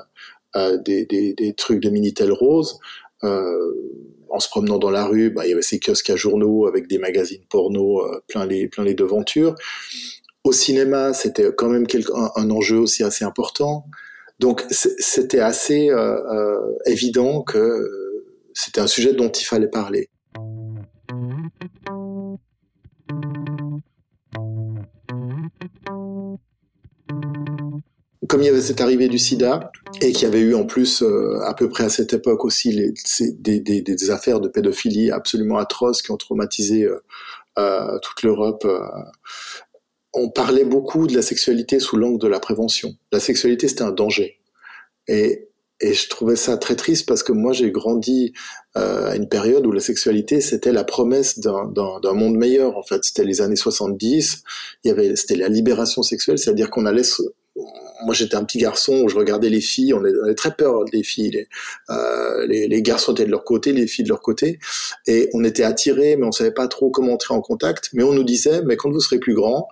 euh, 0.57 0.79
des, 0.79 1.05
des, 1.05 1.35
des, 1.35 1.53
trucs 1.55 1.81
de 1.81 1.91
Minitel 1.91 2.33
rose. 2.33 2.79
Euh, 3.23 3.75
en 4.31 4.41
se 4.41 4.49
promenant 4.49 4.79
dans 4.79 4.91
la 4.91 5.05
rue, 5.05 5.31
bah, 5.31 5.47
il 5.47 5.51
y 5.51 5.53
avait 5.53 5.63
ces 5.63 5.79
kiosques 5.79 6.09
à 6.09 6.17
journaux 6.17 6.67
avec 6.67 6.87
des 6.89 6.99
magazines 6.99 7.43
porno 7.51 8.01
euh, 8.03 8.23
plein 8.29 8.47
les 8.47 8.67
plein 8.67 8.85
les 8.85 8.95
devantures. 8.95 9.55
Au 10.45 10.53
cinéma, 10.53 11.13
c'était 11.13 11.53
quand 11.55 11.69
même 11.69 11.87
un, 12.15 12.31
un, 12.35 12.51
enjeu 12.51 12.79
aussi 12.79 13.03
assez 13.05 13.25
important. 13.25 13.85
Donc 14.39 14.65
c'était 14.71 15.41
assez 15.41 15.91
évident 16.87 17.43
que 17.43 18.25
c'était 18.55 18.81
un 18.81 18.87
sujet 18.87 19.13
dont 19.13 19.31
il 19.31 19.45
fallait 19.45 19.69
parler. 19.69 20.09
Comme 28.39 28.45
il 28.45 28.51
y 28.51 28.51
avait 28.51 28.63
cette 28.63 28.81
arrivée 28.81 29.09
du 29.09 29.19
sida, 29.19 29.73
et 30.01 30.13
qu'il 30.13 30.23
y 30.23 30.27
avait 30.27 30.39
eu 30.39 30.55
en 30.55 30.65
plus 30.65 31.03
euh, 31.03 31.41
à 31.43 31.55
peu 31.55 31.69
près 31.69 31.83
à 31.83 31.89
cette 31.89 32.13
époque 32.13 32.45
aussi 32.45 32.95
des, 33.41 34.11
affaires 34.11 34.39
de 34.39 34.47
pédophilie 34.47 35.11
absolument 35.11 35.59
atroces 35.59 36.03
qui 36.03 36.13
ont 36.13 36.17
traumatisé 36.17 36.85
euh, 36.85 37.03
euh, 37.59 37.99
toute 37.99 38.23
l'Europe 38.23 38.65
on 40.15 40.31
parlait 40.31 40.65
beaucoup 40.65 41.09
de 41.09 41.17
la 41.17 41.23
sexualité 41.23 41.81
sous 41.81 41.97
l'angle 41.97 42.21
de 42.21 42.29
la 42.29 42.39
prévention. 42.39 42.95
La 43.11 43.19
sexualité, 43.19 43.67
c'était 43.67 43.83
un 43.83 43.91
danger. 43.91 44.39
Et, 45.09 45.49
je 45.81 46.09
trouvais 46.09 46.37
ça 46.37 46.57
très 46.57 46.77
triste 46.77 47.07
parce 47.07 47.25
que 47.25 47.33
moi, 47.33 47.53
j'ai 47.53 47.71
grandi 47.71 48.33
à 48.75 49.15
une 49.17 49.29
période 49.29 49.67
où 49.67 49.73
la 49.73 49.81
sexualité, 49.81 50.41
c'était 50.41 50.73
la 50.73 50.85
promesse 50.85 51.41
d'un 51.41 52.15
monde 52.15 52.37
meilleur. 52.37 52.77
En 52.77 52.83
fait, 52.83 53.03
c'était 53.03 53.25
les 53.25 53.41
années 53.41 53.57
70. 53.57 54.43
Il 54.83 54.89
y 54.89 54.91
avait, 54.91 55.15
c'était 55.15 55.37
la 55.37 55.49
libération 55.49 56.03
sexuelle, 56.03 56.39
c'est-à-dire 56.39 56.71
qu'on 56.71 56.87
allait 56.87 57.05
moi 58.05 58.15
j'étais 58.15 58.37
un 58.37 58.45
petit 58.45 58.59
garçon 58.59 59.03
où 59.03 59.09
je 59.09 59.17
regardais 59.17 59.51
les 59.51 59.61
filles, 59.61 59.93
on 59.93 60.05
avait 60.05 60.35
très 60.35 60.55
peur 60.55 60.85
des 60.85 61.03
filles. 61.03 61.31
Les, 61.31 61.49
euh, 61.91 62.47
les, 62.47 62.69
les, 62.69 62.83
garçons 62.83 63.13
étaient 63.13 63.25
de 63.25 63.31
leur 63.31 63.45
côté, 63.45 63.73
les 63.73 63.87
filles 63.87 64.05
de 64.05 64.11
leur 64.11 64.21
côté, 64.21 64.59
et 65.07 65.29
on 65.33 65.45
était 65.45 65.65
attirés, 65.65 66.17
mais 66.17 66.27
on 66.27 66.33
savait 66.33 66.53
pas 66.53 66.69
trop 66.69 66.91
comment 66.91 67.15
entrer 67.15 67.35
en 67.35 67.41
contact. 67.41 67.91
Mais 67.93 68.03
on 68.03 68.13
nous 68.13 68.25
disait, 68.25 68.63
mais 68.63 68.77
quand 68.77 68.91
vous 68.91 69.01
serez 69.01 69.19
plus 69.19 69.35
grand, 69.35 69.69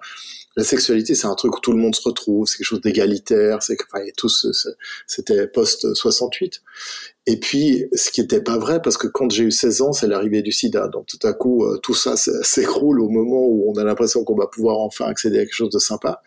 la 0.57 0.65
sexualité, 0.65 1.15
c'est 1.15 1.27
un 1.27 1.35
truc 1.35 1.57
où 1.57 1.61
tout 1.61 1.73
le 1.73 1.79
monde 1.79 1.95
se 1.95 2.03
retrouve, 2.03 2.47
c'est 2.47 2.57
quelque 2.57 2.67
chose 2.67 2.81
d'égalitaire, 2.81 3.63
c'est 3.63 3.77
enfin, 3.93 4.05
tout 4.17 4.31
c'était 5.07 5.47
post 5.47 5.95
68. 5.95 6.63
Et 7.29 7.41
puis, 7.41 7.87
ce 7.93 8.13
qui 8.13 8.21
n'était 8.21 8.41
pas 8.41 8.57
vrai, 8.57 8.81
parce 8.81 8.97
que 8.97 9.09
quand 9.09 9.29
j'ai 9.31 9.43
eu 9.45 9.51
16 9.51 9.81
ans, 9.81 9.93
c'est 9.93 10.07
l'arrivée 10.07 10.43
du 10.43 10.53
sida. 10.53 10.87
Donc 10.87 11.07
tout 11.07 11.19
à 11.27 11.33
coup, 11.33 11.65
euh, 11.65 11.79
tout 11.83 11.95
ça 11.95 12.15
s'écroule 12.43 13.01
au 13.01 13.09
moment 13.09 13.45
où 13.47 13.69
on 13.69 13.77
a 13.79 13.85
l'impression 13.85 14.23
qu'on 14.23 14.37
va 14.37 14.47
pouvoir 14.47 14.79
enfin 14.79 15.07
accéder 15.07 15.39
à 15.39 15.41
quelque 15.43 15.55
chose 15.55 15.71
de 15.71 15.81
sympa. 15.81 16.23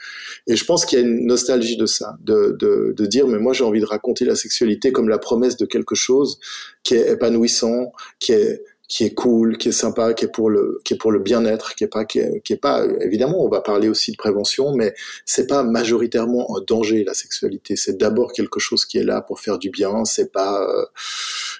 Et 0.45 0.57
je 0.57 0.65
pense 0.65 0.85
qu'il 0.85 0.99
y 0.99 1.01
a 1.01 1.05
une 1.05 1.25
nostalgie 1.25 1.77
de 1.77 1.85
ça, 1.85 2.17
de, 2.21 2.57
de, 2.59 2.93
de 2.95 3.05
dire, 3.05 3.27
mais 3.27 3.39
moi 3.39 3.53
j'ai 3.53 3.63
envie 3.63 3.79
de 3.79 3.85
raconter 3.85 4.25
la 4.25 4.35
sexualité 4.35 4.91
comme 4.91 5.07
la 5.07 5.19
promesse 5.19 5.55
de 5.55 5.65
quelque 5.65 5.95
chose 5.95 6.39
qui 6.83 6.95
est 6.95 7.11
épanouissant, 7.11 7.93
qui 8.19 8.33
est 8.33 8.63
qui 8.89 9.03
est 9.05 9.13
cool, 9.13 9.57
qui 9.57 9.69
est 9.69 9.71
sympa, 9.71 10.13
qui 10.15 10.25
est 10.25 10.31
pour 10.31 10.49
le, 10.49 10.81
qui 10.83 10.95
est 10.95 10.97
pour 10.97 11.11
le 11.11 11.19
bien-être, 11.19 11.75
qui 11.75 11.83
est 11.83 11.87
pas, 11.87 12.05
qui 12.05 12.19
est, 12.19 12.41
qui 12.41 12.53
est, 12.53 12.57
pas, 12.57 12.85
évidemment, 13.01 13.45
on 13.45 13.47
va 13.47 13.61
parler 13.61 13.87
aussi 13.87 14.11
de 14.11 14.17
prévention, 14.17 14.73
mais 14.73 14.95
c'est 15.25 15.45
pas 15.47 15.63
majoritairement 15.63 16.57
un 16.57 16.61
danger 16.61 17.03
la 17.03 17.13
sexualité. 17.13 17.75
C'est 17.75 17.97
d'abord 17.97 18.33
quelque 18.33 18.59
chose 18.59 18.85
qui 18.85 18.97
est 18.97 19.03
là 19.03 19.21
pour 19.21 19.39
faire 19.39 19.59
du 19.59 19.69
bien. 19.69 20.05
C'est 20.05 20.31
pas 20.31 20.63
euh, 20.63 20.85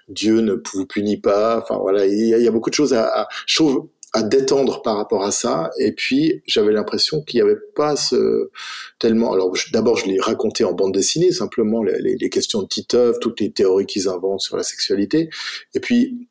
Dieu 0.09 0.41
ne 0.41 0.55
vous 0.73 0.87
punit 0.87 1.17
pas. 1.19 1.59
Enfin 1.61 1.77
voilà, 1.79 2.07
il 2.07 2.27
y, 2.27 2.47
a, 2.47 2.51
beaucoup 2.51 2.71
de 2.71 2.75
choses 2.75 2.95
à, 2.95 3.05
à 3.05 3.27
à 4.13 4.23
détendre 4.23 4.81
par 4.81 4.97
rapport 4.97 5.23
à 5.23 5.31
ça. 5.31 5.69
Et 5.77 5.91
puis, 5.91 6.41
j'avais 6.47 6.71
l'impression 6.71 7.21
qu'il 7.21 7.41
n'y 7.41 7.49
avait 7.49 7.59
pas 7.75 7.95
ce, 7.95 8.49
tellement. 8.97 9.33
Alors, 9.33 9.53
d'abord, 9.71 9.97
je 9.97 10.07
l'ai 10.07 10.19
raconté 10.19 10.63
en 10.63 10.73
bande 10.73 10.93
dessinée, 10.93 11.31
simplement 11.31 11.83
les, 11.83 12.15
les, 12.17 12.29
questions 12.29 12.63
de 12.63 12.67
Titeuf, 12.67 13.19
toutes 13.19 13.39
les 13.39 13.51
théories 13.51 13.85
qu'ils 13.85 14.07
inventent 14.07 14.41
sur 14.41 14.57
la 14.57 14.63
sexualité. 14.63 15.29
Et 15.75 15.79
puis, 15.79 16.28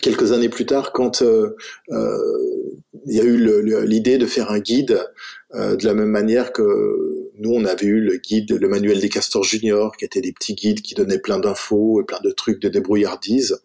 quelques 0.00 0.32
années 0.32 0.48
plus 0.48 0.66
tard, 0.66 0.92
quand 0.92 1.22
euh, 1.22 1.56
euh, 1.90 2.16
il 3.06 3.16
y 3.16 3.20
a 3.20 3.24
eu 3.24 3.86
l'idée 3.86 4.18
de 4.18 4.26
faire 4.26 4.50
un 4.50 4.60
guide, 4.60 5.04
euh, 5.54 5.76
de 5.76 5.84
la 5.84 5.94
même 5.94 6.08
manière 6.08 6.52
que 6.52 6.62
nous, 7.38 7.50
on 7.50 7.64
avait 7.64 7.86
eu 7.86 8.00
le 8.00 8.16
guide, 8.16 8.52
le 8.52 8.68
manuel 8.68 9.00
des 9.00 9.08
castors 9.08 9.44
juniors, 9.44 9.96
qui 9.96 10.04
étaient 10.04 10.20
des 10.20 10.32
petits 10.32 10.54
guides 10.54 10.82
qui 10.82 10.94
donnaient 10.94 11.18
plein 11.18 11.38
d'infos 11.38 12.00
et 12.00 12.04
plein 12.04 12.20
de 12.22 12.30
trucs 12.30 12.60
de 12.60 12.68
débrouillardise 12.68 13.60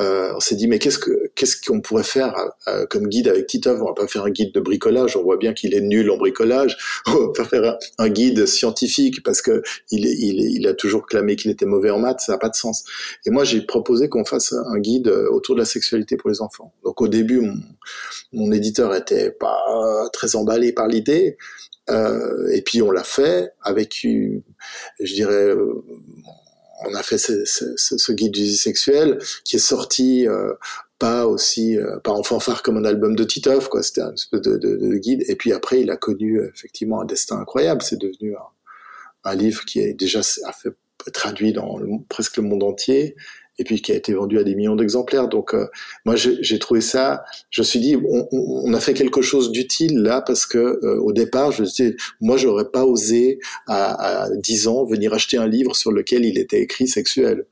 euh, 0.00 0.32
on 0.36 0.40
s'est 0.40 0.54
dit 0.54 0.68
mais 0.68 0.78
qu'est-ce 0.78 0.98
que 0.98 1.30
qu'est-ce 1.34 1.56
qu'on 1.60 1.80
pourrait 1.80 2.04
faire 2.04 2.34
euh, 2.68 2.86
comme 2.86 3.08
guide 3.08 3.28
avec 3.28 3.46
Titov 3.46 3.82
On 3.82 3.86
va 3.86 3.94
pas 3.94 4.06
faire 4.06 4.24
un 4.24 4.30
guide 4.30 4.52
de 4.54 4.60
bricolage. 4.60 5.16
On 5.16 5.22
voit 5.22 5.36
bien 5.36 5.52
qu'il 5.54 5.74
est 5.74 5.80
nul 5.80 6.10
en 6.10 6.16
bricolage. 6.16 6.76
On 7.06 7.26
va 7.26 7.32
pas 7.34 7.44
faire 7.44 7.78
un, 7.98 8.08
guide 8.08 8.46
scientifique 8.46 9.22
parce 9.22 9.42
que 9.42 9.62
il, 9.90 10.06
il, 10.06 10.40
il 10.56 10.66
a 10.66 10.74
toujours 10.74 11.06
clamé 11.06 11.36
qu'il 11.36 11.50
était 11.50 11.66
mauvais 11.66 11.90
en 11.90 11.98
maths. 11.98 12.20
Ça 12.20 12.32
n'a 12.32 12.38
pas 12.38 12.48
de 12.48 12.56
sens. 12.56 12.84
Et 13.26 13.30
moi 13.30 13.44
j'ai 13.44 13.60
proposé 13.62 14.08
qu'on 14.08 14.24
fasse 14.24 14.52
un 14.52 14.78
guide 14.78 15.08
autour 15.08 15.54
de 15.54 15.60
la 15.60 15.66
sexualité 15.66 16.16
pour 16.16 16.30
les 16.30 16.40
enfants. 16.40 16.72
Donc 16.84 17.00
au 17.00 17.08
début 17.08 17.40
mon, 17.40 17.56
mon 18.32 18.52
éditeur 18.52 18.94
était 18.94 19.30
pas 19.30 19.58
très 20.12 20.36
emballé 20.36 20.72
par 20.72 20.86
l'idée. 20.86 21.36
Euh, 21.90 22.48
et 22.52 22.62
puis 22.62 22.82
on 22.82 22.90
l'a 22.90 23.04
fait 23.04 23.52
avec, 23.62 24.00
je 24.02 25.14
dirais, 25.14 25.54
on 26.86 26.94
a 26.94 27.02
fait 27.02 27.18
ce, 27.18 28.12
guide 28.12 28.32
du 28.32 28.46
sexuel 28.54 29.18
qui 29.44 29.56
est 29.56 29.60
sorti 29.60 30.26
euh, 30.26 30.52
pas 30.98 31.26
aussi 31.26 31.76
euh, 31.76 31.98
pas 31.98 32.12
en 32.12 32.22
fanfare 32.22 32.62
comme 32.62 32.76
un 32.76 32.84
album 32.84 33.16
de 33.16 33.24
Titoff 33.24 33.68
quoi. 33.68 33.82
C'était 33.82 34.02
un 34.02 34.14
espèce 34.14 34.40
de, 34.40 34.56
de, 34.56 34.76
de, 34.76 34.96
guide. 34.96 35.24
Et 35.28 35.36
puis 35.36 35.52
après 35.52 35.80
il 35.80 35.90
a 35.90 35.96
connu 35.96 36.40
effectivement 36.44 37.00
un 37.00 37.04
destin 37.04 37.38
incroyable. 37.40 37.82
C'est 37.82 38.00
devenu 38.00 38.34
un, 39.24 39.34
livre 39.34 39.66
qui 39.66 39.80
est 39.80 39.92
déjà 39.92 40.20
traduit 41.12 41.52
dans 41.52 41.78
presque 42.08 42.38
le 42.38 42.44
monde 42.44 42.62
entier 42.62 43.14
et 43.58 43.64
puis 43.64 43.82
qui 43.82 43.92
a 43.92 43.94
été 43.94 44.14
vendu 44.14 44.38
à 44.38 44.44
des 44.44 44.54
millions 44.54 44.76
d'exemplaires. 44.76 45.28
Donc 45.28 45.54
euh, 45.54 45.66
moi 46.04 46.14
j'ai 46.16 46.58
trouvé 46.58 46.80
ça, 46.80 47.24
je 47.50 47.60
me 47.62 47.64
suis 47.64 47.80
dit 47.80 47.96
on, 47.96 48.28
on 48.32 48.72
a 48.74 48.80
fait 48.80 48.94
quelque 48.94 49.22
chose 49.22 49.50
d'utile 49.50 49.98
là 49.98 50.22
parce 50.22 50.46
que 50.46 50.58
euh, 50.58 51.00
au 51.00 51.12
départ 51.12 51.52
je 51.52 51.62
me 51.62 51.66
disais 51.66 51.96
moi 52.20 52.36
j'aurais 52.36 52.70
pas 52.70 52.84
osé 52.84 53.38
à, 53.66 54.24
à 54.24 54.30
10 54.30 54.68
ans 54.68 54.84
venir 54.84 55.12
acheter 55.12 55.36
un 55.36 55.46
livre 55.46 55.74
sur 55.76 55.92
lequel 55.92 56.24
il 56.24 56.38
était 56.38 56.60
écrit 56.60 56.88
sexuel. 56.88 57.46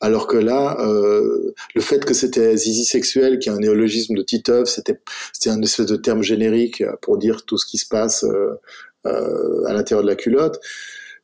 Alors 0.00 0.28
que 0.28 0.36
là, 0.36 0.76
euh, 0.80 1.54
le 1.74 1.80
fait 1.80 2.04
que 2.04 2.14
c'était 2.14 2.56
zizi 2.56 2.84
sexuel, 2.84 3.40
qui 3.40 3.48
est 3.48 3.52
un 3.52 3.58
néologisme 3.58 4.14
de 4.14 4.22
Titeuf, 4.22 4.68
c'était 4.68 5.00
c'était 5.32 5.50
un 5.50 5.60
espèce 5.60 5.86
de 5.86 5.96
terme 5.96 6.22
générique 6.22 6.84
pour 7.02 7.18
dire 7.18 7.44
tout 7.44 7.58
ce 7.58 7.66
qui 7.66 7.78
se 7.78 7.88
passe 7.88 8.24
euh, 8.24 9.64
à 9.66 9.72
l'intérieur 9.72 10.02
de 10.02 10.08
la 10.08 10.16
culotte 10.16 10.60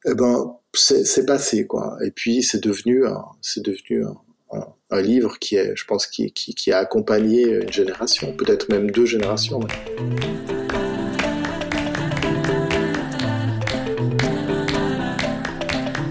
eh 0.06 0.14
ben, 0.14 0.56
c'est 0.76 1.26
passé, 1.26 1.66
quoi. 1.66 1.96
Et 2.04 2.10
puis, 2.10 2.42
c'est 2.42 2.62
devenu, 2.62 3.04
c'est 3.40 3.64
devenu 3.64 4.04
un, 4.90 5.00
livre 5.00 5.38
qui 5.40 5.56
est, 5.56 5.74
je 5.74 5.84
pense, 5.86 6.06
qui, 6.06 6.32
qui, 6.32 6.72
a 6.72 6.78
accompagné 6.78 7.42
une 7.42 7.72
génération, 7.72 8.32
peut-être 8.36 8.68
même 8.68 8.90
deux 8.90 9.06
générations. 9.06 9.60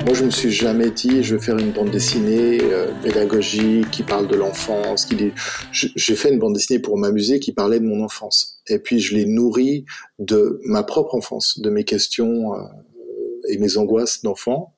Moi, 0.05 0.13
je 0.15 0.25
me 0.25 0.31
suis 0.31 0.51
jamais 0.51 0.89
dit, 0.89 1.23
je 1.23 1.35
vais 1.35 1.41
faire 1.41 1.57
une 1.57 1.71
bande 1.71 1.89
dessinée 1.89 2.59
euh, 2.61 2.87
pédagogique 3.01 3.89
qui 3.89 4.03
parle 4.03 4.27
de 4.27 4.35
l'enfance. 4.35 5.07
J'ai 5.71 6.15
fait 6.15 6.29
une 6.29 6.39
bande 6.39 6.53
dessinée 6.53 6.79
pour 6.79 6.97
m'amuser 6.97 7.39
qui 7.39 7.53
parlait 7.53 7.79
de 7.79 7.85
mon 7.85 8.03
enfance. 8.03 8.61
Et 8.67 8.79
puis, 8.79 8.99
je 8.99 9.15
l'ai 9.15 9.25
nourrie 9.25 9.85
de 10.19 10.59
ma 10.65 10.83
propre 10.83 11.15
enfance, 11.15 11.59
de 11.59 11.69
mes 11.69 11.85
questions 11.85 12.53
euh, 12.53 12.59
et 13.47 13.57
mes 13.57 13.77
angoisses 13.77 14.21
d'enfant. 14.21 14.75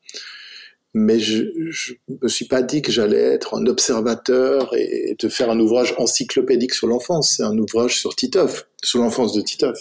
Mais 0.93 1.19
je, 1.19 1.43
je 1.69 1.93
me 2.21 2.29
suis 2.29 2.45
pas 2.45 2.61
dit 2.61 2.81
que 2.81 2.91
j'allais 2.91 3.19
être 3.19 3.55
un 3.55 3.65
observateur 3.65 4.73
et 4.77 5.15
de 5.19 5.27
faire 5.27 5.49
un 5.49 5.59
ouvrage 5.59 5.93
encyclopédique 5.97 6.73
sur 6.73 6.87
l'enfance. 6.87 7.33
C'est 7.35 7.43
un 7.43 7.57
ouvrage 7.57 7.99
sur 7.99 8.15
Titeuf, 8.15 8.67
sur 8.81 9.01
l'enfance 9.01 9.33
de 9.33 9.41
Titeuf. 9.41 9.77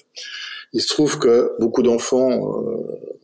Il 0.73 0.83
se 0.83 0.89
trouve 0.89 1.21
que 1.21 1.53
beaucoup 1.61 1.83
d'enfants 1.83 2.63
euh, 2.63 3.15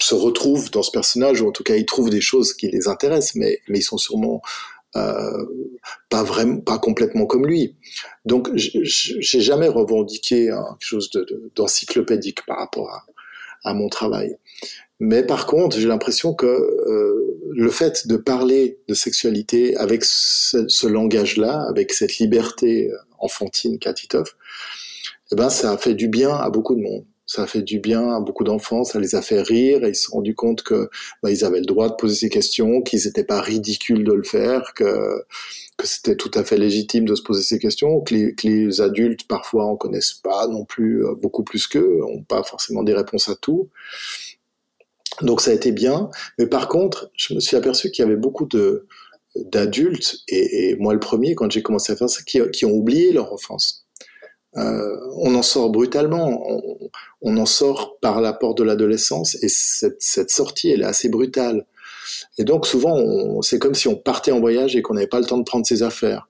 se 0.00 0.14
retrouvent 0.14 0.70
dans 0.70 0.82
ce 0.82 0.90
personnage, 0.90 1.42
ou 1.42 1.48
en 1.48 1.52
tout 1.52 1.62
cas 1.62 1.76
ils 1.76 1.84
trouvent 1.84 2.08
des 2.08 2.22
choses 2.22 2.54
qui 2.54 2.68
les 2.68 2.88
intéressent, 2.88 3.34
mais, 3.34 3.60
mais 3.68 3.80
ils 3.80 3.82
sont 3.82 3.98
sûrement 3.98 4.40
euh, 4.96 5.44
pas 6.08 6.22
vraiment, 6.22 6.60
pas 6.60 6.78
complètement 6.78 7.26
comme 7.26 7.46
lui. 7.46 7.76
Donc 8.24 8.48
j'ai 8.54 9.40
jamais 9.40 9.68
revendiqué 9.68 10.46
quelque 10.46 10.76
chose 10.80 11.10
d'encyclopédique 11.54 12.46
par 12.46 12.58
rapport 12.58 13.04
à, 13.62 13.74
mon 13.74 13.88
travail. 13.88 14.38
Mais 14.98 15.24
par 15.24 15.46
contre, 15.46 15.78
j'ai 15.78 15.88
l'impression 15.88 16.34
que 16.34 16.46
euh, 16.46 17.38
le 17.50 17.70
fait 17.70 18.06
de 18.06 18.16
parler 18.16 18.78
de 18.88 18.94
sexualité 18.94 19.76
avec 19.76 20.04
ce, 20.04 20.68
ce 20.68 20.86
langage-là, 20.86 21.66
avec 21.68 21.92
cette 21.92 22.18
liberté 22.18 22.90
enfantine 23.18 23.78
qu'a 23.78 23.92
Titoff, 23.92 24.36
eh 25.32 25.36
ben, 25.36 25.50
ça 25.50 25.72
a 25.72 25.78
fait 25.78 25.94
du 25.94 26.08
bien 26.08 26.34
à 26.34 26.50
beaucoup 26.50 26.74
de 26.74 26.80
monde 26.80 27.04
ça 27.26 27.42
a 27.42 27.46
fait 27.46 27.62
du 27.62 27.80
bien 27.80 28.14
à 28.14 28.20
beaucoup 28.20 28.44
d'enfants, 28.44 28.84
ça 28.84 29.00
les 29.00 29.16
a 29.16 29.22
fait 29.22 29.42
rire 29.42 29.84
et 29.84 29.90
ils 29.90 29.94
se 29.96 30.04
sont 30.04 30.16
rendus 30.16 30.34
compte 30.34 30.62
que 30.62 30.88
bah, 31.22 31.30
ils 31.30 31.44
avaient 31.44 31.58
le 31.58 31.66
droit 31.66 31.88
de 31.88 31.94
poser 31.94 32.14
ces 32.14 32.28
questions, 32.28 32.82
qu'ils 32.82 33.00
n'étaient 33.04 33.24
pas 33.24 33.40
ridicules 33.40 34.04
de 34.04 34.12
le 34.12 34.22
faire, 34.22 34.72
que 34.74 35.24
que 35.76 35.86
c'était 35.86 36.16
tout 36.16 36.30
à 36.34 36.42
fait 36.42 36.56
légitime 36.56 37.04
de 37.04 37.14
se 37.14 37.22
poser 37.22 37.42
ces 37.42 37.58
questions, 37.58 38.00
que 38.00 38.14
les, 38.14 38.34
que 38.34 38.46
les 38.46 38.80
adultes 38.80 39.26
parfois 39.28 39.66
en 39.66 39.76
connaissent 39.76 40.14
pas 40.14 40.46
non 40.46 40.64
plus 40.64 41.04
euh, 41.04 41.14
beaucoup 41.14 41.42
plus 41.42 41.66
qu'eux, 41.66 42.00
ont 42.02 42.22
pas 42.22 42.42
forcément 42.44 42.82
des 42.82 42.94
réponses 42.94 43.28
à 43.28 43.34
tout. 43.34 43.68
Donc 45.22 45.40
ça 45.40 45.50
a 45.50 45.54
été 45.54 45.72
bien, 45.72 46.10
mais 46.38 46.46
par 46.46 46.68
contre, 46.68 47.10
je 47.16 47.34
me 47.34 47.40
suis 47.40 47.56
aperçu 47.56 47.90
qu'il 47.90 48.04
y 48.04 48.06
avait 48.06 48.16
beaucoup 48.16 48.46
de 48.46 48.86
d'adultes 49.34 50.16
et, 50.28 50.76
moi 50.76 50.94
le 50.94 51.00
premier 51.00 51.34
quand 51.34 51.50
j'ai 51.50 51.60
commencé 51.60 51.92
à 51.92 51.96
faire 51.96 52.08
ça, 52.08 52.22
qui, 52.22 52.40
qui 52.52 52.64
ont 52.64 52.72
oublié 52.72 53.12
leur 53.12 53.34
enfance 53.34 53.86
euh, 54.56 54.96
on 55.16 55.34
en 55.34 55.42
sort 55.42 55.68
brutalement, 55.70 56.42
on, 57.20 57.36
en 57.36 57.44
sort 57.44 57.98
par 58.00 58.22
la 58.22 58.32
porte 58.32 58.56
de 58.58 58.64
l'adolescence 58.64 59.36
et 59.42 59.48
cette, 59.48 60.00
cette, 60.00 60.30
sortie, 60.30 60.70
elle 60.70 60.80
est 60.80 60.86
assez 60.86 61.10
brutale. 61.10 61.66
Et 62.38 62.44
donc 62.44 62.66
souvent, 62.66 63.42
c'est 63.42 63.58
comme 63.58 63.74
si 63.74 63.86
on 63.88 63.96
partait 63.96 64.32
en 64.32 64.40
voyage 64.40 64.74
et 64.74 64.80
qu'on 64.80 64.94
n'avait 64.94 65.06
pas 65.06 65.20
le 65.20 65.26
temps 65.26 65.36
de 65.36 65.44
prendre 65.44 65.66
ses 65.66 65.82
affaires. 65.82 66.28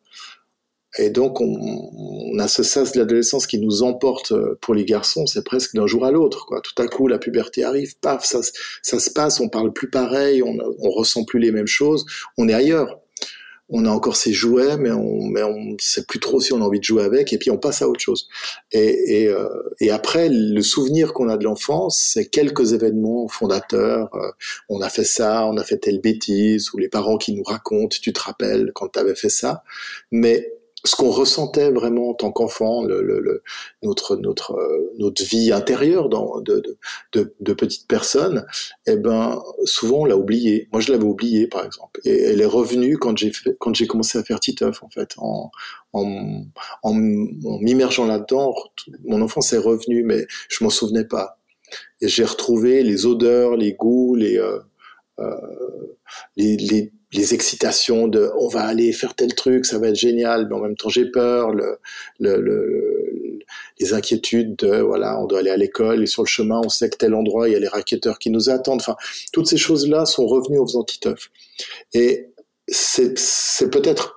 Et 0.98 1.10
donc 1.10 1.40
on, 1.40 1.90
on 1.94 2.38
a 2.38 2.48
ce 2.48 2.62
sas 2.62 2.92
de 2.92 2.98
l'adolescence 2.98 3.46
qui 3.46 3.58
nous 3.58 3.82
emporte 3.82 4.32
euh, 4.32 4.58
pour 4.60 4.74
les 4.74 4.84
garçons, 4.84 5.26
c'est 5.26 5.44
presque 5.44 5.74
d'un 5.74 5.86
jour 5.86 6.04
à 6.04 6.10
l'autre. 6.10 6.46
Quoi. 6.46 6.60
Tout 6.60 6.80
à 6.82 6.86
coup, 6.86 7.08
la 7.08 7.18
puberté 7.18 7.64
arrive, 7.64 7.98
paf, 8.00 8.24
ça, 8.24 8.40
ça 8.82 8.98
se 8.98 9.10
passe, 9.10 9.40
on 9.40 9.48
parle 9.48 9.72
plus 9.72 9.90
pareil, 9.90 10.42
on, 10.42 10.56
on 10.78 10.90
ressent 10.90 11.24
plus 11.24 11.40
les 11.40 11.52
mêmes 11.52 11.66
choses, 11.66 12.06
on 12.38 12.48
est 12.48 12.54
ailleurs 12.54 13.00
on 13.68 13.84
a 13.84 13.90
encore 13.90 14.16
ses 14.16 14.32
jouets, 14.32 14.76
mais 14.76 14.92
on 14.92 15.22
mais 15.26 15.42
on 15.42 15.76
sait 15.80 16.04
plus 16.04 16.20
trop 16.20 16.40
si 16.40 16.52
on 16.52 16.60
a 16.62 16.64
envie 16.64 16.78
de 16.78 16.84
jouer 16.84 17.02
avec, 17.02 17.32
et 17.32 17.38
puis 17.38 17.50
on 17.50 17.58
passe 17.58 17.82
à 17.82 17.88
autre 17.88 18.00
chose. 18.00 18.28
Et, 18.72 19.22
et, 19.22 19.28
euh, 19.28 19.48
et 19.80 19.90
après, 19.90 20.28
le 20.30 20.60
souvenir 20.62 21.12
qu'on 21.12 21.28
a 21.28 21.36
de 21.36 21.44
l'enfance, 21.44 21.98
c'est 21.98 22.26
quelques 22.26 22.72
événements 22.72 23.26
fondateurs. 23.28 24.14
Euh, 24.14 24.30
on 24.68 24.80
a 24.82 24.88
fait 24.88 25.04
ça, 25.04 25.46
on 25.46 25.56
a 25.56 25.64
fait 25.64 25.78
telle 25.78 26.00
bêtise, 26.00 26.72
ou 26.72 26.78
les 26.78 26.88
parents 26.88 27.18
qui 27.18 27.34
nous 27.34 27.42
racontent, 27.42 27.96
tu 28.00 28.12
te 28.12 28.20
rappelles 28.20 28.70
quand 28.74 28.88
tu 28.88 28.98
avais 29.00 29.16
fait 29.16 29.28
ça. 29.30 29.64
Mais 30.12 30.52
ce 30.86 30.96
qu'on 30.96 31.10
ressentait 31.10 31.70
vraiment 31.70 32.10
en 32.10 32.14
tant 32.14 32.32
qu'enfant, 32.32 32.82
notre 33.82 34.16
notre 34.16 34.52
euh, 34.52 34.92
notre 34.98 35.24
vie 35.24 35.52
intérieure 35.52 36.08
de, 36.08 36.62
de, 37.12 37.34
de, 37.40 37.56
personnes, 37.88 38.46
eh 38.86 38.96
ben 38.96 39.42
souvent 39.64 40.00
on 40.00 40.04
l'a 40.04 40.16
oublié. 40.16 40.68
Moi 40.72 40.80
je 40.80 40.92
l'avais 40.92 41.04
oublié 41.04 41.46
par 41.48 41.64
exemple, 41.64 42.00
et 42.04 42.22
elle 42.22 42.40
est 42.40 42.46
revenue 42.46 42.98
quand 42.98 43.16
j'ai 43.16 43.32
quand 43.58 43.74
j'ai 43.74 43.86
commencé 43.86 44.18
à 44.18 44.22
faire 44.22 44.40
Titeuf 44.40 44.82
en 44.82 44.88
fait, 44.88 45.14
en 45.18 45.50
en, 45.92 46.92
m'immergeant 46.92 48.06
là-dedans, 48.06 48.54
mon 49.04 49.22
enfance 49.22 49.52
est 49.52 49.58
revenue, 49.58 50.02
mais 50.04 50.26
je 50.48 50.62
m'en 50.62 50.70
souvenais 50.70 51.04
pas. 51.06 51.38
Et 52.00 52.08
j'ai 52.08 52.24
retrouvé 52.24 52.82
les 52.82 53.06
odeurs, 53.06 53.56
les 53.56 53.72
goûts, 53.72 54.14
les 54.14 54.38
euh, 54.38 54.58
euh, 55.18 55.96
les, 56.36 56.92
les, 57.12 57.34
excitations 57.34 58.08
de 58.08 58.30
on 58.38 58.48
va 58.48 58.62
aller 58.62 58.92
faire 58.92 59.14
tel 59.14 59.34
truc, 59.34 59.66
ça 59.66 59.78
va 59.78 59.88
être 59.88 59.96
génial, 59.96 60.48
mais 60.48 60.54
en 60.54 60.60
même 60.60 60.76
temps 60.76 60.88
j'ai 60.88 61.10
peur, 61.10 61.52
le, 61.52 61.78
le, 62.18 62.40
le, 62.40 63.38
les 63.78 63.94
inquiétudes 63.94 64.56
de 64.56 64.80
voilà, 64.80 65.20
on 65.20 65.26
doit 65.26 65.40
aller 65.40 65.50
à 65.50 65.56
l'école 65.56 66.02
et 66.02 66.06
sur 66.06 66.22
le 66.22 66.28
chemin 66.28 66.60
on 66.64 66.68
sait 66.68 66.90
que 66.90 66.96
tel 66.96 67.14
endroit 67.14 67.48
il 67.48 67.52
y 67.52 67.56
a 67.56 67.60
les 67.60 67.68
raquetteurs 67.68 68.18
qui 68.18 68.30
nous 68.30 68.50
attendent. 68.50 68.80
Enfin, 68.80 68.96
toutes 69.32 69.46
ces 69.46 69.56
choses-là 69.56 70.06
sont 70.06 70.26
revenues 70.26 70.58
aux 70.58 70.66
faisant. 70.66 70.84
Et 71.92 72.28
c'est, 72.68 73.18
c'est 73.18 73.70
peut-être 73.70 74.16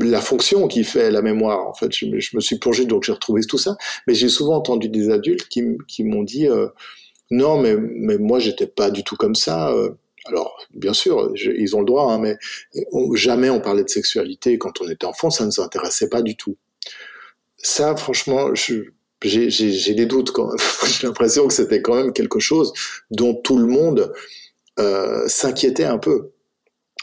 la 0.00 0.20
fonction 0.20 0.66
qui 0.68 0.84
fait 0.84 1.10
la 1.10 1.22
mémoire. 1.22 1.68
En 1.68 1.74
fait, 1.74 1.92
je, 1.92 2.06
je 2.18 2.36
me 2.36 2.40
suis 2.40 2.58
plongé 2.58 2.86
donc 2.86 3.04
j'ai 3.04 3.12
retrouvé 3.12 3.42
tout 3.42 3.58
ça, 3.58 3.76
mais 4.06 4.14
j'ai 4.14 4.28
souvent 4.28 4.56
entendu 4.56 4.88
des 4.88 5.10
adultes 5.10 5.48
qui, 5.48 5.62
qui 5.88 6.04
m'ont 6.04 6.22
dit 6.22 6.48
euh, 6.48 6.68
non, 7.30 7.58
mais 7.58 7.76
mais 7.76 8.18
moi 8.18 8.38
j'étais 8.38 8.66
pas 8.66 8.90
du 8.90 9.04
tout 9.04 9.16
comme 9.16 9.34
ça. 9.34 9.72
Euh, 9.72 9.90
alors, 10.26 10.56
bien 10.72 10.94
sûr, 10.94 11.32
ils 11.34 11.76
ont 11.76 11.80
le 11.80 11.86
droit, 11.86 12.12
hein, 12.12 12.18
mais 12.18 12.36
jamais 13.14 13.50
on 13.50 13.60
parlait 13.60 13.84
de 13.84 13.88
sexualité 13.88 14.56
quand 14.58 14.80
on 14.80 14.88
était 14.88 15.04
enfant, 15.04 15.30
ça 15.30 15.44
ne 15.44 15.48
nous 15.48 15.60
intéressait 15.60 16.08
pas 16.08 16.22
du 16.22 16.36
tout. 16.36 16.56
Ça, 17.58 17.94
franchement, 17.96 18.54
j'ai 18.54 19.94
des 19.94 20.06
doutes 20.06 20.30
quand 20.30 20.48
même. 20.48 20.56
j'ai 20.86 21.06
l'impression 21.06 21.46
que 21.46 21.52
c'était 21.52 21.82
quand 21.82 21.94
même 21.94 22.12
quelque 22.12 22.40
chose 22.40 22.72
dont 23.10 23.34
tout 23.34 23.58
le 23.58 23.66
monde 23.66 24.12
euh, 24.78 25.28
s'inquiétait 25.28 25.84
un 25.84 25.98
peu. 25.98 26.30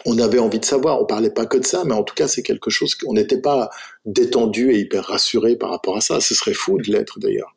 On 0.06 0.18
avait 0.18 0.40
envie 0.40 0.60
de 0.60 0.66
savoir, 0.66 1.00
on 1.00 1.06
parlait 1.06 1.30
pas 1.30 1.46
que 1.46 1.58
de 1.58 1.66
ça, 1.66 1.84
mais 1.86 1.94
en 1.94 2.04
tout 2.04 2.16
cas, 2.16 2.28
c'est 2.28 2.42
quelque 2.42 2.72
chose 2.72 2.96
qu'on 2.96 3.14
n'était 3.14 3.42
pas 3.42 3.70
détendu 4.06 4.72
et 4.72 4.80
hyper 4.80 5.06
rassuré 5.06 5.56
par 5.58 5.70
rapport 5.70 5.96
à 5.96 6.02
ça. 6.02 6.20
Ce 6.22 6.34
serait 6.34 6.56
fou 6.56 6.80
de 6.80 6.92
l'être 6.92 7.20
d'ailleurs 7.20 7.56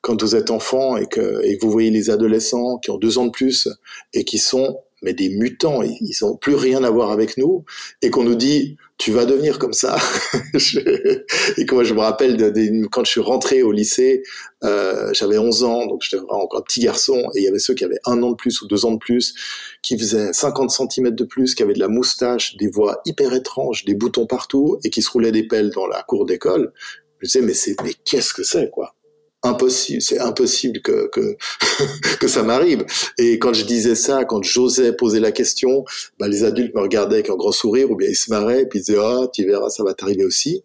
quand 0.00 0.20
vous 0.20 0.34
êtes 0.34 0.50
enfant 0.50 0.96
et 0.96 1.06
que, 1.06 1.44
et 1.44 1.56
que 1.56 1.64
vous 1.64 1.70
voyez 1.70 1.90
les 1.90 2.10
adolescents 2.10 2.78
qui 2.78 2.90
ont 2.90 2.98
deux 2.98 3.18
ans 3.18 3.26
de 3.26 3.30
plus 3.30 3.68
et 4.12 4.24
qui 4.24 4.38
sont 4.38 4.80
mais 5.02 5.14
des 5.14 5.28
mutants, 5.30 5.82
ils 5.82 6.14
n'ont 6.22 6.36
plus 6.36 6.54
rien 6.54 6.84
à 6.84 6.90
voir 6.90 7.10
avec 7.10 7.36
nous, 7.36 7.64
et 8.00 8.10
qu'on 8.10 8.24
nous 8.24 8.34
dit 8.34 8.76
tu 8.98 9.10
vas 9.10 9.24
devenir 9.24 9.58
comme 9.58 9.72
ça. 9.72 9.96
et 10.54 11.66
que 11.66 11.74
moi 11.74 11.82
je 11.82 11.92
me 11.92 12.00
rappelle 12.00 12.52
quand 12.90 13.04
je 13.04 13.10
suis 13.10 13.20
rentré 13.20 13.62
au 13.62 13.72
lycée, 13.72 14.22
euh, 14.62 15.12
j'avais 15.12 15.38
11 15.38 15.64
ans, 15.64 15.86
donc 15.86 16.02
j'étais 16.02 16.22
encore 16.28 16.60
un 16.60 16.62
petit 16.62 16.80
garçon, 16.80 17.18
et 17.34 17.40
il 17.40 17.44
y 17.44 17.48
avait 17.48 17.58
ceux 17.58 17.74
qui 17.74 17.84
avaient 17.84 18.00
un 18.04 18.22
an 18.22 18.30
de 18.30 18.36
plus 18.36 18.62
ou 18.62 18.68
deux 18.68 18.84
ans 18.84 18.92
de 18.92 18.98
plus, 18.98 19.34
qui 19.82 19.98
faisaient 19.98 20.32
50 20.32 20.70
cm 20.70 21.10
de 21.10 21.24
plus, 21.24 21.54
qui 21.54 21.62
avaient 21.62 21.74
de 21.74 21.80
la 21.80 21.88
moustache, 21.88 22.56
des 22.56 22.68
voix 22.68 23.00
hyper 23.04 23.34
étranges, 23.34 23.84
des 23.84 23.94
boutons 23.94 24.26
partout, 24.26 24.78
et 24.84 24.90
qui 24.90 25.02
se 25.02 25.10
roulaient 25.10 25.32
des 25.32 25.46
pelles 25.48 25.70
dans 25.70 25.86
la 25.86 26.02
cour 26.02 26.24
d'école. 26.24 26.72
Je 27.20 27.26
disais 27.26 27.40
mais 27.40 27.54
c'est 27.54 27.74
mais 27.82 27.94
qu'est-ce 28.04 28.32
que 28.32 28.44
c'est 28.44 28.70
quoi? 28.70 28.94
Impossible, 29.42 30.02
c'est 30.02 30.18
impossible 30.20 30.80
que 30.82 31.08
que, 31.08 31.36
que 32.20 32.28
ça 32.28 32.42
m'arrive. 32.42 32.84
Et 33.18 33.38
quand 33.38 33.52
je 33.52 33.64
disais 33.64 33.94
ça, 33.94 34.24
quand 34.24 34.42
j'osais 34.42 34.92
poser 34.94 35.20
la 35.20 35.32
question, 35.32 35.84
bah, 36.18 36.28
les 36.28 36.44
adultes 36.44 36.74
me 36.74 36.80
regardaient 36.80 37.16
avec 37.16 37.30
un 37.30 37.36
grand 37.36 37.52
sourire 37.52 37.90
ou 37.90 37.96
bien 37.96 38.08
ils 38.08 38.16
se 38.16 38.30
marraient 38.30 38.66
puis 38.66 38.78
ils 38.80 38.82
disaient 38.82 38.98
ah 39.00 39.26
tu 39.32 39.44
verras 39.46 39.70
ça 39.70 39.84
va 39.84 39.94
t'arriver 39.94 40.24
aussi. 40.24 40.62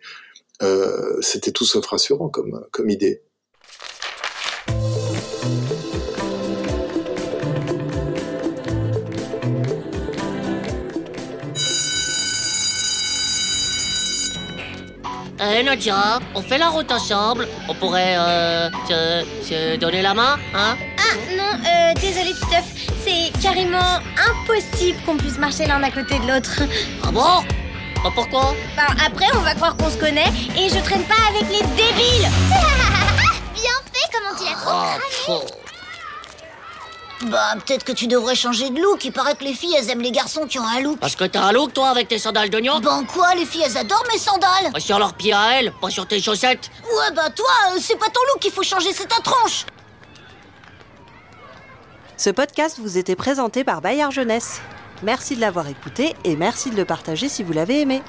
Euh, 0.63 1.17
C'était 1.21 1.51
tout 1.51 1.65
sauf 1.65 1.85
rassurant 1.85 2.29
comme 2.29 2.65
comme 2.71 2.89
idée. 2.89 3.21
Nadia, 15.63 16.19
on 16.35 16.41
fait 16.41 16.57
la 16.57 16.69
route 16.69 16.91
ensemble. 16.91 17.47
On 17.67 17.73
pourrait 17.73 18.15
euh, 18.17 18.69
se, 18.87 19.25
se 19.47 19.75
donner 19.77 20.01
la 20.01 20.13
main, 20.13 20.37
hein? 20.53 20.75
Ah 20.97 21.15
non, 21.35 21.43
euh, 21.65 21.93
désolé 22.01 22.33
Titeuf, 22.33 22.65
c'est 23.05 23.31
carrément 23.41 23.99
impossible 24.29 24.99
qu'on 25.05 25.17
puisse 25.17 25.37
marcher 25.37 25.65
l'un 25.65 25.81
à 25.83 25.91
côté 25.91 26.19
de 26.19 26.27
l'autre. 26.27 26.61
Ah 27.03 27.11
bon? 27.11 27.43
Bah, 28.03 28.11
Pourquoi? 28.13 28.53
Bah 28.75 28.83
après 29.05 29.25
on 29.35 29.39
va 29.39 29.55
croire 29.55 29.75
qu'on 29.75 29.89
se 29.89 29.97
connaît 29.97 30.31
et 30.55 30.69
je 30.69 30.79
traîne 30.83 31.03
pas 31.03 31.15
avec 31.29 31.49
les 31.49 31.65
débiles 31.75 32.29
Bien 33.55 33.77
fait, 33.91 34.07
comment 34.13 34.37
tu 34.37 34.45
l'as 34.45 34.55
trop 34.61 34.71
Ah, 34.71 34.97
cramé. 35.25 35.39
Bah, 37.23 37.55
peut-être 37.55 37.83
que 37.83 37.91
tu 37.91 38.05
devrais 38.07 38.35
changer 38.35 38.69
de 38.69 38.79
look. 38.79 39.03
Il 39.03 39.11
paraît 39.11 39.35
que 39.35 39.43
les 39.43 39.53
filles, 39.53 39.75
elles 39.77 39.89
aiment 39.89 40.01
les 40.01 40.11
garçons 40.11 40.45
qui 40.45 40.59
ont 40.59 40.67
un 40.67 40.81
look. 40.81 40.99
Parce 40.99 41.15
que 41.15 41.23
t'as 41.23 41.41
un 41.41 41.51
look, 41.51 41.73
toi, 41.73 41.89
avec 41.89 42.07
tes 42.07 42.19
sandales 42.19 42.49
d'oignon 42.49 42.79
Ben 42.79 43.05
quoi, 43.05 43.33
les 43.33 43.45
filles, 43.45 43.63
elles 43.65 43.77
adorent 43.77 44.05
mes 44.11 44.19
sandales. 44.19 44.71
Bah, 44.71 44.79
Sur 44.79 44.99
leurs 44.99 45.13
pieds 45.15 45.33
à 45.33 45.59
elles, 45.59 45.71
pas 45.81 45.89
sur 45.89 46.07
tes 46.07 46.21
chaussettes. 46.21 46.69
Ouais, 46.83 47.11
bah 47.15 47.29
toi, 47.31 47.47
euh, 47.71 47.79
c'est 47.81 47.97
pas 47.97 48.07
ton 48.07 48.19
look 48.31 48.39
qu'il 48.39 48.51
faut 48.51 48.63
changer, 48.63 48.93
c'est 48.93 49.07
ta 49.07 49.19
tronche. 49.21 49.65
Ce 52.17 52.29
podcast 52.29 52.77
vous 52.79 52.97
était 52.97 53.15
présenté 53.15 53.63
par 53.63 53.81
Bayard 53.81 54.11
Jeunesse. 54.11 54.61
Merci 55.03 55.35
de 55.35 55.41
l'avoir 55.41 55.67
écouté 55.67 56.15
et 56.23 56.35
merci 56.35 56.71
de 56.71 56.75
le 56.75 56.85
partager 56.85 57.29
si 57.29 57.43
vous 57.43 57.53
l'avez 57.53 57.81
aimé. 57.81 58.01